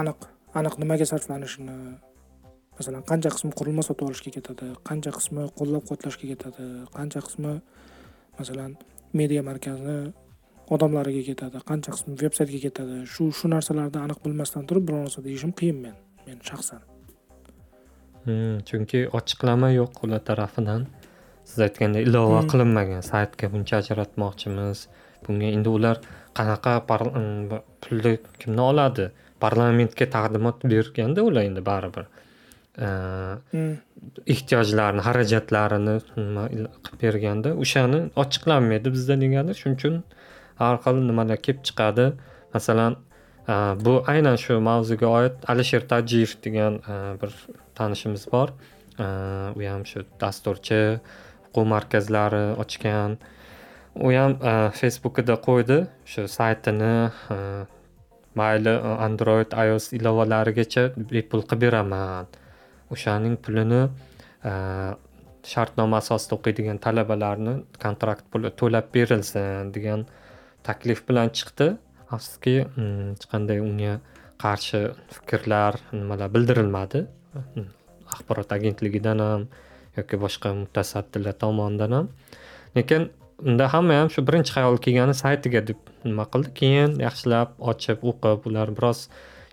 aniq 0.00 0.18
aniq 0.58 0.74
nimaga 0.82 1.06
sarflanishini 1.12 1.76
masalan 2.78 3.02
qancha 3.10 3.30
qismi 3.34 3.52
qurilma 3.58 3.82
sotib 3.88 4.06
olishga 4.10 4.30
ketadi 4.36 4.66
qancha 4.88 5.10
qismi 5.18 5.42
qo'llab 5.58 5.82
quvvatlashga 5.88 6.26
ketadi 6.32 6.66
qancha 6.96 7.20
qismi 7.26 7.52
masalan 8.38 8.76
media 9.20 9.42
markazni 9.48 9.96
odamlariga 10.74 11.22
ketadi 11.28 11.62
qancha 11.70 11.94
qismi 11.94 12.16
veb 12.22 12.34
saytga 12.38 12.60
ketadi 12.66 12.96
shu 13.14 13.30
shu 13.38 13.50
narsalarni 13.54 13.98
aniq 14.04 14.18
bilmasdan 14.24 14.66
turib 14.68 14.86
biror 14.88 15.02
narsa 15.06 15.22
deyishim 15.26 15.52
qiyin 15.60 15.78
men 15.84 15.96
men 16.26 16.38
shaxsan 16.48 16.80
hmm, 18.26 18.54
chunki 18.68 19.02
ochiqlama 19.18 19.70
yo'q 19.78 20.02
ular 20.08 20.22
tarafidan 20.30 20.86
siz 21.48 21.58
aytgandek 21.68 22.08
ilova 22.08 22.40
hmm. 22.40 22.50
qilinmagan 22.52 23.02
saytga 23.12 23.52
buncha 23.54 23.80
ajratmoqchimiz 23.82 24.78
bunga 25.26 25.52
endi 25.56 25.74
ular 25.78 25.96
qanaqa 26.38 26.74
pulni 26.90 28.14
kimdan 28.40 28.64
oladi 28.72 29.10
parlamentga 29.44 30.06
taqdimot 30.16 30.70
berganda 30.74 31.28
ular 31.30 31.42
endi 31.50 31.62
baribir 31.70 32.06
hmm. 32.08 32.25
Ehtiyojlarini 34.34 35.02
xarajatlarini 35.08 35.94
qilib 36.06 36.98
berganda 37.02 37.50
o'shani 37.64 38.00
ochiqlanmaydi 38.22 38.88
bizda 38.96 39.14
negadir 39.24 39.56
shuning 39.60 39.78
uchun 39.80 39.94
har 40.60 40.76
xil 40.84 40.96
nimalar 41.10 41.38
kelib 41.46 41.60
chiqadi. 41.68 42.06
Masalan 42.54 42.92
bu 43.84 43.94
aynan 44.12 44.36
shu 44.44 44.54
mavzuga 44.68 45.08
oid 45.18 45.34
alisher 45.52 45.82
tajiyev 45.92 46.30
degan 46.44 46.74
bir 47.20 47.30
tanishimiz 47.78 48.24
bor. 48.32 48.48
U 49.58 49.60
ham 49.70 49.82
shu 49.90 49.98
dasturchi 50.20 50.82
o'quv 51.46 51.64
markazlari 51.74 52.44
ochgan. 52.62 53.10
U 54.06 54.08
ham 54.18 54.32
facebookida 54.80 55.34
qo'ydi 55.48 55.78
shu 56.12 56.22
saytini 56.38 56.94
mayli 58.40 58.74
android 59.06 59.50
ios 59.66 59.84
ilovalarigacha 59.98 60.82
bepul 61.12 61.40
qilib 61.48 61.60
beraman 61.64 62.26
o'shaning 62.94 63.36
pulini 63.44 63.82
e, 64.50 64.52
shartnoma 65.52 66.00
asosida 66.02 66.36
o'qiydigan 66.38 66.78
talabalarni 66.86 67.54
kontrakt 67.84 68.24
puli 68.32 68.50
to'lab 68.60 68.86
berilsin 68.94 69.72
degan 69.76 70.06
taklif 70.68 71.02
bilan 71.08 71.30
chiqdi. 71.38 71.68
Afsuski 72.14 72.54
mm, 72.64 73.12
hech 73.14 73.26
qanday 73.32 73.62
unga 73.68 73.94
qarshi 74.42 74.80
fikrlar 75.16 75.78
nimalar 75.92 76.32
bildirilmadi. 76.34 77.04
Mm, 77.36 77.68
axborot 78.14 78.52
agentligidan 78.56 79.22
ham 79.26 79.46
yoki 79.98 80.20
boshqa 80.24 80.54
mutasaddilar 80.62 81.38
tomonidan 81.44 81.96
ham. 81.98 82.10
Lekin 82.76 83.10
unda 83.48 83.68
hamma 83.74 84.00
ham 84.00 84.10
shu 84.14 84.26
birinchi 84.28 84.52
xayol 84.56 84.78
kelgani 84.84 85.14
saytiga 85.22 85.62
deb 85.70 85.80
nima 86.04 86.26
qildi. 86.32 86.52
Keyin 86.60 86.98
yaxshilab 87.06 87.56
ochib 87.72 88.04
o'qib 88.10 88.50
ular 88.50 88.74
biroz 88.78 89.00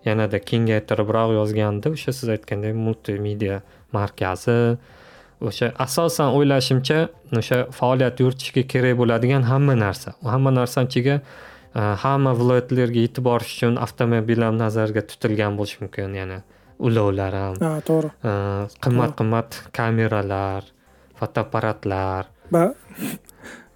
yanada 0.05 0.39
kengaytiribroq 0.49 1.33
yozganda 1.39 1.93
o'sha 1.95 2.13
siz 2.17 2.29
aytgandek 2.35 2.75
multimedia 2.75 3.61
markazi. 3.95 4.57
O'sha 5.43 5.71
asosan 5.85 6.35
o'ylashimcha 6.37 6.99
o'sha 7.39 7.57
faoliyat 7.79 8.19
yuritishga 8.23 8.63
kerak 8.73 8.97
bo'ladigan 9.01 9.47
hamma 9.51 9.75
narsa. 9.85 10.15
Hamma 10.33 10.51
narsani 10.59 10.91
ichiga 10.91 11.15
e, 11.19 11.81
hamma 12.03 12.31
viloyatlarga 12.39 13.05
yetib 13.05 13.27
borish 13.29 13.55
uchun 13.57 13.79
avtomobil 13.85 14.45
ham 14.47 14.59
nazarda 14.63 15.03
tutilgan 15.11 15.59
bo'lishi 15.59 15.83
mumkin. 15.83 16.15
Yana 16.21 16.39
ulovlar 16.79 17.39
ham 17.41 17.59
ha 17.65 17.73
to'g'ri. 17.89 18.13
e, 18.29 18.31
qimmat 18.85 19.17
qimmat 19.19 19.59
kameralar 19.79 20.71
fotoapparatlar. 21.19 22.31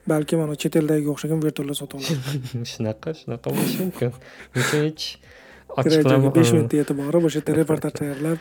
Balki 0.08 0.40
mana 0.40 0.56
chet 0.56 0.76
eldagiga 0.80 1.12
o'xshagan 1.14 1.42
vertolyot 1.44 1.78
sotib 1.82 2.00
oladi 2.00 2.66
shunaqa 2.74 3.16
shunaqa 3.22 3.52
bo'lishi 3.58 3.80
mumkin. 3.84 4.14
Lekin 4.56 4.88
hech 4.88 5.08
ochiqlama 5.82 6.32
besh 6.40 6.54
minutda 6.56 6.82
yetib 6.82 7.04
borib 7.04 7.28
o'sha 7.30 7.40
yerda 7.42 7.60
reportaj 7.62 7.94
tayyorlab 8.00 8.40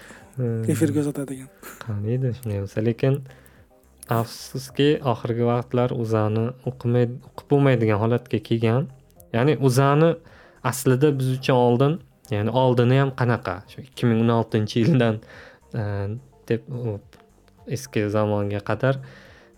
efirga 0.75 1.05
uzatadigan 1.05 1.51
qaniydi 1.87 2.33
shunday 2.39 2.63
bo'lsa 2.65 2.87
lekin 2.91 3.21
afsuski 4.09 4.89
oxirgi 5.13 5.47
vaqtlar 5.51 5.91
o'zani 6.03 6.45
o'qimay 6.71 7.07
o'qib 7.29 7.47
bo'lmaydigan 7.53 7.99
holatga 8.03 8.39
kelgan. 8.49 8.89
Ya'ni 9.35 9.57
o'zani 9.67 10.11
aslida 10.71 11.11
biz 11.19 11.33
uchun 11.39 11.57
oldin 11.67 11.99
ya'ni 12.31 12.51
oldini 12.63 13.01
ham 13.03 13.11
qanaqa? 13.21 13.57
Shu 13.71 13.83
ikki 13.89 14.11
ming 14.11 14.23
o'n 14.25 14.33
oltinchi 14.39 14.85
yildan 14.85 15.19
e, 15.75 15.83
deb 16.49 16.63
eski 17.77 18.07
zamonga 18.17 18.61
qadar 18.71 19.01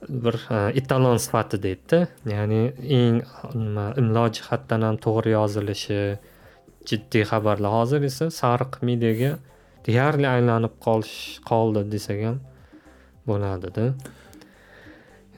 bir 0.08 0.36
e, 0.56 0.58
etalon 0.80 1.20
sifatida 1.24 1.74
edida 1.74 2.00
ya'ni 2.34 2.62
eng 3.00 3.20
nima 3.54 3.86
imlo 4.00 4.24
jihatdan 4.38 4.88
ham 4.88 4.96
to'g'ri 5.06 5.36
yozilishi 5.36 6.00
jiddiy 6.88 7.24
xabarlar. 7.30 7.72
Hozir 7.78 8.02
esa 8.10 8.30
sariq 8.40 8.80
mediaga 8.88 9.32
deyarli 9.86 10.28
aylanib 10.34 10.74
qolish 10.86 11.16
qoldi 11.50 11.84
desak 11.94 12.20
ham 12.26 12.38
bo'ladida. 13.28 13.84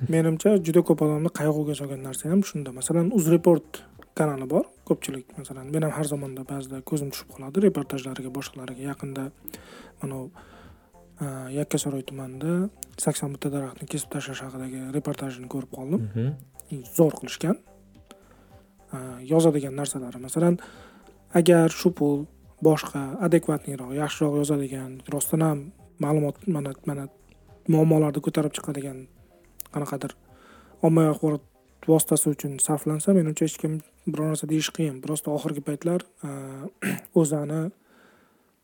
Menimcha 0.09 0.57
juda 0.67 0.83
ko'p 0.89 1.03
odamni 1.07 1.31
qayg'uga 1.41 1.77
solgan 1.81 2.05
narsa 2.09 2.31
ham 2.33 2.45
shunda. 2.51 2.73
Masalan 2.81 3.11
uzreport 3.19 3.83
kanali 4.19 4.47
bor 4.55 4.65
ko'pchilik. 4.89 5.27
Masalan 5.41 5.73
men 5.75 5.87
ham 5.87 5.93
har 5.99 6.07
zamonda 6.13 6.47
ba'zida 6.53 6.81
ko'zim 6.91 7.11
tushib 7.13 7.35
qoladi 7.35 7.67
reportajlariga 7.67 8.31
boshqalariga 8.39 8.83
yaqinda. 8.91 9.29
Mana 10.01 10.23
yakkasaroy 11.59 12.03
tumanida 12.09 12.71
sakson 13.05 13.35
bitta 13.35 13.51
daraxtni 13.53 13.89
kesib 13.93 14.09
tashlash 14.15 14.41
haqidagi 14.47 14.87
reportajini 14.97 15.49
ko'rib 15.55 15.73
qoldim. 15.79 16.07
Mhm. 16.09 16.31
zo'r 16.97 17.15
qilishgan 17.21 17.57
yozadigan 19.33 19.75
narsalari. 19.81 20.19
Masalan 20.27 20.59
agar 21.39 21.69
shu 21.81 21.91
pul 21.99 22.19
boshqa 22.67 23.03
adekvatniyroq 23.27 23.91
yaxshiroq 24.03 24.35
yozadigan 24.41 24.91
rostdan 25.13 25.43
ham 25.49 25.59
ma'lumot 26.05 26.37
mana 26.55 26.73
mana 26.89 27.05
muammolarni 27.73 28.21
ko'tarib 28.27 28.53
chiqadigan 28.57 28.99
qanaqadir 29.75 30.13
ommaviy 30.87 31.11
axborot 31.13 31.45
vositasi 31.89 32.31
uchun 32.35 32.53
sarflansa 32.67 33.15
menimcha 33.17 33.47
hech 33.47 33.59
kim 33.63 33.81
biror 34.07 34.33
narsa 34.33 34.49
deyish 34.49 34.71
qiyin. 34.77 35.01
Просто 35.01 35.31
oxirgi 35.37 35.63
paytlar 35.69 36.01
o'zani 37.21 37.61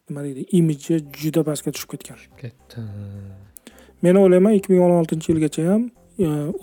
nima 0.09 0.25
deydi 0.27 0.47
imidji 0.59 1.01
juda 1.23 1.45
pastga 1.49 1.73
tushib 1.75 1.91
ketgan. 1.95 2.19
Ketdi. 2.41 2.85
Men 4.03 4.21
o'ylayman 4.23 4.59
ikki 4.59 4.73
ming 4.73 4.85
o'n 4.87 4.97
oltinchi 5.01 5.33
yilgacha 5.33 5.67
ham 5.71 5.89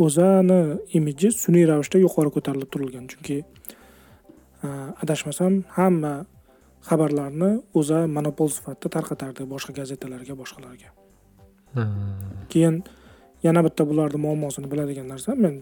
o'zani 0.05 0.59
imidji 0.99 1.34
sun'iy 1.43 1.67
ravishda 1.71 2.01
yuqori 2.05 2.34
ko'tarilib 2.38 2.69
turilgan. 2.73 3.09
Chunki 3.11 3.41
adashmasam 4.64 5.64
hamma 5.77 6.14
xabarlarni 6.88 7.52
o'za 7.80 8.03
monopol 8.07 8.49
sifatida 8.56 8.91
tarqatardi 8.95 9.48
boshqa 9.53 9.73
gazetalarga 9.80 10.35
boshqalarga. 10.41 10.90
Keyin 12.52 12.84
yana 13.44 13.64
bitta 13.65 13.85
bularni 13.90 14.19
muammosini 14.26 14.69
biladigan 14.72 15.07
narsa 15.14 15.35
men 15.35 15.56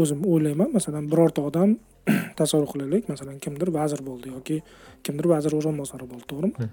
o'zim 0.00 0.24
o'ylayman 0.32 0.72
masalan 0.76 1.10
birorta 1.12 1.42
odam 1.50 1.76
tasavvur 2.40 2.68
qilaylik 2.72 3.08
masalan 3.12 3.38
kimdir 3.44 3.68
vazir 3.78 4.00
bo'ldi 4.08 4.34
yoki 4.36 4.56
kimdir 5.04 5.26
vazir 5.34 5.54
o'rinbosari 5.58 6.08
bo'ldi 6.12 6.26
to'g'rimi? 6.32 6.68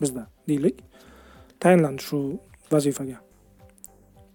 Bizda 0.00 0.26
deylik. 0.48 0.82
Tayinlandi 1.62 2.02
shu 2.08 2.18
vazifaga. 2.72 3.18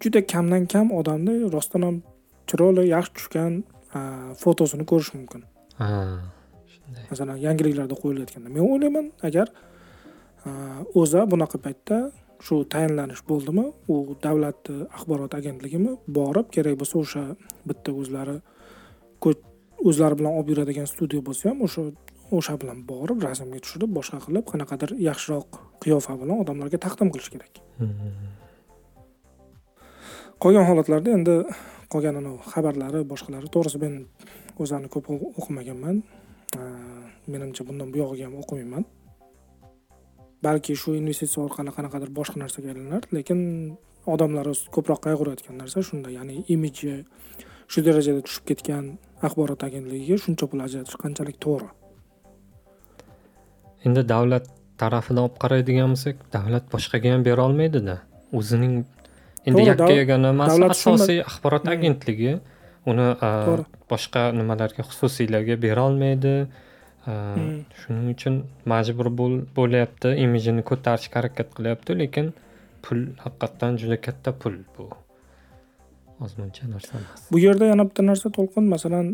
Juda 0.02 0.22
kamdan 0.34 0.66
kam 0.74 0.92
odamni 1.00 1.36
rostdan 1.56 1.84
ham 1.88 2.02
chiroyli 2.50 2.88
yaxshi 2.96 3.16
tushgan 3.18 3.64
fotosini 4.44 4.86
ko'rish 4.92 5.12
mumkin 5.18 5.42
masalan 7.10 7.38
yangiliklarda 7.48 7.96
qo'yilayotganda 8.02 8.50
men 8.56 8.64
o'ylayman 8.72 9.06
agar 9.28 9.48
o'za 11.02 11.22
bunaqa 11.32 11.58
paytda 11.66 11.98
shu 12.46 12.56
tayinlanish 12.74 13.22
bo'ldimi 13.30 13.66
u 13.94 13.96
davlatni 14.26 14.78
axborot 14.98 15.34
agentligimi 15.40 15.92
borib 16.20 16.48
kerak 16.56 16.76
bo'lsa 16.82 16.96
o'sha 17.04 17.24
bitta 17.70 17.92
o'zlari 18.02 18.38
o'zlari 19.90 20.16
bilan 20.20 20.34
olib 20.38 20.50
yuradigan 20.54 20.88
studiya 20.94 21.22
bo'lsa 21.28 21.52
ham 21.52 21.60
o'sha 21.68 21.82
o'sha 22.38 22.56
bilan 22.62 22.80
borib 22.92 23.24
rasmga 23.28 23.60
tushirib 23.66 23.92
boshqa 23.98 24.20
qilib 24.26 24.46
qanaqadir 24.52 24.90
yaxshiroq 25.10 25.60
qiyofa 25.84 26.14
bilan 26.22 26.38
odamlarga 26.44 26.78
taqdim 26.86 27.10
qilish 27.14 27.30
kerak. 27.34 27.54
Qolgan 30.44 30.66
holatlarda 30.70 31.10
endi 31.18 31.36
qolgan 31.94 32.20
anavi 32.22 32.40
xabarlari 32.52 33.00
boshqalari 33.12 33.48
to'g'risi 33.56 33.80
men 33.84 33.94
o'zlarini 34.62 34.90
ko'p 34.96 35.06
o'qimaganman. 35.40 36.04
Menimcha 37.34 37.66
bundan 37.68 37.92
buyog'iga 37.94 38.26
ham 38.28 38.36
o'qimayman. 38.42 38.86
Balki 40.46 40.76
shu 40.82 40.96
investitsiya 40.96 41.44
orqali 41.48 41.72
qanaqadir 41.78 42.10
boshqa 42.20 42.38
narsaga 42.44 42.72
aylanar 42.72 43.04
lekin 43.18 43.40
odamlar 44.14 44.48
ko'proq 44.76 45.00
qayg'urayotgan 45.08 45.60
narsa 45.62 45.84
shunda. 45.90 46.10
Ya'ni 46.18 46.46
imidji 46.56 46.94
shu 47.72 47.84
darajada 47.88 48.22
tushib 48.28 48.46
ketgan 48.50 48.86
axborot 49.28 49.62
agentligiga 49.68 50.18
shuncha 50.26 50.46
pul 50.52 50.64
ajratish 50.68 50.98
qanchalik 51.04 51.38
to'g'ri? 51.46 51.70
Endi 53.88 54.02
davlat 54.14 54.46
tarafidan 54.82 55.26
olib 55.28 55.36
qaraydigan 55.44 55.94
bo'lsak 55.94 56.24
davlat 56.36 56.72
boshqaga 56.74 57.14
ham 57.14 57.26
bera 57.28 57.46
olmaydida. 57.50 57.96
O'zining 58.40 58.74
endi 59.48 59.68
yakka 59.72 59.92
yagona 60.02 60.32
emas 60.36 60.56
asosiy 60.70 61.20
axborot 61.30 61.64
Hmm. 61.68 62.58
Uni 62.86 63.08
To'g'ri. 63.22 63.64
boshqa 63.92 64.22
nimalarga 64.40 64.82
xususiylarga 64.90 65.56
bera 65.66 65.82
olmaydi 65.90 66.34
A, 67.08 67.12
Hmm. 67.36 67.62
shuning 67.82 68.08
uchun 68.16 68.36
majbur 68.72 69.08
bo'l- 69.20 69.46
bo'lyapti. 69.58 70.10
Imijini 70.24 70.62
ko'tarishga 70.70 71.16
harakat 71.20 71.48
qilyapti 71.58 71.92
lekin 72.02 72.28
pul 72.84 73.00
haqiqatdan 73.24 73.72
juda 73.82 73.98
katta 74.06 74.32
pul 74.42 74.56
bu. 74.78 74.84
Ozmuncha 76.26 76.64
narsa 76.74 76.92
emas. 77.00 77.20
Bu 77.32 77.38
yerda 77.46 77.66
yana 77.72 77.84
bitta 77.90 78.02
narsa 78.10 78.28
to'lqin. 78.38 78.64
Masalan 78.76 79.08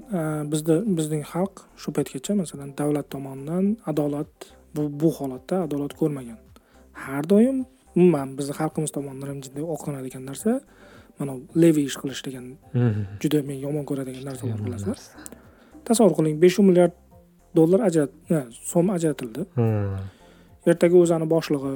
bizda 0.52 0.76
bizning 0.98 1.24
xalq 1.34 1.56
shu 1.82 1.90
paytgacha 1.96 2.34
masalan 2.42 2.70
davlat 2.80 3.08
tomonidan 3.14 3.66
adolat 3.92 4.32
bu 4.76 4.82
bu 5.02 5.10
holatda 5.18 5.56
adolat 5.66 5.94
ko'rmagan. 6.00 6.40
Har 7.06 7.24
doim 7.32 7.58
umuman 7.98 8.28
bizni 8.38 8.54
xalqimiz 8.60 8.92
tomonidan 8.98 9.28
ham 9.32 9.40
jiddiy 9.46 9.64
o'qlanadigan 9.74 10.24
narsa 10.30 10.52
mana 11.20 11.34
levi 11.64 11.84
ish 11.90 11.98
qilish 12.02 12.22
degan 12.28 12.46
juda 13.22 13.44
men 13.50 13.58
yomon 13.66 13.86
ko'radigan 13.90 14.24
narsa 14.30 14.44
bor 14.44 14.52
Yomon 14.54 14.66
bilasizlar 14.68 15.00
tasavvur 15.88 16.16
qiling 16.18 16.36
besh 16.44 16.58
yuz 16.60 16.68
milliard 16.70 16.96
dollar 17.60 17.80
ajrat 17.90 18.12
so'm 18.72 18.90
ajratildi 18.96 19.42
ertaga 20.72 20.98
o'zani 21.04 21.28
boshlig'i 21.36 21.76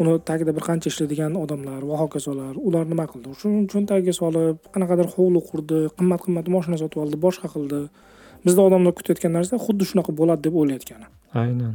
uni 0.00 0.12
tagida 0.28 0.54
bir 0.56 0.64
qancha 0.68 0.90
ishlaydigan 0.92 1.34
odamlar 1.44 1.80
va 1.90 1.96
hokazolar 2.02 2.54
ular 2.68 2.84
nima 2.92 3.06
qildi 3.12 3.34
shuni 3.40 3.64
cho'ntagiga 3.72 4.14
solib 4.20 4.70
qanaqadir 4.74 5.10
hovli 5.14 5.40
qurdi 5.50 5.80
qimmat 5.98 6.24
qimmat 6.26 6.46
moshina 6.54 6.78
sotib 6.82 7.02
oldi 7.04 7.20
boshqa 7.26 7.50
qildi 7.54 7.80
bizda 8.46 8.62
odamlar 8.68 8.92
kutayotgan 8.98 9.32
narsa 9.38 9.60
xuddi 9.66 9.90
shunaqa 9.90 10.14
bo'ladi 10.20 10.46
deb 10.46 10.54
o'ylayotgani 10.60 11.06
aynan 11.44 11.74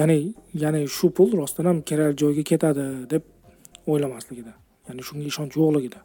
ya'ni 0.00 0.18
ya'ni 0.64 0.80
shu 0.96 1.10
pul 1.16 1.30
rostdan 1.40 1.70
ham 1.70 1.78
kerak 1.90 2.12
joyga 2.22 2.44
ketadi 2.52 2.86
deb 3.12 3.22
o'ylamasligida 3.92 4.52
ya'ni 4.90 5.02
shunga 5.08 5.26
ishonch 5.32 5.54
yo'qligida 5.60 6.00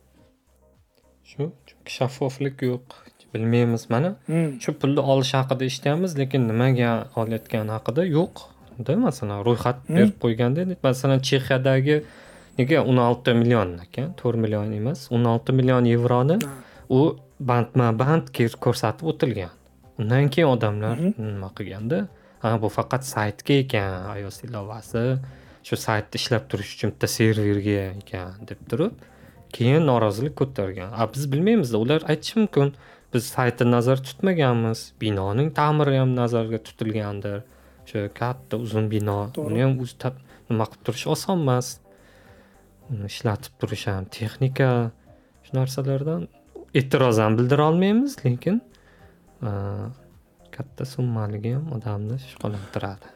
shu 1.32 1.44
chunki 1.68 1.92
shaffoflik 1.98 2.58
yo'q 2.72 2.86
bilmaymiz 3.34 3.84
mana 3.94 4.10
Hmm. 4.30 4.50
shu 4.64 4.72
pulni 4.82 5.02
olish 5.14 5.34
haqida 5.40 5.64
eshityapmiz 5.70 6.12
lekin 6.22 6.42
nimaga 6.52 6.92
olayotgani 7.22 7.72
haqida 7.78 8.02
yo'qda 8.18 8.92
masalan 9.08 9.40
ro'yxat 9.48 9.78
Hmm. 9.88 9.96
berib 9.98 10.16
qo'yganda 10.24 10.62
masalan 10.88 11.20
chexiyadagi 11.28 11.96
nega 12.60 12.78
o'n 12.90 12.98
olti 13.10 13.32
million 13.42 13.70
ekan 13.86 14.08
to'rt 14.20 14.38
million 14.44 14.68
emas 14.80 15.00
o'n 15.16 15.26
olti 15.34 15.52
million 15.60 15.84
yevroni 15.94 16.38
u 16.98 17.00
bandma 17.50 17.88
band 18.02 18.26
ko'rsatib 18.66 19.06
o'tilgan 19.12 19.52
undan 20.00 20.26
keyin 20.34 20.50
odamlar 20.56 20.96
Mhm. 21.00 21.12
nima 21.34 21.50
qilganda 21.58 21.98
ha 22.44 22.50
bu 22.62 22.68
faqat 22.78 23.04
saytga 23.14 23.54
ekan 23.64 23.92
ios 24.22 24.38
ilovasi 24.48 25.04
shu 25.68 25.76
saytni 25.86 26.22
ishlab 26.22 26.44
turish 26.52 26.72
uchun 26.76 26.94
bitta 26.94 27.08
serverga 27.18 27.78
ekan 28.02 28.50
deb 28.50 28.60
turib 28.72 28.94
keyin 29.56 29.88
norozilik 29.90 30.36
ko'targan. 30.42 30.92
A 31.00 31.08
biz 31.14 31.24
bilmaymizda 31.32 31.78
ular 31.84 32.02
aytishi 32.12 32.36
mumkin 32.42 32.74
biz 33.14 33.24
saytni 33.36 33.72
nazarda 33.72 34.08
tutmaganmiz 34.10 34.80
binoning 35.02 35.50
ta'miri 35.60 35.98
ham 36.02 36.12
nazarda 36.22 36.60
tutilgandir. 36.68 37.40
O'sha 37.86 38.06
katta 38.22 38.58
uzun 38.66 38.92
bino 38.94 39.18
uni 39.48 39.62
ham 39.66 39.74
nima 40.50 40.66
qilib 40.70 40.84
turish 40.86 41.08
oson 41.16 41.42
emas. 41.46 41.68
Uni 42.92 43.10
ishlatib 43.14 43.54
turish 43.62 43.88
ham 43.92 44.06
texnika 44.18 44.70
shu 45.46 45.58
narsalardan 45.60 46.28
e'tiroz 46.80 47.18
ham 47.24 47.38
bildira 47.40 47.70
olmaymiz 47.72 48.18
lekin 48.26 48.62
katta 50.56 50.84
summaligi 50.94 51.58
ham 51.58 51.68
odamni 51.78 52.18
shug'ullantiradi 52.30 53.15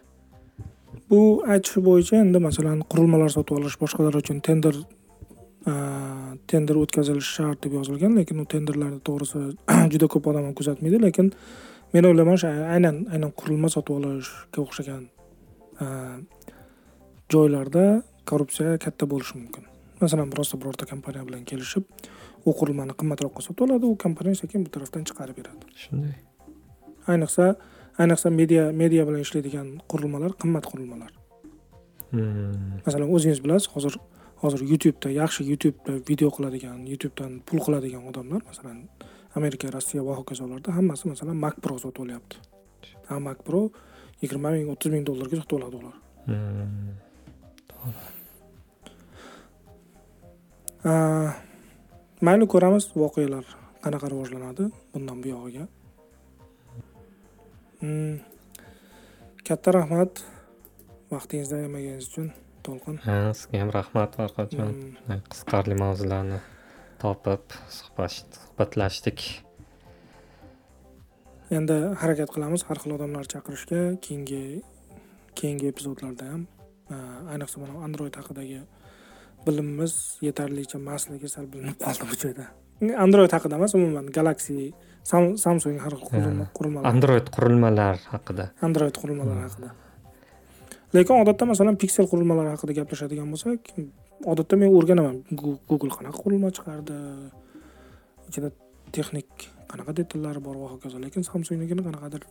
bu 1.09 1.19
aytishi 1.53 1.83
bo'yicha 1.89 2.15
endi 2.23 2.39
masalan 2.47 2.81
qurilmalar 2.91 3.29
sotib 3.37 3.59
olish 3.59 3.77
boshqalar 3.83 4.19
uchun 4.21 4.41
tender 4.47 4.75
tender 6.51 6.75
o'tkazilishi 6.83 7.31
shart 7.37 7.63
deb 7.63 7.73
yozilgan 7.79 8.15
lekin 8.19 8.43
u 8.43 8.45
tenderlarni 8.53 9.01
to'g'risi 9.07 9.39
juda 9.93 10.07
ko'p 10.13 10.29
odam 10.31 10.49
ham 10.49 10.55
kuzatmaydi 10.59 11.01
lekin 11.07 11.31
men 11.93 12.09
o'ylayman 12.09 12.37
o'sha 12.39 12.51
aynan 12.75 13.01
aynan 13.13 13.31
qurilma 13.41 13.69
sotib 13.75 13.97
olishga 13.99 14.63
o'xshagan 14.65 15.03
joylarda 17.33 17.83
korrupsiya 18.29 18.77
katta 18.77 19.09
bo'lishi 19.09 19.37
mumkin. 19.37 19.63
Masalan 20.01 20.31
birorta 20.31 20.57
birorta 20.61 20.85
kompaniya 20.91 21.25
bilan 21.27 21.43
kelishib 21.49 21.83
u 22.45 22.53
qurilmani 22.59 22.95
qimmatroqqa 22.99 23.43
sotib 23.47 23.65
oladi 23.67 23.85
u 23.85 23.97
kompaniya 24.03 24.41
sekin 24.41 24.65
bu 24.65 24.73
tarafdan 24.75 25.03
chiqarib 25.09 25.37
beradi. 25.41 25.65
Shunday. 25.83 26.15
Ayniqsa 27.11 27.55
ayniqsa 28.01 28.27
media 28.39 28.63
media 28.81 29.01
bilan 29.07 29.21
ishlaydigan 29.25 29.67
qurilmalar 29.91 30.31
qimmat 30.41 30.65
qurilmalar 30.71 31.11
Hmm. 32.13 32.81
masalan 32.85 33.07
o'zingiz 33.15 33.39
bilasiz 33.45 33.67
hozir 33.75 33.93
hozir 34.41 34.61
youtubeda 34.71 35.09
yaxshi 35.21 35.41
youtubeda 35.51 35.93
video 36.09 36.29
qiladigan 36.35 36.77
youtubedan 36.91 37.31
pul 37.47 37.59
qiladigan 37.65 38.01
odamlar 38.09 38.41
masalan 38.49 38.77
amerika 39.37 39.65
rossiya 39.75 40.01
va 40.07 40.13
hokazolarda 40.19 40.69
hammasi 40.77 41.03
masalan 41.11 41.37
mac 41.43 41.55
pro 41.63 41.75
sotib 41.83 42.01
olyapti 42.05 42.37
ha 43.07 43.13
mac 43.27 43.37
pro 43.47 43.61
yigirma 44.21 44.49
ming 44.55 44.67
o'ttiz 44.73 44.89
ming 44.93 45.03
dollarga 45.09 45.35
sotib 45.41 45.55
oladi 45.59 45.75
ular 45.81 45.95
Hmm. 46.29 46.89
Mayli 52.25 52.45
ko'ramiz 52.53 52.85
voqealar 53.01 53.45
qanaqa 53.83 54.07
rivojlanadi 54.11 54.63
bundan 54.93 55.17
buyog'iga 55.23 55.63
katta 59.47 59.71
rahmat 59.79 60.13
vaqtingizni 61.13 61.55
ayamaganingiz 61.61 62.07
uchun 62.11 62.27
to'lqin. 62.65 62.95
Ha 63.07 63.17
sizga 63.39 63.57
ham 63.63 63.71
rahmat 63.79 64.11
farhodjon 64.19 64.71
Mm, 65.09 65.21
qiziqarli 65.31 65.75
mavzularni 65.83 66.39
topib 67.01 67.43
suhbat- 67.77 68.35
suhbatlashdik. 68.43 69.19
Endi 71.57 71.75
harakat 72.01 72.29
qilamiz 72.35 72.61
har 72.67 72.77
xil 72.81 72.91
odamlar 72.97 73.25
chaqirishga 73.33 73.79
keyingi 74.05 74.43
keyingi 75.39 75.65
epizodlarda 75.73 76.25
ham. 76.31 76.41
Ayniqsa 77.33 77.57
mana 77.61 77.73
android 77.87 78.15
haqidagi 78.19 78.59
bilimimiz 79.45 79.93
yetarlicha 80.27 80.77
emasligi 80.83 81.27
sal 81.35 81.45
bilinib 81.53 81.77
qoldi 81.85 82.03
bu 82.11 82.15
joyda. 82.23 82.45
Android 83.05 83.31
haqida 83.35 83.55
emas 83.59 83.73
umuman 83.79 84.05
galaxy 84.17 84.73
samsung 85.03 85.79
har 85.83 85.93
xil 85.95 86.07
qurilma 86.09 86.45
qurilmalar 86.57 86.89
android 86.93 87.27
qurilmalar 87.35 87.97
haqida. 88.13 88.49
Android 88.61 88.95
qurilmalari 89.01 89.41
haqida. 89.47 89.69
Lekin 90.93 91.21
odatda 91.23 91.45
masalan 91.45 91.75
pixel 91.77 92.05
qurilmalari 92.11 92.49
haqida 92.55 92.73
gaplashadigan 92.79 93.27
bo'lsak 93.33 93.59
odatda 94.25 94.55
men 94.61 94.69
o'rganaman. 94.77 95.15
Google 95.69 95.91
qanaqa 95.97 96.17
qurilma 96.23 96.49
chiqardi? 96.57 96.95
Ichida 98.29 98.49
texnik 98.95 99.49
qanaqa 99.71 99.91
detallari 99.99 100.39
bor 100.47 100.55
va 100.61 100.67
hokazo. 100.75 100.97
Lekin 101.05 101.21
samsungnikini 101.31 101.81
qanaqadir 101.87 102.21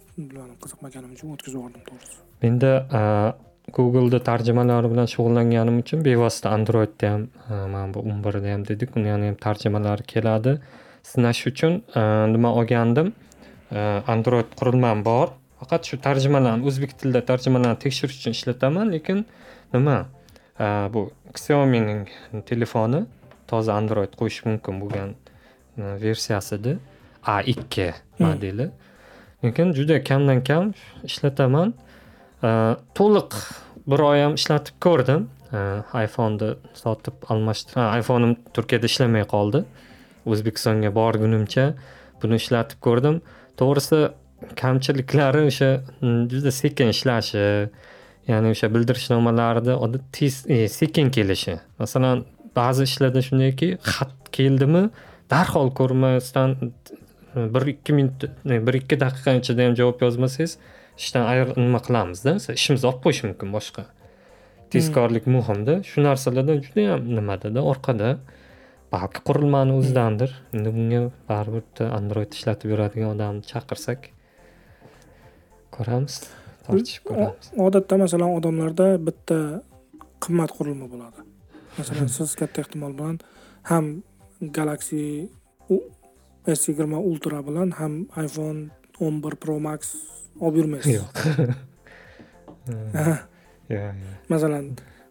qiziqmaganim 0.62 1.10
uchun 1.16 1.34
o'tkazib 1.34 1.58
yubordim 1.58 1.82
to'g'risi. 1.88 2.18
Menda 2.42 2.72
google'da 3.76 4.18
tarjimalari 4.30 4.88
bilan 4.92 5.08
shug'ullanganim 5.14 5.76
uchun 5.82 6.02
bevosita 6.08 6.50
androidda 6.56 7.06
ham 7.14 7.22
mana 7.72 7.88
bu 7.94 7.98
o'n 8.10 8.20
birda 8.26 8.48
ham 8.54 8.62
dedik. 8.70 8.96
Uni 8.98 9.08
ham 9.14 9.36
tarjimalari 9.46 10.04
keladi 10.12 10.52
sinash 11.12 11.46
uchun 11.50 11.82
a, 11.94 12.26
nima 12.34 12.52
olgandim? 12.58 13.12
A, 13.70 14.02
android 14.14 14.50
qurilmam 14.58 15.04
bor. 15.04 15.32
Faqat 15.60 15.88
shu 15.90 15.98
tarjimalarni 16.06 16.66
o'zbek 16.68 16.92
tilida 16.98 17.22
tarjimalarni 17.30 17.80
tekshirish 17.84 18.18
uchun 18.20 18.36
ishlataman 18.38 18.92
lekin 18.94 19.24
nima? 19.74 19.96
A, 20.58 20.88
bu 20.92 21.08
xiaomining 21.34 22.04
telefoni 22.50 23.04
toza 23.50 23.78
android 23.80 24.12
qo'yish 24.20 24.44
mumkin 24.48 24.82
bo'lgan 24.82 25.16
versiyasida 26.04 26.76
a 27.24 27.40
ikki 27.54 27.88
modeli. 28.18 28.68
Lekin 29.44 29.72
juda 29.78 30.02
kamdan 30.04 30.44
kam 30.44 30.72
ishlataman. 31.08 31.74
To'liq 32.98 33.34
bir 33.90 34.00
oy 34.10 34.22
ham 34.24 34.34
ishlatib 34.40 34.76
ko'rdim. 34.86 35.28
Iphoneni 36.04 36.48
sotib 36.76 37.22
almashtir 37.32 37.78
iphoneim 38.00 38.34
turkiyada 38.56 38.86
ishlamay 38.90 39.24
qoldi 39.34 39.62
o'zbekistonga 40.26 40.94
borgunimcha 40.94 41.66
buni 42.22 42.38
ishlatib 42.42 42.80
ko'rdim. 42.86 43.20
To'g'risi 43.60 44.00
kamchiliklari 44.56 45.44
o'sha 45.50 45.70
mm, 46.00 46.28
juda 46.32 46.52
sekin 46.54 46.92
ishlashi 46.94 47.44
ya'ni 48.30 48.54
o'sha 48.54 48.70
bildirishnomalarni 48.74 49.74
odat 49.86 50.04
tez 50.12 50.44
e, 50.46 50.68
sekin 50.68 51.10
kelishi. 51.10 51.58
Masalan 51.78 52.24
ba'zi 52.56 52.88
ishlarda 52.90 53.22
shundayki 53.28 53.68
xat 53.92 54.32
keldimi 54.38 54.88
darhol 55.30 55.72
ko'rmasdan 55.80 56.56
e, 56.62 57.46
bir 57.54 57.66
ikki 57.74 57.92
minut 57.98 58.24
e, 58.28 58.60
bir 58.66 58.80
ikki 58.80 59.00
daqiqa 59.04 59.38
ichida 59.40 59.68
ham 59.68 59.78
javob 59.80 60.02
yozmasangiz 60.06 60.58
ishdan 60.98 61.26
ayr 61.32 61.54
nima 61.56 61.80
qilamizda 61.86 62.36
ishimizni 62.58 62.90
olib 62.90 63.00
qo'yishi 63.06 63.30
mumkin 63.30 63.54
boshqa. 63.56 63.86
Tezkorlik 64.72 65.26
muhimda. 65.26 65.78
Shu 65.90 66.02
narsalardan 66.04 66.58
judayam 66.64 67.06
nimadada 67.18 67.62
orqada 67.72 68.18
balki 68.92 69.20
qurilmani 69.28 69.72
o'zidandir 69.78 70.30
endi 70.54 70.68
bunga 70.76 71.00
baribir 71.30 71.62
bitta 71.66 71.84
android 71.98 72.30
ishlatib 72.38 72.68
yuradigan 72.72 73.10
odamni 73.16 73.42
chaqirsak 73.52 74.00
ko'ramiz 75.76 76.14
tortishib 76.66 77.02
ko'ramiz. 77.10 77.50
O- 77.56 77.66
odatda 77.68 77.94
masalan 78.04 78.30
odamlarda 78.38 78.86
bitta 79.08 79.38
qimmat 80.24 80.50
qurilma 80.58 80.86
bo'ladi. 80.92 81.20
Masalan 81.78 82.08
siz 82.16 82.30
katta 82.40 82.64
ehtimol 82.64 82.92
bilan 82.98 83.16
ham 83.70 83.86
galaxy 84.58 85.04
s 86.58 86.62
yigirma 86.68 86.98
ultra 87.10 87.38
bilan 87.48 87.68
ham 87.80 87.94
iphone 88.24 88.60
o'n 89.04 89.16
bir 89.24 89.34
pro 89.42 89.56
max 89.68 89.80
olib 90.40 90.56
yurmaysiz. 90.60 90.94
Yo'q. 90.98 91.08
Masalan 94.32 94.64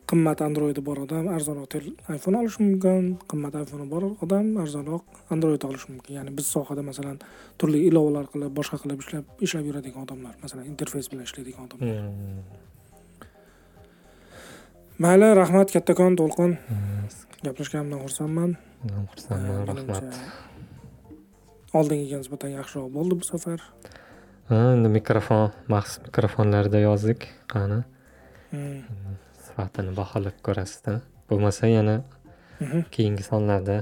qimmat 0.08 0.42
androidi 0.46 0.82
bor 0.88 1.02
odam 1.04 1.28
arzonroq 1.36 1.74
iphone 2.16 2.38
olishi 2.42 2.64
mumkin 2.64 3.08
qimmat 3.32 3.58
iphone 3.62 3.88
bor 3.92 4.04
odam 4.26 4.54
arzonroq 4.64 5.04
android 5.36 5.64
olishi 5.70 5.92
mumkin. 5.92 6.16
Ya'ni 6.18 6.32
biz 6.38 6.48
sohada 6.56 6.82
masalan 6.90 7.20
turli 7.60 7.84
ilovalar 7.90 8.26
qilib 8.34 8.54
boshqa 8.60 8.80
qilib 8.84 9.04
ishlab 9.04 9.44
ishlab 9.48 9.66
yuradigan 9.70 10.08
odamlar 10.08 10.34
masalan 10.44 10.66
interfeys 10.72 11.12
bilan 11.12 11.24
ishlaydigan 11.30 11.68
odamlar. 11.68 12.00
Hmm. 12.08 12.42
mayli 15.04 15.28
rahmat 15.42 15.76
kattakon 15.76 16.16
to'lqin. 16.22 16.58
Hmm. 16.70 17.06
gaplashganimdan 17.46 18.00
xursandman. 18.06 18.58
Xursandman 19.14 19.62
rahmat. 19.72 20.06
oldingiga 21.80 22.18
nisbatan 22.24 22.52
yaxshiroq 22.58 22.90
bo'ldi 22.98 23.20
bu 23.20 23.26
safar. 23.28 23.60
Endi 24.58 24.90
mikrofon 24.98 25.48
maxsus 25.74 26.00
mikrofonlarda 26.08 26.80
yozdik 26.88 27.28
qani 27.54 27.80
Sifatini 29.58 29.90
baholab 29.98 30.36
ko'rasizda. 30.46 31.00
Bo'lmasa 31.30 31.66
yana 31.68 31.96
Mhm. 32.62 32.82
keyingi 32.94 33.24
sonlarda 33.26 33.78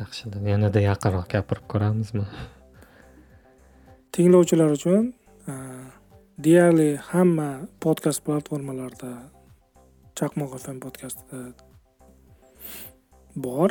yaxshidan 0.00 0.44
yanada 0.52 0.80
yaqinroq 0.80 1.26
gapirib 1.34 1.64
ko'ramizmi? 1.72 2.24
Tinglovchilar 4.12 4.70
uchun 4.76 5.14
eh, 5.48 5.86
deyarli 6.44 6.90
hamma 7.10 7.48
podkast 7.80 8.20
platformalarida 8.26 9.12
chaqmoq 10.18 10.52
fm 10.62 10.78
podkastida 10.84 11.40
bor 13.44 13.70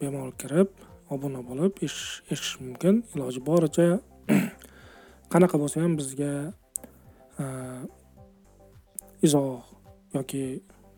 bemalol 0.00 0.32
kirib 0.42 0.70
obuna 1.10 1.40
bo'lib 1.48 1.72
eshitish 1.86 2.56
mumkin. 2.64 3.04
Iloji 3.14 3.40
boricha 3.50 3.88
qanaqa 5.32 5.56
bo'lsa 5.62 5.84
ham 5.84 5.92
bizga 6.00 6.32
eh, 7.42 7.82
izoh 9.28 9.69
yoki 10.16 10.44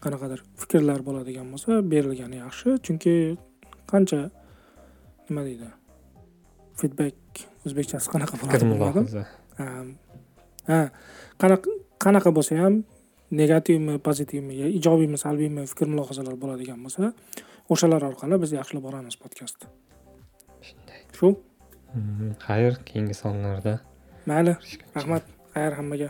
qanaqadir 0.05 0.41
fikrlar 0.61 1.01
bo'ladigan 1.09 1.47
bo'lsa 1.53 1.81
berilgani 1.93 2.37
yaxshi. 2.45 2.79
Chunki 2.87 3.15
qancha 3.93 4.21
nima 5.29 5.45
deydi 5.49 5.69
feedback 6.81 7.45
o'zbekchasi 7.67 8.11
qanaqa 8.15 8.39
bo'ladi 8.41 8.65
bilmadim 8.73 9.07
ha 10.71 10.81
qanaqa 11.43 11.77
qanaqa 12.05 12.31
bo'lsa 12.39 12.59
ham 12.63 12.81
negativmi 13.41 13.99
pozitivmi 14.09 14.55
ijobiymi 14.79 15.19
salbiymi 15.25 15.67
fikr 15.73 15.87
mulohazalar 15.93 16.37
bo'ladigan 16.43 16.81
bo'lsa 16.85 17.13
o'shalar 17.73 18.09
orqali 18.11 18.41
biz 18.45 18.57
yaxshilab 18.59 18.85
boramiz 18.89 19.17
podkastni 19.23 19.69
shunday. 20.69 21.01
Shu. 21.19 21.29
Mhm. 22.01 22.35
xayr 22.47 22.73
keyingi 22.89 23.17
sonlarda. 23.23 23.75
Mayli. 24.31 24.57
Rahmat. 24.97 25.25
xayr 25.55 25.73
hammaga 25.79 26.09